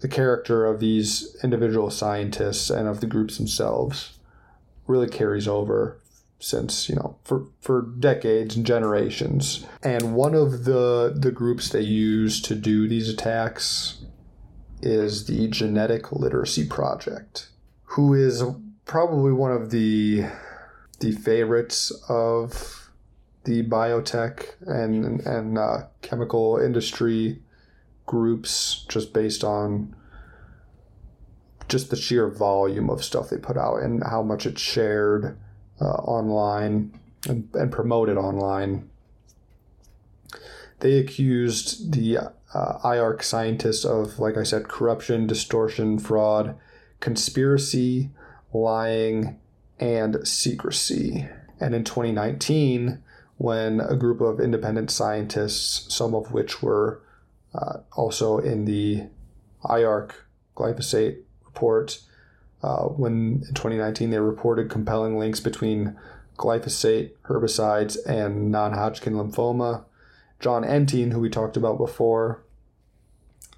the 0.00 0.08
character 0.08 0.64
of 0.64 0.80
these 0.80 1.36
individual 1.42 1.90
scientists 1.90 2.70
and 2.70 2.88
of 2.88 3.00
the 3.00 3.06
groups 3.06 3.38
themselves 3.38 4.18
really 4.86 5.08
carries 5.08 5.48
over 5.48 5.98
since 6.40 6.88
you 6.88 6.94
know 6.94 7.16
for 7.24 7.46
for 7.60 7.82
decades 7.82 8.56
and 8.56 8.64
generations. 8.64 9.66
And 9.82 10.14
one 10.14 10.34
of 10.34 10.64
the 10.64 11.14
the 11.16 11.32
groups 11.32 11.68
they 11.68 11.82
use 11.82 12.40
to 12.42 12.54
do 12.54 12.88
these 12.88 13.08
attacks 13.08 14.04
is 14.80 15.26
the 15.26 15.48
genetic 15.48 16.12
literacy 16.12 16.66
project 16.66 17.48
who 17.84 18.14
is 18.14 18.44
probably 18.84 19.32
one 19.32 19.50
of 19.50 19.70
the 19.70 20.24
the 21.00 21.12
favorites 21.12 21.90
of 22.08 22.90
the 23.44 23.64
biotech 23.64 24.46
and 24.66 25.20
and 25.20 25.58
uh, 25.58 25.78
chemical 26.02 26.58
industry 26.58 27.40
groups 28.08 28.84
just 28.88 29.12
based 29.12 29.44
on 29.44 29.94
just 31.68 31.90
the 31.90 31.96
sheer 31.96 32.28
volume 32.28 32.90
of 32.90 33.04
stuff 33.04 33.28
they 33.28 33.36
put 33.36 33.56
out 33.56 33.76
and 33.82 34.02
how 34.02 34.22
much 34.22 34.46
it's 34.46 34.60
shared 34.60 35.38
uh, 35.80 35.84
online 35.84 36.98
and, 37.28 37.48
and 37.54 37.70
promoted 37.70 38.16
online. 38.16 38.88
They 40.80 40.98
accused 40.98 41.92
the 41.92 42.18
uh, 42.54 42.78
IARC 42.82 43.22
scientists 43.22 43.84
of, 43.84 44.18
like 44.18 44.36
I 44.36 44.42
said, 44.42 44.68
corruption, 44.68 45.26
distortion, 45.26 45.98
fraud, 45.98 46.56
conspiracy, 47.00 48.10
lying, 48.54 49.38
and 49.78 50.26
secrecy. 50.26 51.28
And 51.60 51.74
in 51.74 51.84
2019, 51.84 53.02
when 53.36 53.80
a 53.80 53.96
group 53.96 54.20
of 54.20 54.40
independent 54.40 54.90
scientists, 54.90 55.94
some 55.94 56.14
of 56.14 56.32
which 56.32 56.62
were 56.62 57.02
uh, 57.54 57.78
also 57.92 58.38
in 58.38 58.64
the 58.64 59.04
IARC 59.64 60.12
glyphosate 60.56 61.18
report, 61.44 62.00
uh, 62.62 62.84
when 62.84 63.42
in 63.48 63.54
2019 63.54 64.10
they 64.10 64.18
reported 64.18 64.68
compelling 64.68 65.18
links 65.18 65.40
between 65.40 65.96
glyphosate 66.36 67.12
herbicides 67.24 67.96
and 68.06 68.50
non 68.50 68.72
Hodgkin 68.72 69.14
lymphoma. 69.14 69.84
Jon 70.40 70.62
Entine, 70.62 71.10
who 71.10 71.20
we 71.20 71.28
talked 71.28 71.56
about 71.56 71.78
before, 71.78 72.44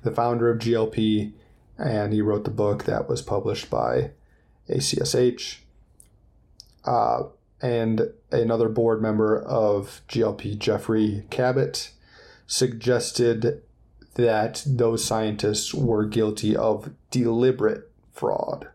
the 0.02 0.10
founder 0.10 0.50
of 0.50 0.58
GLP, 0.58 1.32
and 1.78 2.12
he 2.12 2.22
wrote 2.22 2.44
the 2.44 2.50
book 2.50 2.84
that 2.84 3.08
was 3.08 3.20
published 3.20 3.68
by 3.68 4.12
ACSH. 4.68 5.58
Uh, 6.84 7.24
and 7.60 8.10
another 8.32 8.70
board 8.70 9.02
member 9.02 9.38
of 9.38 10.00
GLP, 10.08 10.58
Geoffrey 10.58 11.24
Kabat, 11.30 11.90
suggested 12.46 13.62
that 14.14 14.62
those 14.66 15.04
scientists 15.04 15.72
were 15.72 16.04
guilty 16.04 16.56
of 16.56 16.90
deliberate 17.10 17.90
fraud. 18.12 18.68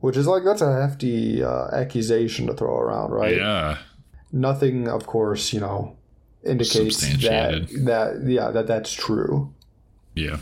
Which 0.00 0.16
is 0.16 0.26
like, 0.26 0.44
that's 0.44 0.60
a 0.60 0.80
hefty 0.80 1.42
uh, 1.42 1.68
accusation 1.72 2.46
to 2.46 2.54
throw 2.54 2.76
around, 2.76 3.10
right? 3.12 3.36
Yeah. 3.36 3.78
Nothing, 4.32 4.88
of 4.88 5.06
course, 5.06 5.52
you 5.52 5.60
know, 5.60 5.96
indicates 6.44 7.00
that, 7.22 7.68
that, 7.84 8.22
yeah, 8.26 8.50
that 8.50 8.66
that's 8.66 8.92
true. 8.92 9.52
Yeah. 10.14 10.38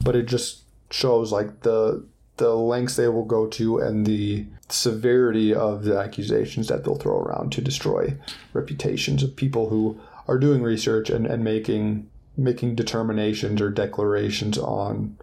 But 0.00 0.16
it 0.16 0.26
just 0.26 0.62
shows 0.90 1.32
like 1.32 1.60
the 1.60 2.06
the 2.36 2.54
lengths 2.54 2.96
they 2.96 3.08
will 3.08 3.24
go 3.24 3.46
to 3.46 3.78
and 3.78 4.04
the 4.04 4.46
severity 4.68 5.54
of 5.54 5.84
the 5.84 5.98
accusations 5.98 6.68
that 6.68 6.84
they'll 6.84 6.96
throw 6.96 7.18
around 7.18 7.50
to 7.52 7.62
destroy 7.62 8.14
reputations 8.52 9.22
of 9.22 9.34
people 9.34 9.70
who 9.70 9.98
are 10.28 10.38
doing 10.38 10.62
research 10.62 11.08
and, 11.08 11.26
and 11.26 11.42
making 11.42 12.08
making 12.36 12.74
determinations 12.74 13.60
or 13.60 13.70
declarations 13.70 14.58
on 14.58 15.16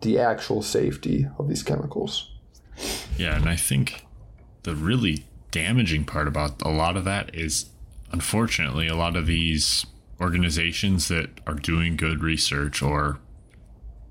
the 0.00 0.18
actual 0.18 0.62
safety 0.62 1.26
of 1.38 1.48
these 1.48 1.62
chemicals. 1.62 2.30
Yeah, 3.16 3.36
and 3.36 3.48
I 3.48 3.56
think 3.56 4.04
the 4.62 4.74
really 4.74 5.24
damaging 5.50 6.04
part 6.04 6.28
about 6.28 6.60
a 6.62 6.68
lot 6.68 6.96
of 6.96 7.04
that 7.04 7.34
is 7.34 7.70
unfortunately 8.12 8.86
a 8.86 8.96
lot 8.96 9.16
of 9.16 9.26
these 9.26 9.86
organizations 10.20 11.08
that 11.08 11.30
are 11.46 11.54
doing 11.54 11.96
good 11.96 12.22
research 12.22 12.82
or 12.82 13.18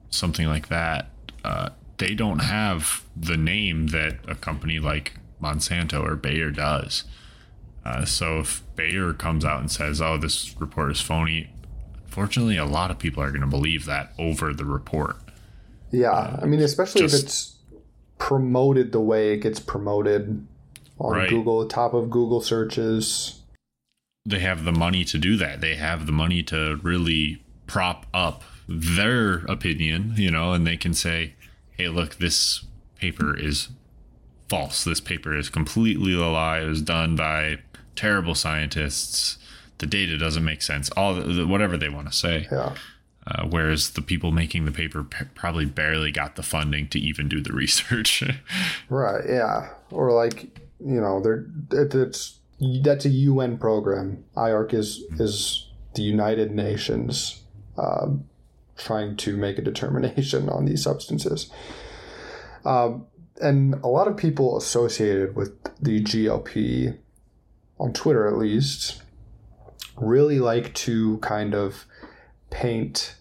something 0.09 0.47
like 0.47 0.67
that, 0.69 1.09
uh, 1.43 1.69
they 1.97 2.13
don't 2.13 2.39
have 2.39 3.03
the 3.15 3.37
name 3.37 3.87
that 3.87 4.17
a 4.27 4.35
company 4.35 4.79
like 4.79 5.13
Monsanto 5.41 6.01
or 6.01 6.15
Bayer 6.15 6.51
does. 6.51 7.03
Uh, 7.85 8.03
so 8.03 8.39
if 8.39 8.63
Bayer 8.75 9.13
comes 9.13 9.45
out 9.45 9.59
and 9.59 9.71
says, 9.71 10.01
"Oh, 10.01 10.17
this 10.17 10.59
report 10.59 10.91
is 10.91 11.01
phony," 11.01 11.49
fortunately, 12.15 12.55
a 12.57 12.65
lot 12.65 12.89
of 12.91 12.97
people 12.97 13.21
are 13.21 13.29
going 13.29 13.41
to 13.41 13.47
believe 13.47 13.83
that 13.85 14.13
over 14.17 14.53
the 14.53 14.63
report. 14.65 15.17
Yeah, 15.91 16.39
I 16.41 16.45
mean, 16.45 16.61
especially 16.61 17.01
just- 17.01 17.13
if 17.15 17.21
it's 17.23 17.55
promoted 18.17 18.93
the 18.93 19.01
way 19.01 19.33
it 19.33 19.41
gets 19.41 19.59
promoted 19.59 20.47
on 20.97 21.11
Right. 21.13 21.29
Google, 21.29 21.67
top 21.67 21.93
of 21.93 22.09
Google 22.09 22.41
searches. 22.41 23.41
they 24.27 24.39
have 24.39 24.63
the 24.63 24.71
money 24.71 25.03
to 25.05 25.19
do 25.19 25.35
that. 25.37 25.61
They 25.61 25.75
have 25.75 26.07
the 26.07 26.11
money 26.11 26.41
to 26.43 26.79
really 26.81 27.43
prop 27.67 28.07
up 28.11 28.43
their 28.67 29.39
opinion, 29.45 30.13
you 30.17 30.31
know, 30.31 30.53
and 30.53 30.65
they 30.65 30.77
can 30.77 30.95
say, 30.95 31.35
hey, 31.77 31.89
look, 31.89 32.15
this 32.15 32.65
paper 32.99 33.37
is 33.37 33.67
false. 34.49 34.83
This 34.83 34.99
paper 34.99 35.35
is 35.37 35.49
completely 35.49 36.13
a 36.15 36.25
lie. 36.25 36.61
It 36.61 36.65
was 36.67 36.81
done 36.81 37.15
by 37.15 37.59
terrible 37.95 38.33
scientists. 38.33 39.37
The 39.79 39.85
data 39.85 40.17
doesn't 40.17 40.43
make 40.45 40.61
sense. 40.61 40.89
All 40.91 41.13
the, 41.15 41.21
the- 41.21 41.47
whatever 41.47 41.77
they 41.77 41.89
want 41.89 42.07
to 42.09 42.13
say. 42.15 42.47
Yeah. 42.51 42.75
Uh, 43.27 43.47
whereas 43.49 43.89
the 43.91 44.03
people 44.03 44.31
making 44.31 44.65
the 44.65 44.71
paper 44.71 45.03
p- 45.03 45.25
probably 45.33 45.65
barely 45.65 46.11
got 46.11 46.35
the 46.35 46.43
funding 46.43 46.87
to 46.89 46.99
even 46.99 47.27
do 47.27 47.41
the 47.41 47.53
research. 47.53 48.23
Right. 48.89 49.23
Yeah. 49.27 49.69
Or 49.91 50.11
like 50.11 50.59
you 50.79 51.01
know, 51.01 51.19
they're 51.21 51.45
it, 51.71 51.95
it's 51.95 52.37
that's 52.83 53.05
a 53.05 53.09
UN 53.09 53.57
program. 53.57 54.23
IARC 54.37 54.73
is 54.75 55.03
is 55.19 55.67
the 55.95 56.03
United 56.03 56.51
Nations 56.51 57.41
um, 57.77 58.25
trying 58.77 59.15
to 59.17 59.35
make 59.37 59.57
a 59.57 59.61
determination 59.61 60.47
on 60.55 60.65
these 60.65 60.83
substances. 60.83 61.49
Um, 62.63 63.07
and 63.41 63.73
a 63.83 63.87
lot 63.87 64.07
of 64.07 64.15
people 64.17 64.57
associated 64.57 65.35
with 65.35 65.51
the 65.81 66.03
GLP, 66.03 66.97
on 67.79 67.91
Twitter 67.93 68.27
at 68.27 68.37
least, 68.37 69.01
really 69.95 70.39
like 70.39 70.73
to 70.73 71.17
kind 71.19 71.53
of 71.53 71.85
paint 72.49 73.15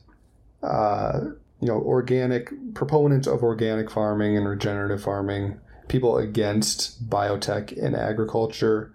uh, 0.62 1.20
you 1.64 1.68
know, 1.68 1.80
organic 1.80 2.52
proponents 2.74 3.26
of 3.26 3.42
organic 3.42 3.90
farming 3.90 4.36
and 4.36 4.46
regenerative 4.46 5.02
farming, 5.02 5.58
people 5.88 6.18
against 6.18 7.08
biotech 7.08 7.72
in 7.72 7.94
agriculture, 7.94 8.92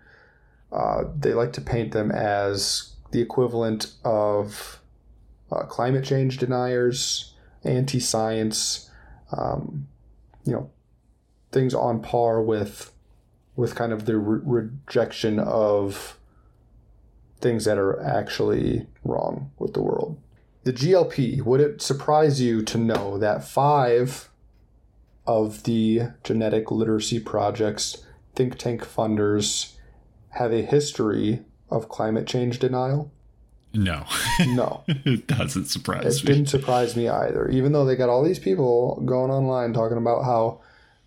uh, 0.71 1.05
they 1.17 1.33
like 1.33 1.51
to 1.53 1.61
paint 1.61 1.93
them 1.93 2.11
as 2.11 2.93
the 3.09 3.21
equivalent 3.21 3.93
of 4.03 4.79
uh, 5.51 5.63
climate 5.63 6.05
change 6.05 6.37
deniers, 6.37 7.33
anti-science, 7.63 8.91
um, 9.31 9.87
you 10.45 10.53
know, 10.53 10.69
things 11.51 11.73
on 11.73 11.99
par 12.01 12.39
with 12.39 12.91
with 13.55 13.73
kind 13.73 13.91
of 13.91 14.05
the 14.05 14.15
re- 14.15 14.69
rejection 14.69 15.39
of 15.39 16.18
things 17.41 17.65
that 17.65 17.77
are 17.77 17.99
actually 18.01 18.85
wrong 19.03 19.51
with 19.57 19.73
the 19.73 19.81
world 19.81 20.19
the 20.63 20.73
GLP, 20.73 21.41
would 21.41 21.61
it 21.61 21.81
surprise 21.81 22.41
you 22.41 22.61
to 22.63 22.77
know 22.77 23.17
that 23.17 23.43
five 23.43 24.29
of 25.25 25.63
the 25.63 26.01
genetic 26.23 26.69
literacy 26.69 27.19
project's 27.19 28.05
think 28.35 28.57
tank 28.57 28.83
funders 28.85 29.75
have 30.31 30.51
a 30.51 30.61
history 30.61 31.43
of 31.69 31.89
climate 31.89 32.27
change 32.27 32.59
denial? 32.59 33.11
No, 33.73 34.05
No. 34.47 34.83
it 34.87 35.27
doesn't 35.27 35.63
it 35.63 35.69
surprise 35.69 36.23
me. 36.23 36.33
didn't 36.33 36.49
surprise 36.49 36.95
me 36.95 37.07
either. 37.07 37.47
Even 37.49 37.71
though 37.71 37.85
they 37.85 37.95
got 37.95 38.09
all 38.09 38.23
these 38.23 38.39
people 38.39 39.01
going 39.05 39.31
online 39.31 39.73
talking 39.73 39.97
about 39.97 40.23
how, 40.23 40.61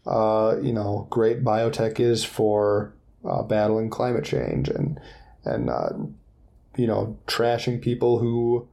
uh, 0.06 0.56
you 0.62 0.72
know, 0.72 1.06
great 1.10 1.44
biotech 1.44 2.00
is 2.00 2.24
for 2.24 2.94
uh, 3.28 3.42
battling 3.42 3.90
climate 3.90 4.24
change 4.24 4.68
and 4.68 4.98
and 5.44 5.68
uh, 5.68 5.90
you 6.76 6.86
know 6.86 7.18
trashing 7.26 7.80
people 7.80 8.18
who 8.18 8.68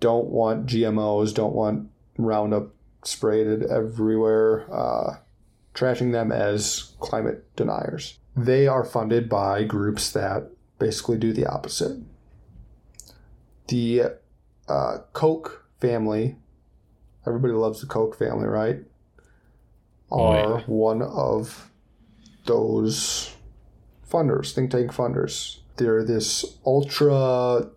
don't 0.00 0.28
want 0.28 0.66
GMOs, 0.66 1.34
don't 1.34 1.54
want 1.54 1.90
Roundup 2.18 2.74
sprayed 3.04 3.62
everywhere, 3.64 4.66
uh, 4.72 5.16
trashing 5.74 6.12
them 6.12 6.32
as 6.32 6.92
climate 7.00 7.44
deniers. 7.56 8.18
They 8.36 8.66
are 8.66 8.84
funded 8.84 9.28
by 9.28 9.64
groups 9.64 10.10
that 10.12 10.50
basically 10.78 11.18
do 11.18 11.32
the 11.32 11.46
opposite. 11.46 11.98
The 13.68 14.02
uh, 14.68 14.98
Koch 15.12 15.64
family, 15.80 16.36
everybody 17.26 17.52
loves 17.54 17.80
the 17.80 17.86
Koch 17.86 18.16
family, 18.16 18.46
right? 18.46 18.78
Oh, 20.10 20.24
Are 20.24 20.58
yeah. 20.58 20.64
one 20.66 21.02
of 21.02 21.70
those 22.46 23.34
funders, 24.10 24.52
think 24.52 24.70
tank 24.70 24.92
funders. 24.92 25.58
They're 25.80 26.04
this 26.04 26.44
ultra 26.66 27.70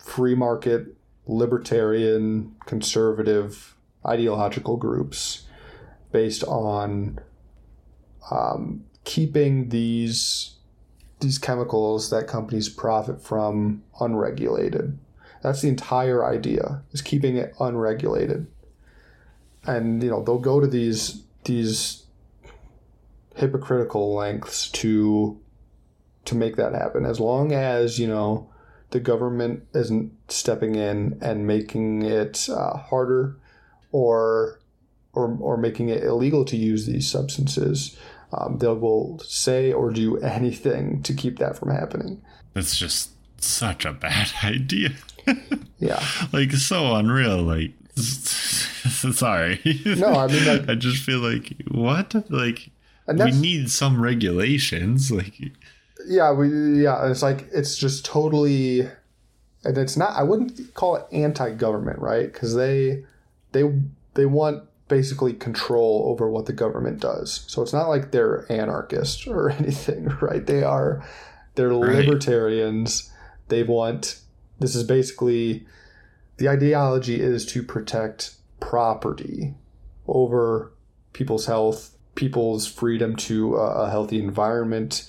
free 0.00 0.34
market, 0.34 0.96
libertarian, 1.26 2.56
conservative 2.66 3.76
ideological 4.04 4.76
groups 4.76 5.46
based 6.10 6.42
on 6.42 7.20
um, 8.32 8.84
keeping 9.04 9.68
these 9.68 10.56
these 11.20 11.38
chemicals 11.38 12.10
that 12.10 12.26
companies 12.26 12.68
profit 12.68 13.22
from 13.22 13.84
unregulated. 14.00 14.98
That's 15.40 15.62
the 15.62 15.68
entire 15.68 16.24
idea 16.24 16.82
is 16.90 17.00
keeping 17.00 17.36
it 17.36 17.54
unregulated. 17.60 18.48
And 19.64 20.02
you 20.02 20.10
know 20.10 20.24
they'll 20.24 20.40
go 20.40 20.58
to 20.58 20.66
these 20.66 21.22
these 21.44 22.06
hypocritical 23.36 24.14
lengths 24.14 24.68
to 24.70 25.39
to 26.30 26.34
make 26.36 26.56
that 26.56 26.72
happen. 26.74 27.04
As 27.04 27.20
long 27.20 27.52
as 27.52 27.98
you 27.98 28.06
know 28.08 28.48
the 28.90 29.00
government 29.00 29.62
isn't 29.74 30.10
stepping 30.28 30.74
in 30.74 31.16
and 31.20 31.46
making 31.46 32.02
it 32.02 32.48
uh, 32.50 32.76
harder 32.76 33.36
or 33.92 34.58
or 35.12 35.36
or 35.40 35.56
making 35.56 35.88
it 35.88 36.02
illegal 36.02 36.44
to 36.46 36.56
use 36.56 36.86
these 36.86 37.08
substances, 37.10 37.96
um, 38.32 38.58
they 38.58 38.66
will 38.68 39.18
say 39.20 39.72
or 39.72 39.90
do 39.90 40.16
anything 40.22 41.02
to 41.02 41.12
keep 41.14 41.38
that 41.38 41.56
from 41.58 41.70
happening. 41.70 42.22
That's 42.54 42.76
just 42.76 43.10
such 43.38 43.84
a 43.84 43.92
bad 43.92 44.30
idea. 44.44 44.90
Yeah. 45.78 46.02
like 46.32 46.52
so 46.52 46.94
unreal. 46.96 47.42
Like, 47.42 47.72
sorry. 47.96 49.60
No, 49.84 50.08
I 50.08 50.26
mean, 50.26 50.46
like- 50.46 50.68
I 50.68 50.74
just 50.74 51.02
feel 51.02 51.20
like 51.20 51.54
what? 51.70 52.14
Like, 52.30 52.70
we 53.06 53.30
need 53.32 53.70
some 53.70 54.00
regulations. 54.00 55.10
Like, 55.10 55.34
yeah, 56.06 56.32
we 56.32 56.82
yeah, 56.84 57.08
it's 57.10 57.22
like 57.22 57.46
it's 57.52 57.76
just 57.76 58.04
totally 58.04 58.88
and 59.64 59.76
it's 59.78 59.96
not 59.96 60.16
I 60.16 60.22
wouldn't 60.22 60.74
call 60.74 60.96
it 60.96 61.06
anti-government, 61.12 61.98
right? 61.98 62.32
Cuz 62.32 62.54
they 62.54 63.04
they 63.52 63.64
they 64.14 64.26
want 64.26 64.64
basically 64.88 65.32
control 65.32 66.04
over 66.06 66.28
what 66.28 66.46
the 66.46 66.52
government 66.52 66.98
does. 67.00 67.44
So 67.46 67.62
it's 67.62 67.72
not 67.72 67.88
like 67.88 68.10
they're 68.10 68.50
anarchists 68.50 69.26
or 69.26 69.50
anything, 69.58 70.06
right? 70.20 70.44
They 70.44 70.62
are 70.62 71.04
they're 71.54 71.68
Right. 71.68 71.96
libertarians. 71.96 73.10
They 73.48 73.62
want 73.62 74.20
this 74.58 74.74
is 74.74 74.84
basically 74.84 75.66
the 76.36 76.48
ideology 76.48 77.20
is 77.20 77.44
to 77.46 77.62
protect 77.62 78.34
property 78.60 79.54
over 80.06 80.72
people's 81.12 81.46
health, 81.46 81.96
people's 82.14 82.66
freedom 82.66 83.14
to 83.16 83.56
a, 83.56 83.84
a 83.84 83.90
healthy 83.90 84.18
environment. 84.18 85.08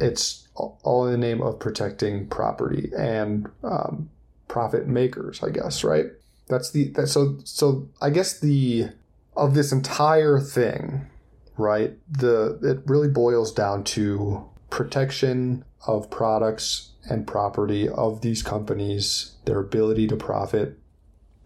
It's 0.00 0.48
all 0.56 1.06
in 1.06 1.12
the 1.12 1.18
name 1.18 1.42
of 1.42 1.58
protecting 1.58 2.26
property 2.28 2.90
and 2.96 3.48
um, 3.62 4.10
profit 4.48 4.88
makers, 4.88 5.42
I 5.42 5.50
guess, 5.50 5.84
right? 5.84 6.06
That's 6.48 6.70
the 6.70 6.88
that, 6.90 7.08
so 7.08 7.38
so. 7.44 7.88
I 8.00 8.10
guess 8.10 8.38
the 8.40 8.90
of 9.36 9.54
this 9.54 9.70
entire 9.70 10.40
thing, 10.40 11.06
right? 11.56 11.96
The 12.10 12.58
it 12.62 12.90
really 12.90 13.08
boils 13.08 13.52
down 13.52 13.84
to 13.84 14.48
protection 14.70 15.64
of 15.86 16.10
products 16.10 16.90
and 17.08 17.26
property 17.26 17.88
of 17.88 18.20
these 18.22 18.42
companies, 18.42 19.36
their 19.44 19.60
ability 19.60 20.08
to 20.08 20.16
profit 20.16 20.78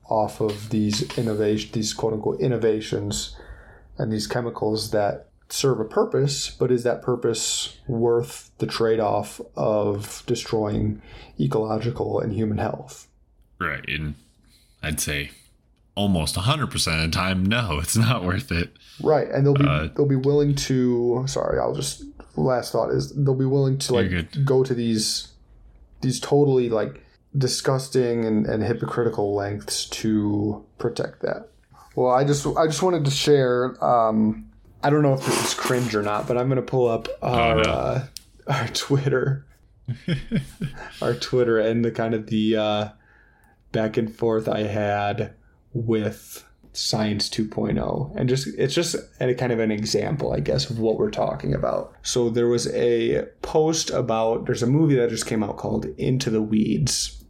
off 0.08 0.40
of 0.40 0.70
these 0.70 1.16
innovation, 1.18 1.70
these 1.72 1.92
quote 1.92 2.12
unquote 2.14 2.40
innovations, 2.40 3.36
and 3.98 4.12
these 4.12 4.26
chemicals 4.26 4.90
that 4.90 5.28
serve 5.52 5.80
a 5.80 5.84
purpose, 5.84 6.50
but 6.50 6.70
is 6.70 6.82
that 6.82 7.02
purpose 7.02 7.76
worth 7.86 8.50
the 8.58 8.66
trade 8.66 9.00
off 9.00 9.40
of 9.54 10.22
destroying 10.26 11.02
ecological 11.38 12.20
and 12.20 12.32
human 12.32 12.58
health? 12.58 13.08
right. 13.58 13.84
And 13.88 14.14
I'd 14.82 14.98
say 14.98 15.30
almost 15.94 16.34
100% 16.36 16.64
of 16.64 17.10
the 17.10 17.16
time, 17.16 17.44
no, 17.44 17.78
it's 17.82 17.96
not 17.96 18.24
worth 18.24 18.50
it. 18.50 18.72
Right, 19.00 19.28
and 19.28 19.46
they'll 19.46 19.54
be 19.54 19.66
Uh, 19.66 19.88
they'll 19.94 20.06
be 20.06 20.16
willing 20.16 20.54
to. 20.54 21.24
Sorry, 21.26 21.58
I'll 21.58 21.74
just 21.74 22.04
last 22.36 22.72
thought 22.72 22.90
is 22.90 23.12
they'll 23.14 23.34
be 23.34 23.44
willing 23.44 23.78
to 23.78 23.94
like 23.94 24.44
go 24.44 24.64
to 24.64 24.74
these 24.74 25.32
these 26.00 26.18
totally 26.18 26.70
like 26.70 27.02
disgusting 27.36 28.24
and, 28.24 28.46
and 28.46 28.62
hypocritical 28.62 29.34
lengths 29.34 29.86
to 29.86 30.64
protect 30.78 31.20
that. 31.22 31.48
Well, 31.94 32.10
I 32.10 32.24
just 32.24 32.46
I 32.46 32.66
just 32.66 32.82
wanted 32.82 33.04
to 33.04 33.10
share. 33.10 33.82
Um, 33.84 34.51
I 34.82 34.90
don't 34.90 35.02
know 35.02 35.14
if 35.14 35.24
this 35.24 35.46
is 35.46 35.54
cringe 35.54 35.94
or 35.94 36.02
not, 36.02 36.26
but 36.26 36.36
I'm 36.36 36.48
gonna 36.48 36.62
pull 36.62 36.88
up 36.88 37.08
our 37.22 37.56
no. 37.56 37.62
uh, 37.62 38.06
our 38.46 38.68
Twitter, 38.68 39.46
our 41.02 41.14
Twitter, 41.14 41.58
and 41.58 41.84
the 41.84 41.90
kind 41.90 42.14
of 42.14 42.26
the 42.26 42.56
uh, 42.56 42.88
back 43.70 43.96
and 43.96 44.14
forth 44.14 44.48
I 44.48 44.62
had 44.62 45.34
with 45.72 46.44
Science 46.72 47.28
2.0, 47.28 48.16
and 48.16 48.28
just 48.28 48.48
it's 48.58 48.74
just 48.74 48.96
a 49.20 49.34
kind 49.34 49.52
of 49.52 49.60
an 49.60 49.70
example, 49.70 50.32
I 50.32 50.40
guess, 50.40 50.70
of 50.70 50.78
what 50.78 50.98
we're 50.98 51.10
talking 51.10 51.54
about. 51.54 51.94
So 52.02 52.30
there 52.30 52.48
was 52.48 52.66
a 52.68 53.26
post 53.42 53.90
about 53.90 54.46
there's 54.46 54.62
a 54.62 54.66
movie 54.66 54.96
that 54.96 55.10
just 55.10 55.26
came 55.26 55.42
out 55.42 55.58
called 55.58 55.86
Into 55.98 56.30
the 56.30 56.42
Weeds, 56.42 57.22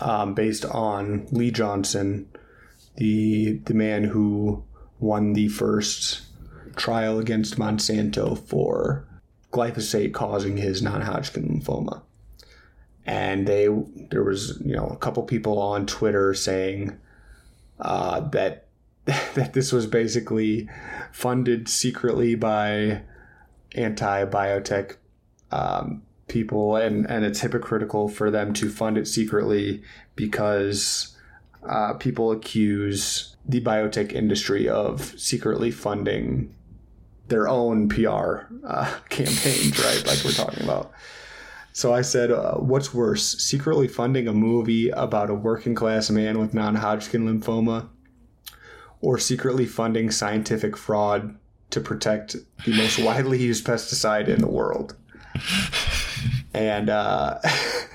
um, 0.00 0.34
based 0.34 0.64
on 0.64 1.26
Lee 1.30 1.50
Johnson, 1.50 2.28
the 2.96 3.60
the 3.64 3.74
man 3.74 4.04
who 4.04 4.64
won 4.98 5.34
the 5.34 5.48
first 5.48 6.22
trial 6.80 7.18
against 7.18 7.58
Monsanto 7.58 8.36
for 8.38 9.06
glyphosate 9.52 10.14
causing 10.14 10.56
his 10.56 10.80
non-Hodgkin 10.80 11.60
lymphoma. 11.60 12.02
And 13.04 13.46
they 13.46 13.68
there 14.10 14.24
was 14.24 14.60
you 14.64 14.74
know 14.74 14.86
a 14.86 14.96
couple 14.96 15.22
people 15.24 15.60
on 15.60 15.86
Twitter 15.86 16.32
saying 16.34 16.96
uh, 17.78 18.20
that 18.30 18.66
that 19.04 19.52
this 19.52 19.72
was 19.72 19.86
basically 19.86 20.68
funded 21.12 21.68
secretly 21.68 22.34
by 22.34 23.02
anti-biotech 23.74 24.96
um, 25.50 26.02
people, 26.28 26.76
and 26.76 27.08
and 27.10 27.24
it's 27.24 27.40
hypocritical 27.40 28.08
for 28.08 28.30
them 28.30 28.52
to 28.54 28.70
fund 28.70 28.96
it 28.96 29.08
secretly 29.08 29.82
because 30.14 31.16
uh, 31.68 31.94
people 31.94 32.30
accuse 32.30 33.36
the 33.46 33.60
biotech 33.60 34.12
industry 34.12 34.68
of 34.68 35.18
secretly 35.18 35.70
funding 35.70 36.54
their 37.30 37.48
own 37.48 37.88
PR 37.88 38.42
uh, 38.64 38.92
campaigns, 39.08 39.82
right? 39.82 40.04
Like 40.06 40.22
we're 40.24 40.32
talking 40.32 40.62
about. 40.62 40.92
So 41.72 41.94
I 41.94 42.02
said, 42.02 42.30
uh, 42.30 42.56
what's 42.56 42.92
worse, 42.92 43.38
secretly 43.38 43.88
funding 43.88 44.28
a 44.28 44.32
movie 44.32 44.90
about 44.90 45.30
a 45.30 45.34
working 45.34 45.74
class 45.74 46.10
man 46.10 46.38
with 46.38 46.52
non 46.52 46.74
Hodgkin 46.74 47.26
lymphoma, 47.26 47.88
or 49.00 49.18
secretly 49.18 49.64
funding 49.64 50.10
scientific 50.10 50.76
fraud 50.76 51.34
to 51.70 51.80
protect 51.80 52.36
the 52.66 52.76
most 52.76 52.98
widely 53.02 53.38
used 53.38 53.64
pesticide 53.64 54.28
in 54.28 54.40
the 54.40 54.48
world? 54.48 54.96
And 56.52 56.90
uh, 56.90 57.38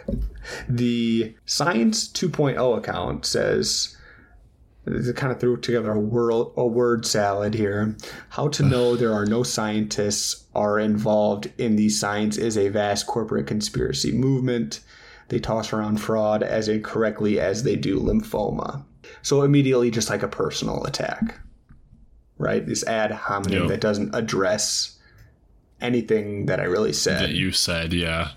the 0.69 1.36
Science 1.45 2.07
2.0 2.07 2.77
account 2.77 3.25
says, 3.25 3.97
kind 5.15 5.31
of 5.31 5.39
threw 5.39 5.57
together 5.57 5.91
a 5.91 5.99
world, 5.99 6.53
a 6.55 6.65
word 6.65 7.05
salad 7.05 7.53
here. 7.53 7.95
How 8.29 8.47
to 8.49 8.63
know 8.63 8.95
there 8.95 9.13
are 9.13 9.25
no 9.25 9.43
scientists 9.43 10.45
are 10.53 10.79
involved 10.79 11.51
in 11.57 11.75
the 11.75 11.89
science 11.89 12.38
is 12.38 12.57
a 12.57 12.69
vast 12.69 13.07
corporate 13.07 13.47
conspiracy 13.47 14.11
movement. 14.11 14.81
They 15.29 15.39
toss 15.39 15.73
around 15.73 15.99
fraud 15.99 16.43
as 16.43 16.67
incorrectly 16.67 17.39
as 17.39 17.63
they 17.63 17.75
do 17.75 17.99
lymphoma. 17.99 18.83
So 19.21 19.41
immediately, 19.41 19.89
just 19.89 20.09
like 20.09 20.21
a 20.23 20.27
personal 20.27 20.83
attack, 20.86 21.39
right? 22.38 22.65
This 22.65 22.83
ad 22.86 23.11
hominem 23.11 23.61
Yep. 23.63 23.69
that 23.69 23.81
doesn't 23.81 24.13
address 24.13 24.97
anything 25.81 26.45
that 26.45 26.59
I 26.59 26.63
really 26.63 26.93
said. 26.93 27.21
That 27.21 27.31
you 27.31 27.51
said, 27.51 27.91
yeah. 27.91 28.31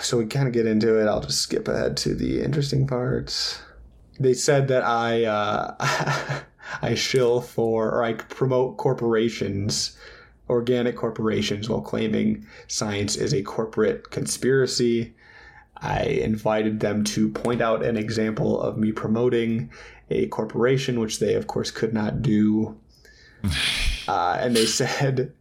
So 0.00 0.18
we 0.18 0.26
kind 0.26 0.46
of 0.46 0.52
get 0.54 0.66
into 0.66 0.98
it. 1.00 1.06
I'll 1.06 1.20
just 1.20 1.40
skip 1.40 1.68
ahead 1.68 1.96
to 1.98 2.14
the 2.14 2.42
interesting 2.42 2.86
parts. 2.86 3.60
They 4.20 4.34
said 4.34 4.68
that 4.68 4.84
I 4.84 5.24
uh, 5.24 6.42
I 6.82 6.94
shill 6.94 7.40
for 7.40 7.90
or 7.90 8.04
I 8.04 8.12
promote 8.12 8.76
corporations, 8.76 9.96
organic 10.48 10.94
corporations, 10.94 11.68
while 11.68 11.80
claiming 11.80 12.46
science 12.68 13.16
is 13.16 13.32
a 13.32 13.42
corporate 13.42 14.10
conspiracy. 14.10 15.14
I 15.78 16.02
invited 16.02 16.80
them 16.80 17.02
to 17.04 17.30
point 17.30 17.62
out 17.62 17.82
an 17.82 17.96
example 17.96 18.60
of 18.60 18.76
me 18.76 18.92
promoting 18.92 19.70
a 20.10 20.26
corporation, 20.26 21.00
which 21.00 21.18
they, 21.18 21.34
of 21.34 21.46
course, 21.46 21.70
could 21.70 21.94
not 21.94 22.22
do. 22.22 22.78
Uh, 24.08 24.36
and 24.40 24.56
they 24.56 24.66
said, 24.66 25.32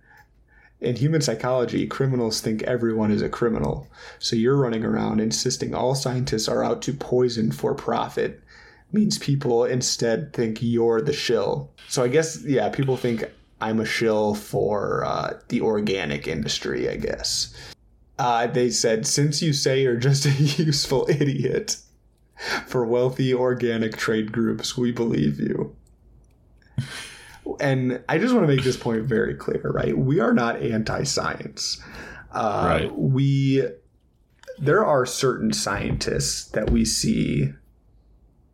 in 0.80 0.96
human 0.96 1.22
psychology, 1.22 1.88
criminals 1.88 2.40
think 2.40 2.62
everyone 2.64 3.10
is 3.10 3.24
a 3.24 3.30
criminal. 3.30 3.88
So 4.20 4.36
you're 4.36 4.58
running 4.58 4.86
around 4.86 5.20
insisting 5.20 5.74
all 5.74 5.96
scientists 5.96 6.48
are 6.48 6.64
out 6.64 6.84
to 6.84 6.94
poison 6.94 7.52
for 7.52 7.74
profit. 7.74 8.44
Means 8.92 9.18
people 9.20 9.66
instead 9.66 10.34
think 10.34 10.60
you're 10.62 11.02
the 11.02 11.14
shill. 11.14 11.72
So 11.88 12.04
I 12.04 12.08
guess, 12.08 12.44
yeah, 12.44 12.70
people 12.70 12.98
think 12.98 13.24
I'm 13.62 13.80
a 13.80 13.86
shill 13.86 14.34
for 14.36 15.06
uh, 15.06 15.40
the 15.50 15.62
organic 15.62 16.28
industry, 16.28 16.90
I 16.90 16.96
guess. 16.96 17.54
Uh, 18.18 18.48
they 18.48 18.70
said, 18.70 19.06
since 19.06 19.42
you 19.42 19.54
say 19.54 19.84
you're 19.84 19.96
just 19.98 20.26
a 20.26 20.32
useful 20.64 21.08
idiot 21.10 21.78
for 22.68 22.86
wealthy 22.86 23.34
organic 23.34 23.96
trade 23.98 24.32
groups, 24.32 24.78
we 24.78 24.92
believe 24.92 25.40
you. 25.40 25.76
And 27.60 28.02
I 28.10 28.18
just 28.18 28.34
want 28.34 28.48
to 28.48 28.54
make 28.54 28.64
this 28.64 28.78
point 28.78 29.04
very 29.04 29.36
clear, 29.36 29.62
right? 29.64 29.98
We 29.98 30.20
are 30.20 30.34
not 30.34 30.62
anti-science. 30.62 31.82
Uh, 32.32 32.64
Right. 32.66 32.98
We 32.98 33.68
there 34.60 34.86
are 34.86 35.06
certain 35.06 35.54
scientists 35.54 36.50
that 36.52 36.70
we 36.70 36.84
see 36.84 37.54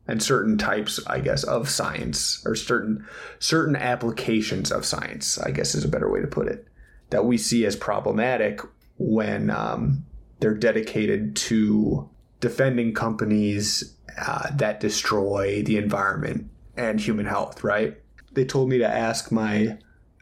and 0.07 0.21
certain 0.21 0.57
types 0.57 0.99
i 1.07 1.19
guess 1.19 1.43
of 1.43 1.69
science 1.69 2.43
or 2.45 2.55
certain 2.55 3.05
certain 3.39 3.75
applications 3.75 4.71
of 4.71 4.85
science 4.85 5.39
i 5.39 5.51
guess 5.51 5.75
is 5.75 5.83
a 5.83 5.89
better 5.89 6.09
way 6.09 6.21
to 6.21 6.27
put 6.27 6.47
it 6.47 6.67
that 7.09 7.25
we 7.25 7.37
see 7.37 7.65
as 7.65 7.75
problematic 7.75 8.61
when 8.97 9.49
um, 9.49 10.05
they're 10.39 10.53
dedicated 10.53 11.35
to 11.35 12.09
defending 12.39 12.93
companies 12.93 13.95
uh, 14.19 14.49
that 14.55 14.79
destroy 14.79 15.61
the 15.63 15.77
environment 15.77 16.49
and 16.77 16.99
human 16.99 17.25
health 17.25 17.63
right? 17.63 17.97
They 18.33 18.45
told 18.45 18.69
me 18.69 18.77
to 18.79 18.87
ask 18.87 19.31
my 19.31 19.77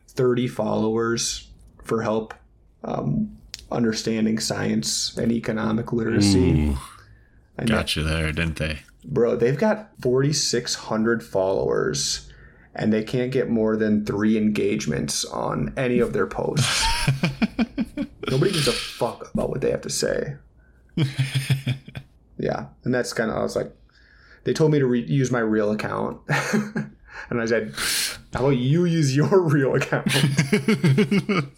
30 0.09 0.47
followers 0.47 1.49
for 1.83 2.03
help 2.03 2.33
um, 2.83 3.35
understanding 3.71 4.39
science 4.39 5.17
and 5.17 5.31
economic 5.31 5.91
literacy. 5.91 6.69
Ooh, 6.69 6.77
and 7.57 7.69
got 7.69 7.95
you 7.95 8.03
there, 8.03 8.31
didn't 8.31 8.57
they? 8.57 8.79
Bro, 9.05 9.37
they've 9.37 9.57
got 9.57 9.89
4,600 10.01 11.23
followers 11.23 12.29
and 12.75 12.91
they 12.91 13.03
can't 13.03 13.31
get 13.31 13.49
more 13.49 13.75
than 13.77 14.05
three 14.05 14.37
engagements 14.37 15.25
on 15.25 15.73
any 15.77 15.99
of 15.99 16.13
their 16.13 16.27
posts. 16.27 16.83
Nobody 18.29 18.51
gives 18.51 18.67
a 18.67 18.71
fuck 18.71 19.31
about 19.33 19.49
what 19.49 19.61
they 19.61 19.69
have 19.69 19.81
to 19.81 19.89
say. 19.89 20.37
yeah. 22.37 22.67
And 22.83 22.93
that's 22.93 23.13
kind 23.13 23.29
of, 23.29 23.37
I 23.37 23.43
was 23.43 23.55
like, 23.55 23.71
they 24.43 24.53
told 24.53 24.71
me 24.71 24.79
to 24.79 24.85
re- 24.85 25.05
use 25.05 25.31
my 25.31 25.39
real 25.39 25.71
account. 25.71 26.21
and 27.29 27.41
I 27.41 27.45
said, 27.45 27.73
how 28.33 28.39
about 28.39 28.57
you 28.57 28.85
use 28.85 29.15
your 29.15 29.39
real 29.41 29.75
account? 29.75 30.11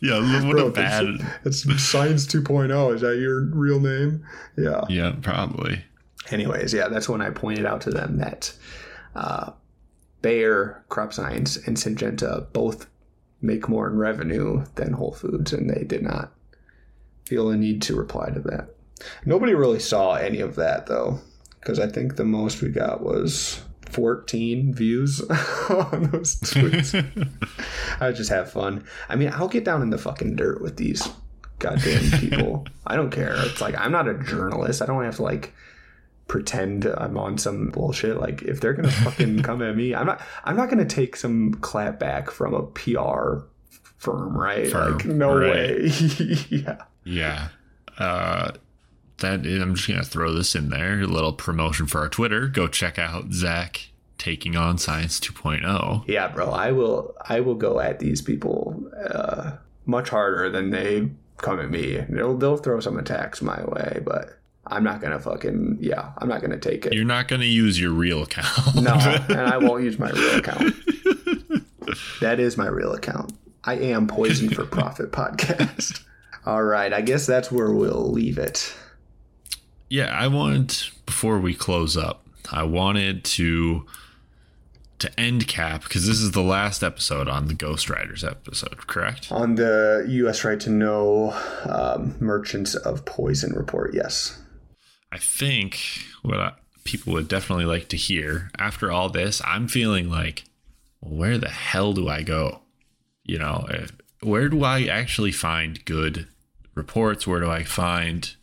yeah, 0.02 0.46
what 0.46 0.52
Bro, 0.52 0.68
a 0.68 0.72
bad. 0.72 1.06
It's 1.46 1.64
Science 1.82 2.28
2.0. 2.28 2.96
Is 2.96 3.02
that 3.02 3.18
your 3.18 3.46
real 3.46 3.80
name? 3.80 4.26
Yeah. 4.58 4.84
Yeah, 4.90 5.14
probably. 5.22 5.84
Anyways, 6.32 6.74
yeah, 6.74 6.88
that's 6.88 7.10
when 7.10 7.22
I 7.22 7.30
pointed 7.30 7.66
out 7.66 7.82
to 7.82 7.90
them 7.90 8.18
that 8.18 8.54
uh, 9.16 9.52
Bayer, 10.22 10.84
Crop 10.90 11.14
Science, 11.14 11.58
and 11.58 11.78
Syngenta 11.78 12.52
both 12.54 12.88
make 13.42 13.70
more 13.70 13.88
in 13.88 13.98
revenue 13.98 14.66
than 14.76 14.94
Whole 14.94 15.14
Foods, 15.14 15.54
and 15.54 15.70
they 15.70 15.84
did 15.84 16.02
not 16.02 16.32
feel 17.26 17.50
a 17.50 17.58
need 17.58 17.82
to 17.84 17.96
reply 17.96 18.30
to 18.30 18.40
that. 18.42 18.70
Nobody 19.26 19.54
really 19.54 19.80
saw 19.80 20.14
any 20.14 20.40
of 20.40 20.56
that 20.56 20.88
though, 20.88 21.20
because 21.60 21.80
I 21.80 21.88
think 21.88 22.16
the 22.16 22.26
most 22.26 22.62
we 22.62 22.70
got 22.70 23.02
was 23.02 23.62
14 23.90 24.74
views 24.74 25.22
on 25.70 26.10
those 26.12 26.40
tweets. 26.42 27.30
I 28.00 28.12
just 28.12 28.30
have 28.30 28.52
fun. 28.52 28.86
I 29.10 29.16
mean, 29.16 29.32
I'll 29.34 29.48
get 29.48 29.66
down 29.66 29.82
in 29.82 29.90
the 29.90 29.98
fucking 29.98 30.36
dirt 30.36 30.62
with 30.62 30.78
these 30.78 31.08
goddamn 31.60 32.20
people. 32.20 32.66
I 32.88 32.96
don't 32.96 33.12
care. 33.12 33.36
It's 33.38 33.62
like 33.62 33.78
I'm 33.78 33.92
not 33.92 34.08
a 34.08 34.16
journalist. 34.16 34.82
I 34.82 34.86
don't 34.86 35.04
have 35.04 35.18
to 35.18 35.24
like 35.24 35.54
pretend 36.28 36.86
I'm 36.86 37.18
on 37.18 37.38
some 37.38 37.70
bullshit. 37.70 38.18
Like 38.18 38.42
if 38.42 38.62
they're 38.62 38.74
gonna 38.74 38.92
fucking 38.92 39.44
come 39.44 39.62
at 39.62 39.76
me, 39.76 39.94
I'm 39.94 40.08
not. 40.08 40.22
I'm 40.44 40.58
not 40.58 40.70
gonna 40.70 40.86
take 40.86 41.16
some 41.16 41.54
clap 41.56 42.00
back 42.00 42.32
from 42.32 42.54
a 42.54 42.64
PR 42.64 43.46
firm, 43.98 44.38
right? 44.38 44.70
Firm, 44.70 44.98
like 44.98 45.06
no 45.06 45.38
right. 45.38 45.52
way. 45.52 45.78
yeah. 46.50 46.82
Yeah. 47.04 47.48
Uh, 47.98 48.52
that 49.20 49.46
I'm 49.46 49.76
just 49.76 49.88
gonna 49.88 50.04
throw 50.04 50.34
this 50.34 50.56
in 50.56 50.70
there. 50.70 51.02
A 51.02 51.08
little 51.08 51.34
promotion 51.34 51.88
for 51.88 52.02
our 52.02 52.10
Twitter. 52.10 52.48
Go 52.48 52.68
check 52.68 53.00
out 53.00 53.32
Zach 53.32 53.90
taking 54.18 54.56
on 54.56 54.78
Science 54.78 55.20
oh. 55.24 55.34
2.0. 55.34 56.08
Yeah, 56.08 56.28
bro. 56.30 56.50
I 56.50 56.72
will. 56.72 57.16
I 57.28 57.40
will 57.40 57.56
go 57.56 57.80
at 57.80 58.00
these 58.00 58.22
people 58.22 58.84
uh, 59.10 59.52
much 59.86 60.10
harder 60.10 60.50
than 60.50 60.72
they 60.72 61.10
come 61.38 61.60
at 61.60 61.70
me. 61.70 62.04
They'll 62.10 62.38
they'll 62.38 62.58
throw 62.58 62.80
some 62.80 62.98
attacks 62.98 63.42
my 63.42 63.64
way, 63.66 64.02
but 64.04 64.40
I'm 64.68 64.84
not 64.84 65.02
gonna 65.02 65.20
fucking 65.20 65.78
yeah. 65.80 66.12
I'm 66.18 66.28
not 66.28 66.42
gonna 66.42 66.58
take 66.58 66.86
it. 66.86 66.94
You're 66.94 67.06
not 67.06 67.28
gonna 67.28 67.46
use 67.46 67.80
your 67.80 67.92
real 67.92 68.24
account. 68.24 68.76
No, 68.76 68.94
and 69.30 69.42
I 69.42 69.58
won't 69.58 69.84
use 69.84 70.00
my 70.00 70.10
real 70.10 70.40
account. 70.40 70.74
That 72.20 72.40
is 72.40 72.58
my 72.58 72.68
real 72.68 72.94
account. 72.94 73.34
I 73.64 73.76
am 73.76 74.08
Poison 74.08 74.50
for 74.50 74.66
Profit 74.66 75.12
podcast. 75.12 76.04
All 76.46 76.64
right, 76.64 76.92
I 76.94 77.02
guess 77.02 77.26
that's 77.26 77.52
where 77.52 77.72
we'll 77.72 78.12
leave 78.12 78.38
it. 78.38 78.76
yeah, 79.90 80.16
I 80.18 80.28
wanted 80.28 80.76
before 81.06 81.40
we 81.40 81.54
close 81.54 81.96
up, 81.98 82.26
I 82.52 82.64
wanted 82.64 83.24
to 83.26 83.86
to 85.00 85.20
end 85.20 85.48
cap 85.48 85.84
because 85.84 86.08
this 86.08 86.20
is 86.22 86.32
the 86.32 86.42
last 86.42 86.84
episode 86.84 87.28
on 87.28 87.48
the 87.48 87.54
Ghost 87.54 87.90
Riders 87.90 88.24
episode, 88.24 88.88
correct? 88.88 89.32
On 89.32 89.56
the 89.56 90.06
U.S. 90.08 90.44
Right 90.44 90.60
to 90.62 90.70
Know 90.70 91.34
um, 91.66 92.16
Merchants 92.20 92.76
of 92.76 93.06
Poison 93.06 93.54
report, 93.54 93.94
yes. 93.94 94.40
I 95.16 95.18
think 95.18 95.80
what 96.24 96.42
I, 96.42 96.52
people 96.84 97.14
would 97.14 97.30
definitely 97.30 97.64
like 97.64 97.88
to 97.88 97.96
hear 97.96 98.52
after 98.60 98.92
all 98.92 99.08
this, 99.08 99.42
I'm 99.46 99.70
feeling 99.70 100.10
like, 100.10 100.44
well, 101.00 101.16
where 101.18 101.38
the 101.38 101.48
hell 101.48 101.94
do 101.94 102.10
I 102.10 102.22
go? 102.22 102.60
You 103.24 103.40
know, 103.40 103.66
if, 103.70 103.94
where 104.22 104.50
do 104.50 104.66
I 104.66 104.88
actually 104.88 105.32
find 105.32 105.86
good 105.86 106.28
reports? 106.74 107.26
Where 107.26 107.40
do 107.40 107.50
I 107.50 107.64
find, 107.64 108.36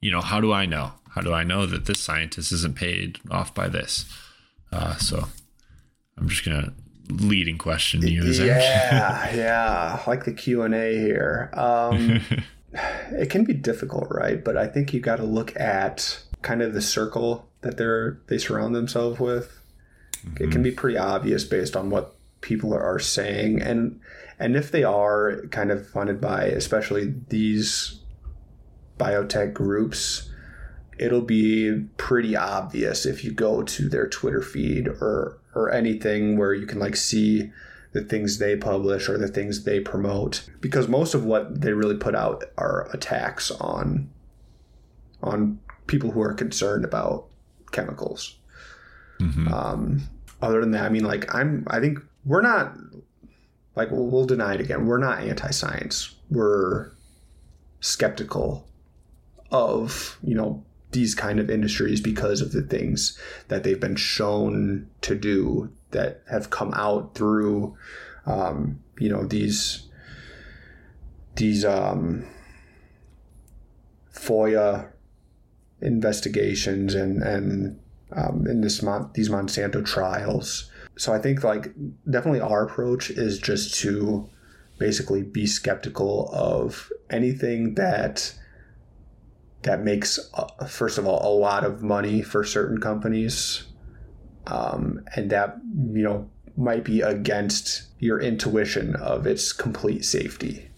you 0.00 0.10
know, 0.10 0.22
how 0.22 0.40
do 0.40 0.54
I 0.54 0.64
know? 0.64 0.92
How 1.10 1.20
do 1.20 1.34
I 1.34 1.44
know 1.44 1.66
that 1.66 1.84
this 1.84 2.00
scientist 2.00 2.50
isn't 2.50 2.76
paid 2.76 3.18
off 3.30 3.54
by 3.54 3.68
this? 3.68 4.06
Uh, 4.72 4.96
so 4.96 5.28
I'm 6.16 6.30
just 6.30 6.46
gonna 6.46 6.72
leading 7.10 7.58
question 7.58 8.06
you, 8.06 8.32
Zach. 8.32 8.46
Yeah, 8.46 9.34
yeah. 9.36 10.02
Like 10.06 10.24
the 10.24 10.32
Q 10.32 10.62
and 10.62 10.74
A 10.74 10.98
here. 10.98 11.50
Um, 11.52 12.22
it 12.72 13.30
can 13.30 13.44
be 13.44 13.54
difficult, 13.54 14.08
right? 14.10 14.42
But 14.42 14.56
I 14.56 14.66
think 14.66 14.92
you 14.92 15.00
got 15.00 15.16
to 15.16 15.24
look 15.24 15.58
at 15.58 16.22
kind 16.42 16.62
of 16.62 16.74
the 16.74 16.82
circle 16.82 17.48
that 17.62 17.76
they're 17.76 18.20
they 18.26 18.38
surround 18.38 18.74
themselves 18.74 19.20
with. 19.20 19.60
It 20.22 20.36
can 20.36 20.50
mm-hmm. 20.50 20.62
be 20.62 20.70
pretty 20.72 20.98
obvious 20.98 21.44
based 21.44 21.76
on 21.76 21.90
what 21.90 22.14
people 22.40 22.74
are 22.74 22.98
saying, 22.98 23.62
and 23.62 24.00
and 24.38 24.56
if 24.56 24.70
they 24.70 24.84
are 24.84 25.42
kind 25.50 25.70
of 25.70 25.88
funded 25.88 26.20
by, 26.20 26.44
especially 26.44 27.14
these 27.28 28.00
biotech 28.98 29.54
groups, 29.54 30.30
it'll 30.98 31.22
be 31.22 31.86
pretty 31.96 32.36
obvious 32.36 33.06
if 33.06 33.24
you 33.24 33.32
go 33.32 33.62
to 33.62 33.88
their 33.88 34.06
Twitter 34.06 34.42
feed 34.42 34.88
or 34.88 35.38
or 35.54 35.72
anything 35.72 36.36
where 36.36 36.54
you 36.54 36.66
can 36.66 36.78
like 36.78 36.96
see 36.96 37.50
the 37.92 38.02
things 38.02 38.38
they 38.38 38.56
publish 38.56 39.08
or 39.08 39.18
the 39.18 39.28
things 39.28 39.64
they 39.64 39.80
promote 39.80 40.48
because 40.60 40.86
most 40.88 41.12
of 41.14 41.24
what 41.24 41.60
they 41.60 41.72
really 41.72 41.96
put 41.96 42.14
out 42.14 42.44
are 42.56 42.88
attacks 42.92 43.50
on 43.50 44.08
on 45.22 45.58
people 45.86 46.12
who 46.12 46.20
are 46.20 46.32
concerned 46.34 46.84
about 46.84 47.26
chemicals. 47.72 48.36
Mhm. 49.18 49.52
um, 49.52 50.00
other 50.40 50.60
than 50.62 50.70
that 50.70 50.84
i 50.84 50.88
mean 50.88 51.04
like 51.04 51.34
i'm 51.34 51.64
i 51.66 51.78
think 51.78 51.98
we're 52.24 52.40
not 52.40 52.74
like 53.76 53.90
we'll, 53.90 54.06
we'll 54.06 54.26
deny 54.26 54.54
it 54.54 54.60
again. 54.60 54.86
We're 54.86 54.98
not 54.98 55.20
anti-science. 55.20 56.14
We're 56.30 56.90
skeptical 57.80 58.68
of 59.50 60.18
you 60.22 60.34
know 60.34 60.62
these 60.92 61.14
kind 61.14 61.38
of 61.38 61.50
industries 61.50 62.00
because 62.00 62.40
of 62.40 62.52
the 62.52 62.62
things 62.62 63.18
that 63.48 63.62
they've 63.62 63.80
been 63.80 63.96
shown 63.96 64.88
to 65.02 65.14
do 65.14 65.70
that 65.92 66.22
have 66.30 66.50
come 66.50 66.72
out 66.74 67.14
through 67.14 67.76
um, 68.26 68.80
you 68.98 69.08
know 69.08 69.24
these 69.24 69.88
these 71.36 71.64
um, 71.64 72.26
FOIA 74.12 74.88
investigations 75.80 76.94
and 76.94 77.22
and 77.22 77.78
um, 78.12 78.46
in 78.46 78.60
this 78.60 78.82
Mon- 78.82 79.10
these 79.14 79.28
Monsanto 79.28 79.84
trials. 79.84 80.70
So 80.96 81.12
I 81.12 81.18
think 81.18 81.44
like 81.44 81.72
definitely 82.08 82.40
our 82.40 82.64
approach 82.64 83.10
is 83.10 83.38
just 83.38 83.74
to 83.76 84.28
basically 84.78 85.22
be 85.22 85.46
skeptical 85.46 86.30
of 86.32 86.90
anything 87.10 87.74
that 87.74 88.34
that 89.62 89.82
makes 89.82 90.18
uh, 90.34 90.66
first 90.66 90.98
of 90.98 91.06
all 91.06 91.20
a 91.22 91.34
lot 91.38 91.64
of 91.64 91.82
money 91.82 92.22
for 92.22 92.44
certain 92.44 92.80
companies. 92.80 93.64
Um, 94.46 95.04
and 95.14 95.30
that 95.30 95.58
you 95.92 96.02
know 96.02 96.28
might 96.56 96.84
be 96.84 97.02
against 97.02 97.84
your 97.98 98.20
intuition 98.20 98.96
of 98.96 99.26
its 99.26 99.52
complete 99.52 100.04
safety 100.04 100.70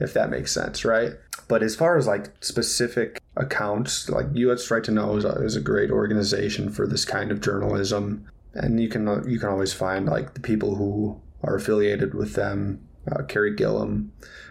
if 0.00 0.12
that 0.12 0.30
makes 0.30 0.52
sense 0.52 0.84
right? 0.84 1.12
But 1.48 1.62
as 1.62 1.76
far 1.76 1.96
as 1.96 2.06
like 2.06 2.32
specific 2.42 3.20
accounts 3.36 4.08
like 4.08 4.26
us 4.34 4.70
right 4.70 4.84
to 4.84 4.90
know 4.90 5.16
is 5.16 5.24
a, 5.24 5.32
is 5.42 5.56
a 5.56 5.60
great 5.60 5.90
organization 5.90 6.70
for 6.70 6.86
this 6.86 7.04
kind 7.04 7.30
of 7.30 7.40
journalism. 7.40 8.26
And 8.54 8.80
you 8.80 8.88
can 8.88 9.28
you 9.28 9.38
can 9.38 9.48
always 9.48 9.72
find 9.72 10.06
like 10.06 10.34
the 10.34 10.40
people 10.40 10.76
who 10.76 11.20
are 11.42 11.56
affiliated 11.56 12.14
with 12.14 12.34
them 12.34 12.86
uh, 13.10 13.22
Carey 13.24 13.54
Gillam 13.54 14.08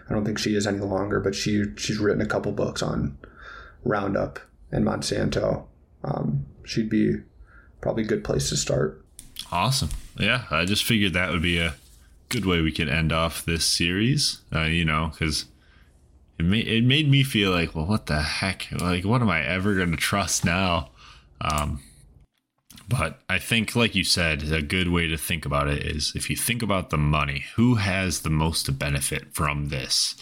i 0.09 0.13
don't 0.13 0.25
think 0.25 0.37
she 0.37 0.55
is 0.55 0.67
any 0.67 0.79
longer 0.79 1.19
but 1.19 1.33
she 1.33 1.63
she's 1.75 1.97
written 1.97 2.21
a 2.21 2.25
couple 2.27 2.51
books 2.51 2.83
on 2.83 3.17
roundup 3.83 4.39
and 4.71 4.85
monsanto 4.85 5.65
um, 6.03 6.45
she'd 6.65 6.89
be 6.89 7.15
probably 7.81 8.03
a 8.03 8.07
good 8.07 8.23
place 8.23 8.49
to 8.49 8.57
start 8.57 9.03
Awesome. 9.51 9.89
Yeah, 10.17 10.45
I 10.51 10.65
just 10.65 10.83
figured 10.83 11.13
that 11.13 11.31
would 11.31 11.41
be 11.41 11.59
a 11.59 11.75
good 12.29 12.45
way 12.45 12.61
we 12.61 12.71
could 12.71 12.89
end 12.89 13.11
off 13.11 13.45
this 13.45 13.65
series. 13.65 14.41
Uh, 14.53 14.63
you 14.63 14.85
know, 14.85 15.11
because 15.11 15.45
it 16.39 16.43
made 16.43 16.67
it 16.67 16.83
made 16.83 17.09
me 17.09 17.23
feel 17.23 17.51
like, 17.51 17.75
well, 17.75 17.85
what 17.85 18.07
the 18.07 18.21
heck? 18.21 18.67
Like, 18.71 19.05
what 19.05 19.21
am 19.21 19.29
I 19.29 19.45
ever 19.45 19.75
going 19.75 19.91
to 19.91 19.97
trust 19.97 20.45
now? 20.45 20.89
Um, 21.41 21.81
but 22.87 23.21
I 23.29 23.39
think, 23.39 23.75
like 23.75 23.95
you 23.95 24.03
said, 24.03 24.43
a 24.51 24.61
good 24.61 24.89
way 24.89 25.07
to 25.07 25.17
think 25.17 25.45
about 25.45 25.67
it 25.67 25.83
is 25.83 26.13
if 26.15 26.29
you 26.29 26.35
think 26.35 26.61
about 26.61 26.89
the 26.89 26.97
money, 26.97 27.45
who 27.55 27.75
has 27.75 28.21
the 28.21 28.29
most 28.29 28.65
to 28.65 28.71
benefit 28.71 29.33
from 29.33 29.69
this? 29.69 30.15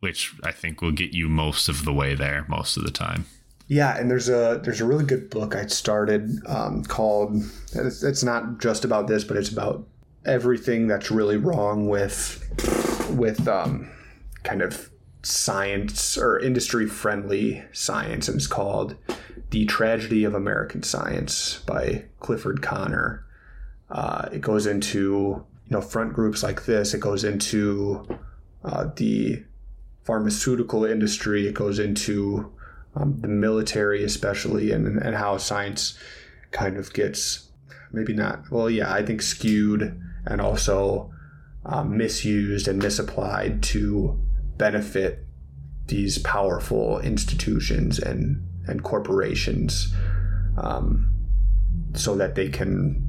Which 0.00 0.34
I 0.44 0.52
think 0.52 0.80
will 0.80 0.92
get 0.92 1.12
you 1.12 1.28
most 1.28 1.68
of 1.68 1.84
the 1.84 1.92
way 1.92 2.14
there 2.14 2.46
most 2.48 2.76
of 2.76 2.84
the 2.84 2.90
time. 2.90 3.26
Yeah, 3.68 3.98
and 3.98 4.10
there's 4.10 4.30
a 4.30 4.60
there's 4.64 4.80
a 4.80 4.86
really 4.86 5.04
good 5.04 5.28
book 5.28 5.54
I 5.54 5.66
started 5.66 6.30
um, 6.46 6.84
called. 6.84 7.36
It's, 7.74 8.02
it's 8.02 8.24
not 8.24 8.58
just 8.58 8.84
about 8.84 9.08
this, 9.08 9.24
but 9.24 9.36
it's 9.36 9.50
about 9.50 9.86
everything 10.24 10.86
that's 10.86 11.10
really 11.10 11.36
wrong 11.36 11.88
with 11.88 12.44
with 13.10 13.46
um, 13.46 13.90
kind 14.42 14.62
of 14.62 14.90
science 15.22 16.16
or 16.16 16.38
industry 16.38 16.86
friendly 16.86 17.62
science, 17.72 18.26
and 18.28 18.36
it's 18.36 18.46
called 18.46 18.96
"The 19.50 19.66
Tragedy 19.66 20.24
of 20.24 20.34
American 20.34 20.82
Science" 20.82 21.60
by 21.66 22.04
Clifford 22.20 22.62
Conner. 22.62 23.26
Uh, 23.90 24.30
it 24.32 24.40
goes 24.40 24.66
into 24.66 25.44
you 25.66 25.70
know 25.70 25.82
front 25.82 26.14
groups 26.14 26.42
like 26.42 26.64
this. 26.64 26.94
It 26.94 27.00
goes 27.00 27.22
into 27.22 28.18
uh, 28.64 28.88
the 28.96 29.44
pharmaceutical 30.08 30.86
industry. 30.86 31.46
It 31.46 31.52
goes 31.52 31.78
into 31.78 32.50
um, 32.96 33.20
the 33.20 33.28
military, 33.28 34.02
especially, 34.02 34.72
and, 34.72 34.96
and 35.02 35.14
how 35.14 35.36
science 35.36 35.98
kind 36.50 36.78
of 36.78 36.94
gets 36.94 37.50
maybe 37.92 38.14
not, 38.14 38.50
well, 38.50 38.70
yeah, 38.70 38.90
I 38.90 39.04
think 39.04 39.20
skewed 39.20 40.00
and 40.24 40.40
also 40.40 41.12
um, 41.66 41.98
misused 41.98 42.68
and 42.68 42.82
misapplied 42.82 43.62
to 43.64 44.18
benefit 44.56 45.26
these 45.88 46.16
powerful 46.16 47.00
institutions 47.00 47.98
and, 47.98 48.42
and 48.66 48.82
corporations 48.82 49.92
um, 50.56 51.12
so 51.92 52.16
that 52.16 52.34
they 52.34 52.48
can 52.48 53.04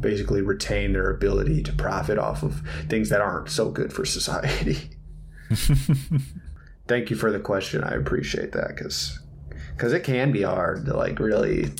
basically 0.00 0.40
retain 0.40 0.94
their 0.94 1.10
ability 1.10 1.62
to 1.64 1.72
profit 1.74 2.16
off 2.16 2.42
of 2.42 2.62
things 2.88 3.10
that 3.10 3.20
aren't 3.20 3.50
so 3.50 3.70
good 3.70 3.92
for 3.92 4.06
society. 4.06 4.78
Thank 6.88 7.10
you 7.10 7.16
for 7.16 7.30
the 7.30 7.38
question. 7.38 7.84
I 7.84 7.94
appreciate 7.94 8.52
that 8.52 8.68
because 8.68 9.18
because 9.76 9.92
it 9.92 10.00
can 10.04 10.32
be 10.32 10.42
hard 10.42 10.86
to 10.86 10.96
like 10.96 11.18
really 11.20 11.70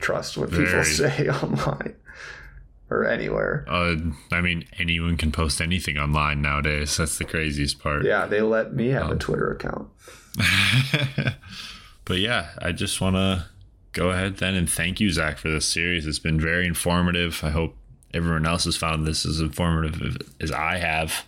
trust 0.00 0.36
what 0.36 0.50
people 0.50 0.84
say 0.84 1.28
online 1.42 1.94
or 2.90 3.06
anywhere. 3.06 3.64
Uh, 3.68 3.96
I 4.32 4.40
mean, 4.40 4.64
anyone 4.78 5.16
can 5.16 5.32
post 5.32 5.60
anything 5.60 5.96
online 5.98 6.42
nowadays. 6.42 6.96
That's 6.96 7.18
the 7.18 7.24
craziest 7.24 7.78
part. 7.80 8.04
Yeah, 8.04 8.26
they 8.26 8.42
let 8.42 8.74
me 8.74 8.88
have 8.88 9.08
a 9.08 9.12
Um, 9.12 9.18
Twitter 9.18 9.50
account. 9.52 9.88
but 12.04 12.18
yeah, 12.18 12.50
I 12.60 12.72
just 12.72 13.00
want 13.00 13.16
to 13.16 13.46
go 13.92 14.10
ahead 14.10 14.36
then 14.36 14.54
and 14.54 14.68
thank 14.70 15.00
you, 15.00 15.10
Zach, 15.10 15.38
for 15.38 15.48
this 15.50 15.66
series. 15.66 16.06
It's 16.06 16.18
been 16.18 16.40
very 16.40 16.66
informative. 16.66 17.40
I 17.42 17.50
hope 17.50 17.76
everyone 18.14 18.46
else 18.46 18.64
has 18.64 18.76
found 18.76 19.06
this 19.06 19.26
as 19.26 19.40
informative 19.40 20.16
as 20.40 20.50
I 20.50 20.78
have 20.78 21.24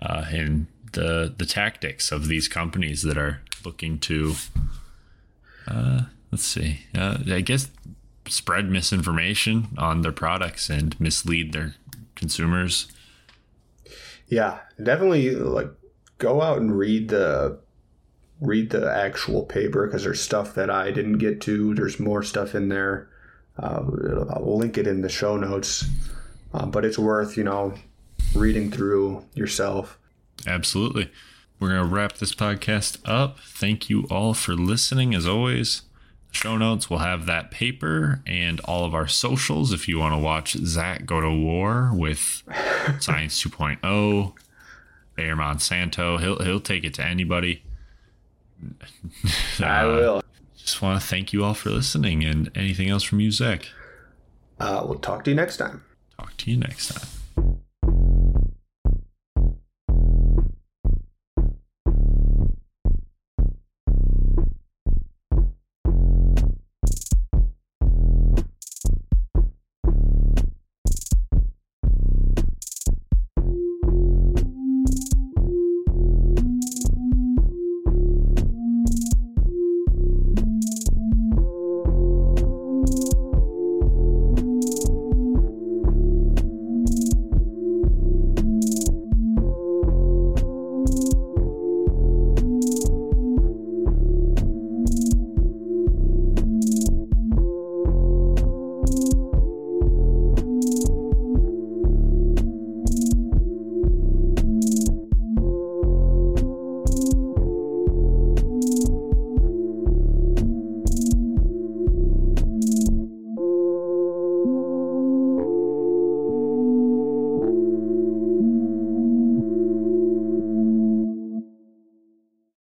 uh, 0.00 0.24
in 0.32 0.66
the 0.92 1.34
the 1.36 1.46
tactics 1.46 2.12
of 2.12 2.28
these 2.28 2.48
companies 2.48 3.02
that 3.02 3.18
are 3.18 3.40
looking 3.64 3.98
to. 4.00 4.34
Uh, 5.66 6.02
let's 6.32 6.44
see. 6.44 6.80
Uh, 6.96 7.18
I 7.28 7.40
guess 7.40 7.70
spread 8.26 8.68
misinformation 8.68 9.68
on 9.78 10.02
their 10.02 10.12
products 10.12 10.68
and 10.68 10.98
mislead 11.00 11.52
their 11.52 11.74
consumers. 12.14 12.88
Yeah, 14.28 14.58
definitely 14.82 15.30
like 15.34 15.70
go 16.18 16.42
out 16.42 16.58
and 16.58 16.76
read 16.76 17.08
the 17.08 17.58
read 18.40 18.70
the 18.70 18.90
actual 18.90 19.42
paper 19.44 19.86
because 19.86 20.04
there's 20.04 20.20
stuff 20.20 20.54
that 20.54 20.70
I 20.70 20.90
didn't 20.90 21.18
get 21.18 21.40
to. 21.42 21.74
There's 21.74 21.98
more 21.98 22.22
stuff 22.22 22.54
in 22.54 22.68
there. 22.68 23.08
Uh, 23.58 23.82
I'll 24.30 24.56
link 24.58 24.78
it 24.78 24.86
in 24.86 25.00
the 25.00 25.08
show 25.08 25.36
notes, 25.36 25.88
uh, 26.54 26.66
but 26.66 26.84
it's 26.84 26.98
worth 26.98 27.36
you 27.36 27.44
know 27.44 27.74
reading 28.34 28.70
through 28.70 29.24
yourself. 29.34 29.98
Absolutely. 30.46 31.10
We're 31.60 31.70
going 31.70 31.88
to 31.88 31.94
wrap 31.94 32.14
this 32.14 32.34
podcast 32.34 32.98
up. 33.04 33.40
Thank 33.40 33.90
you 33.90 34.04
all 34.10 34.32
for 34.34 34.54
listening. 34.54 35.14
As 35.14 35.26
always, 35.26 35.82
the 36.30 36.34
show 36.34 36.56
notes 36.56 36.88
will 36.88 36.98
have 36.98 37.26
that 37.26 37.50
paper 37.50 38.22
and 38.26 38.60
all 38.60 38.84
of 38.84 38.94
our 38.94 39.08
socials. 39.08 39.72
If 39.72 39.88
you 39.88 39.98
want 39.98 40.14
to 40.14 40.18
watch 40.18 40.52
Zach 40.52 41.04
go 41.04 41.20
to 41.20 41.30
war 41.30 41.90
with 41.92 42.42
Science 43.00 43.42
2.0, 43.42 44.32
Bayer 45.16 45.34
Monsanto, 45.36 46.20
he'll, 46.20 46.38
he'll 46.38 46.60
take 46.60 46.84
it 46.84 46.94
to 46.94 47.04
anybody. 47.04 47.62
I 49.60 49.82
Uh, 49.82 49.86
will. 49.88 50.22
Just 50.56 50.80
want 50.82 51.00
to 51.00 51.06
thank 51.06 51.32
you 51.32 51.42
all 51.44 51.54
for 51.54 51.70
listening. 51.70 52.24
And 52.24 52.50
anything 52.54 52.88
else 52.88 53.02
from 53.02 53.18
you, 53.20 53.32
Zach? 53.32 53.66
Uh, 54.60 54.82
we'll 54.86 54.98
talk 54.98 55.24
to 55.24 55.30
you 55.30 55.36
next 55.36 55.56
time. 55.56 55.82
Talk 56.18 56.36
to 56.36 56.50
you 56.50 56.56
next 56.56 56.88
time. 56.94 57.08